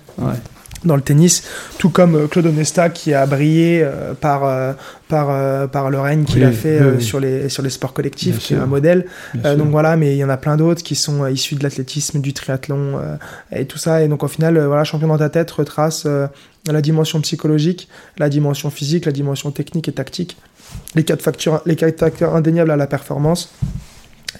Dans 0.86 0.96
le 0.96 1.02
tennis, 1.02 1.42
tout 1.78 1.90
comme 1.90 2.28
Claude 2.28 2.46
Onesta 2.46 2.88
qui 2.88 3.12
a 3.12 3.26
brillé 3.26 3.86
par, 4.20 4.74
par, 5.08 5.68
par 5.68 5.90
le 5.90 6.00
règne 6.00 6.24
qu'il 6.24 6.44
a 6.44 6.52
fait 6.52 7.00
sur, 7.00 7.20
les, 7.20 7.48
sur 7.48 7.62
les 7.62 7.70
sports 7.70 7.92
collectifs, 7.92 8.38
qui 8.38 8.54
est 8.54 8.56
un 8.56 8.66
modèle. 8.66 9.06
donc 9.34 9.68
voilà, 9.70 9.96
mais 9.96 10.14
il 10.14 10.18
y 10.18 10.24
en 10.24 10.28
a 10.28 10.36
plein 10.36 10.56
d'autres 10.56 10.82
qui 10.82 10.94
sont 10.94 11.26
issus 11.26 11.56
de 11.56 11.62
l'athlétisme, 11.62 12.20
du 12.20 12.32
triathlon 12.32 13.00
et 13.52 13.66
tout 13.66 13.78
ça. 13.78 14.02
Et 14.02 14.08
donc 14.08 14.22
au 14.22 14.28
final, 14.28 14.58
voilà, 14.64 14.84
Champion 14.84 15.08
dans 15.08 15.18
ta 15.18 15.28
tête 15.28 15.50
retrace 15.50 16.06
la 16.68 16.82
dimension 16.82 17.20
psychologique, 17.20 17.88
la 18.18 18.28
dimension 18.28 18.70
physique, 18.70 19.06
la 19.06 19.12
dimension 19.12 19.50
technique 19.50 19.88
et 19.88 19.92
tactique 19.92 20.36
les 20.94 21.04
quatre, 21.04 21.22
facteurs, 21.22 21.62
les 21.66 21.76
quatre 21.76 21.98
facteurs 21.98 22.34
indéniables 22.34 22.70
à 22.70 22.76
la 22.76 22.86
performance. 22.86 23.52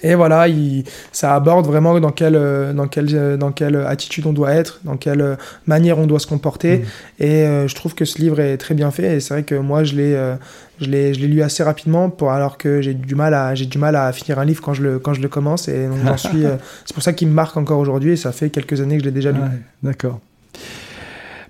Et 0.03 0.15
voilà, 0.15 0.47
il, 0.47 0.83
ça 1.11 1.35
aborde 1.35 1.65
vraiment 1.65 1.99
dans 1.99 2.11
quelle, 2.11 2.39
dans, 2.75 2.87
quelle, 2.87 3.37
dans 3.37 3.51
quelle 3.51 3.75
attitude 3.75 4.25
on 4.25 4.33
doit 4.33 4.53
être, 4.53 4.79
dans 4.83 4.97
quelle 4.97 5.37
manière 5.65 5.99
on 5.99 6.07
doit 6.07 6.19
se 6.19 6.27
comporter. 6.27 6.77
Mmh. 6.77 7.23
Et 7.23 7.67
je 7.67 7.75
trouve 7.75 7.95
que 7.95 8.05
ce 8.05 8.19
livre 8.19 8.39
est 8.39 8.57
très 8.57 8.75
bien 8.75 8.91
fait. 8.91 9.17
Et 9.17 9.19
c'est 9.19 9.33
vrai 9.33 9.43
que 9.43 9.55
moi, 9.55 9.83
je 9.83 9.95
l'ai, 9.95 10.35
je 10.79 10.89
l'ai, 10.89 11.13
je 11.13 11.19
l'ai 11.19 11.27
lu 11.27 11.41
assez 11.41 11.63
rapidement, 11.63 12.09
pour, 12.09 12.31
alors 12.31 12.57
que 12.57 12.81
j'ai 12.81 12.93
du 12.93 13.15
mal 13.15 13.33
à, 13.33 13.55
j'ai 13.55 13.65
du 13.65 13.77
mal 13.77 13.95
à 13.95 14.11
finir 14.13 14.39
un 14.39 14.45
livre 14.45 14.61
quand 14.61 14.73
je 14.73 14.83
le, 14.83 14.99
quand 14.99 15.13
je 15.13 15.21
le 15.21 15.27
commence. 15.27 15.67
Et 15.67 15.87
donc 15.87 15.99
j'en 16.05 16.17
suis, 16.17 16.43
c'est 16.85 16.93
pour 16.93 17.03
ça 17.03 17.13
qu'il 17.13 17.27
me 17.27 17.33
marque 17.33 17.57
encore 17.57 17.79
aujourd'hui. 17.79 18.11
Et 18.11 18.17
ça 18.17 18.31
fait 18.31 18.49
quelques 18.49 18.81
années 18.81 18.97
que 18.97 19.03
je 19.03 19.07
l'ai 19.07 19.15
déjà 19.15 19.31
lu. 19.31 19.39
d'accord. 19.83 20.19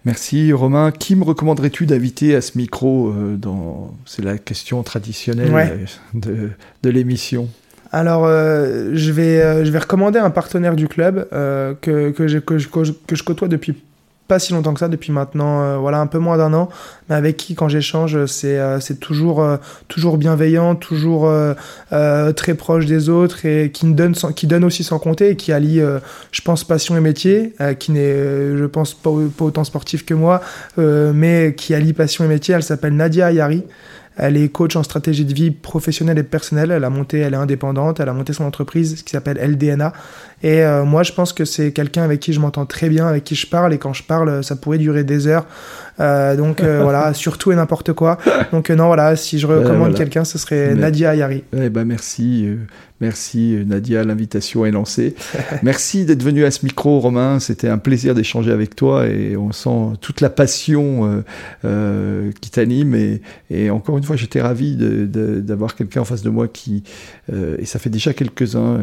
Merci 0.06 0.54
Romain. 0.54 0.92
Qui 0.92 1.16
me 1.16 1.26
recommanderais-tu 1.26 1.86
d'inviter 1.86 2.34
à 2.34 2.40
ce 2.40 2.58
micro 2.58 3.14
dans... 3.38 3.94
C'est 4.06 4.24
la 4.24 4.38
question 4.38 4.82
traditionnelle 4.82 5.86
de, 6.14 6.52
de 6.82 6.90
l'émission? 6.90 7.50
Alors, 7.92 8.26
euh, 8.26 8.92
je, 8.94 9.12
vais, 9.12 9.42
euh, 9.42 9.66
je 9.66 9.72
vais 9.72 9.80
recommander 9.80 10.20
un 10.20 10.30
partenaire 10.30 10.76
du 10.76 10.88
club 10.88 11.28
euh, 11.34 11.74
que, 11.80 12.12
que, 12.12 12.28
je, 12.28 12.40
que, 12.40 12.58
je, 12.58 12.68
que, 12.68 13.16
je, 13.16 13.24
côtoie 13.24 13.48
depuis 13.48 13.76
pas 14.28 14.40
si 14.40 14.52
longtemps 14.52 14.74
que 14.74 14.82
ça, 14.82 14.90
depuis 14.90 15.14
maintenant 15.14 15.80
voilà, 15.80 16.02
un 16.02 16.08
peu 16.08 16.20
moins 16.20 16.38
d'un 16.38 16.54
an, 16.54 16.68
mais 17.08 17.16
avec 17.16 17.38
qui, 17.38 17.56
quand 17.56 17.70
j'échange, 17.70 18.26
c'est 18.26 18.60
c'est 18.82 19.00
toujours, 19.00 19.42
toujours 19.88 20.18
bienveillant, 20.18 20.76
toujours 20.76 21.32
très 21.90 22.54
proche 22.56 22.86
des 22.86 23.08
autres 23.08 23.46
et 23.46 23.72
qui, 23.72 23.86
donne, 23.94 24.16
qui 24.36 24.46
donne 24.46 24.66
aussi 24.66 24.84
sans 24.84 25.00
compter 25.00 25.30
et 25.30 25.36
qui 25.38 25.54
allie, 25.54 25.82
je 26.34 26.42
pense, 26.42 26.66
passion 26.66 26.98
et 26.98 27.00
métier, 27.00 27.54
qui 27.80 27.94
n'est, 27.94 28.58
je 28.58 28.66
pense, 28.66 28.94
pas, 28.96 29.12
pas, 29.38 29.46
autant 29.46 29.64
sportif 29.64 30.04
que 30.04 30.14
moi, 30.14 30.42
mais 30.76 31.56
qui 31.56 31.74
allie 31.74 31.94
passion 31.94 32.26
et 32.26 32.28
métier. 32.28 32.54
Elle 32.54 32.64
s'appelle 32.64 32.98
Nadia 32.98 33.28
Ayari. 33.28 33.64
Elle 34.18 34.36
est 34.36 34.50
coach 34.50 34.76
en 34.76 34.84
stratégie 34.84 35.26
de 35.26 35.34
vie 35.34 35.52
professionnelle 35.52 36.18
et 36.18 36.24
personnelle. 36.24 36.72
Elle 36.72 36.84
a 36.84 36.90
monté, 36.90 37.20
elle 37.20 37.34
est 37.34 37.38
indépendante, 37.38 38.00
elle 38.00 38.10
a 38.10 38.14
monté 38.14 38.34
son 38.34 38.46
entreprise 38.46 39.04
qui 39.04 39.12
s'appelle 39.12 39.38
LDNA. 39.38 39.94
Et 40.44 40.62
euh, 40.62 40.86
moi, 40.86 41.04
je 41.04 41.14
pense 41.14 41.34
que 41.34 41.46
c'est 41.46 41.72
quelqu'un 41.72 42.04
avec 42.04 42.20
qui 42.20 42.32
je 42.34 42.40
m'entends 42.40 42.66
très 42.66 42.90
bien, 42.90 43.08
avec 43.08 43.24
qui 43.24 43.36
je 43.36 43.48
parle. 43.48 43.74
Et 43.74 43.78
quand 43.78 43.94
je 43.94 44.04
parle, 44.04 44.44
ça 44.44 44.56
pourrait 44.56 44.78
durer 44.78 45.04
des 45.04 45.28
heures. 45.28 45.46
Euh, 46.00 46.36
donc 46.36 46.62
euh, 46.62 46.80
voilà, 46.84 47.14
surtout 47.14 47.52
et 47.52 47.56
n'importe 47.56 47.94
quoi. 47.94 48.18
Donc 48.52 48.70
non, 48.70 48.88
voilà, 48.88 49.16
si 49.16 49.40
je 49.40 49.48
recommande 49.48 49.96
quelqu'un, 49.96 50.24
ce 50.26 50.38
serait 50.38 50.76
Nadia 50.76 51.12
Ayari. 51.12 51.44
Eh 51.54 51.70
ben 51.70 51.86
merci. 51.86 52.48
Merci 53.00 53.64
Nadia, 53.68 54.04
l'invitation 54.04 54.66
est 54.66 54.72
lancée. 54.72 55.14
Merci 55.64 56.06
d'être 56.06 56.24
venu 56.24 56.46
à 56.46 56.52
ce 56.52 56.66
micro, 56.66 57.00
Romain. 57.00 57.40
C'était 57.40 57.70
un 57.70 57.78
plaisir 57.78 58.16
d'échanger 58.16 58.52
avec 58.52 58.76
toi 58.76 59.06
et 59.06 59.38
on 59.38 59.52
sent 59.52 59.98
toute 60.02 60.20
la 60.20 60.32
passion 60.32 61.06
euh, 61.06 61.22
euh, 61.64 62.32
qui 62.42 62.50
t'anime. 62.50 62.96
Et, 62.96 63.22
et, 63.52 63.70
encore 63.70 64.00
une 64.00 64.04
fois, 64.04 64.16
j'étais 64.16 64.42
ravi 64.42 64.76
d'avoir 64.76 65.76
quelqu'un 65.76 66.02
en 66.02 66.06
face 66.06 66.24
de 66.24 66.32
moi 66.32 66.48
qui, 66.48 66.84
euh, 67.32 67.58
et 67.60 67.66
ça 67.66 67.78
fait 67.78 67.92
déjà 67.92 68.14
quelques-uns 68.14 68.80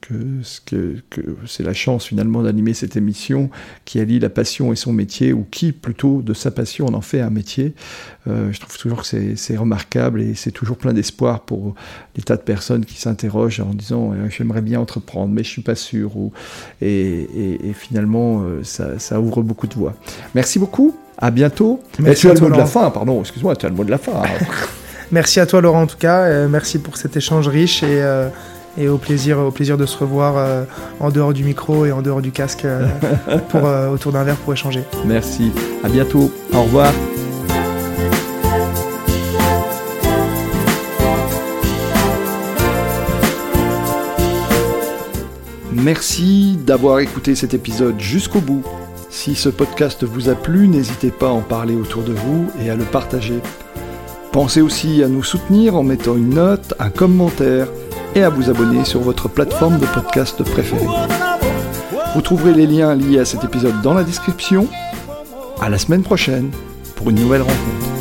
que, 0.00 0.16
que, 0.64 0.81
que 1.10 1.20
c'est 1.46 1.62
la 1.62 1.72
chance 1.72 2.06
finalement 2.06 2.42
d'animer 2.42 2.74
cette 2.74 2.96
émission 2.96 3.50
qui 3.84 4.00
allie 4.00 4.18
la 4.18 4.30
passion 4.30 4.72
et 4.72 4.76
son 4.76 4.92
métier, 4.92 5.32
ou 5.32 5.46
qui 5.50 5.72
plutôt 5.72 6.22
de 6.22 6.34
sa 6.34 6.50
passion 6.50 6.86
on 6.88 6.94
en 6.94 7.00
fait 7.00 7.20
un 7.20 7.30
métier. 7.30 7.74
je 8.26 8.58
trouve 8.58 8.78
toujours 8.78 9.02
que 9.02 9.36
c'est 9.36 9.56
remarquable 9.56 10.22
et 10.22 10.34
c'est 10.34 10.50
toujours 10.50 10.76
plein 10.76 10.92
d'espoir 10.92 11.40
pour 11.40 11.74
des 12.14 12.22
tas 12.22 12.36
de 12.36 12.42
personnes 12.42 12.84
qui 12.84 13.00
s'interrogent 13.00 13.60
en 13.60 13.74
disant 13.74 14.12
euh, 14.12 14.28
j'aimerais 14.28 14.60
bien 14.60 14.80
entreprendre, 14.80 15.32
mais 15.32 15.44
je 15.44 15.48
suis 15.48 15.62
pas 15.62 15.74
sûr. 15.74 16.16
Ou, 16.16 16.32
et, 16.80 17.72
finalement, 17.74 18.42
euh, 18.42 18.62
ça, 18.62 19.20
ouvre 19.20 19.42
beaucoup 19.42 19.66
de 19.66 19.74
voies. 19.74 19.94
Merci 20.34 20.58
beaucoup. 20.58 20.96
À 21.18 21.30
bientôt. 21.30 21.80
Merci 22.00 22.22
tu 22.22 22.30
as 22.30 22.34
le 22.34 22.40
mot 22.40 22.50
de 22.50 22.58
la 22.58 22.66
fin, 22.66 22.90
pardon, 22.90 23.20
excuse-moi, 23.20 23.54
tu 23.54 23.66
as 23.66 23.68
le 23.68 23.74
mot 23.74 23.84
de 23.84 23.90
la 23.90 23.98
fin. 23.98 24.22
merci 25.12 25.38
à 25.38 25.46
toi, 25.46 25.60
Laurent, 25.60 25.82
en 25.82 25.86
tout 25.86 25.98
cas. 25.98 26.22
Euh, 26.22 26.48
merci 26.48 26.78
pour 26.78 26.96
cet 26.96 27.16
échange 27.16 27.46
riche 27.46 27.82
et, 27.82 28.02
et 28.78 28.88
au, 28.88 28.98
plaisir, 28.98 29.38
au 29.38 29.50
plaisir 29.50 29.76
de 29.76 29.86
se 29.86 29.96
revoir 29.98 30.66
en 31.00 31.10
dehors 31.10 31.32
du 31.32 31.44
micro 31.44 31.84
et 31.86 31.92
en 31.92 32.02
dehors 32.02 32.22
du 32.22 32.32
casque 32.32 32.66
pour, 33.48 33.62
autour 33.92 34.12
d'un 34.12 34.24
verre 34.24 34.36
pour 34.36 34.52
échanger. 34.52 34.82
Merci. 35.04 35.52
À 35.84 35.88
bientôt. 35.88 36.32
Au 36.54 36.62
revoir. 36.62 36.92
Merci 45.82 46.56
d'avoir 46.64 47.00
écouté 47.00 47.34
cet 47.34 47.54
épisode 47.54 47.98
jusqu'au 47.98 48.40
bout. 48.40 48.62
Si 49.10 49.34
ce 49.34 49.48
podcast 49.48 50.04
vous 50.04 50.28
a 50.28 50.36
plu, 50.36 50.68
n'hésitez 50.68 51.10
pas 51.10 51.26
à 51.26 51.32
en 51.32 51.40
parler 51.40 51.74
autour 51.74 52.04
de 52.04 52.12
vous 52.12 52.50
et 52.64 52.70
à 52.70 52.76
le 52.76 52.84
partager. 52.84 53.40
Pensez 54.30 54.60
aussi 54.60 55.02
à 55.02 55.08
nous 55.08 55.24
soutenir 55.24 55.74
en 55.74 55.82
mettant 55.82 56.16
une 56.16 56.34
note, 56.34 56.74
un 56.78 56.90
commentaire 56.90 57.66
et 58.14 58.22
à 58.22 58.28
vous 58.28 58.50
abonner 58.50 58.84
sur 58.84 59.00
votre 59.00 59.28
plateforme 59.28 59.78
de 59.78 59.86
podcast 59.86 60.42
préférée. 60.42 60.86
Vous 62.14 62.20
trouverez 62.20 62.52
les 62.52 62.66
liens 62.66 62.94
liés 62.94 63.20
à 63.20 63.24
cet 63.24 63.44
épisode 63.44 63.80
dans 63.82 63.94
la 63.94 64.04
description. 64.04 64.68
À 65.60 65.68
la 65.68 65.78
semaine 65.78 66.02
prochaine 66.02 66.50
pour 66.96 67.10
une 67.10 67.20
nouvelle 67.20 67.42
rencontre. 67.42 67.92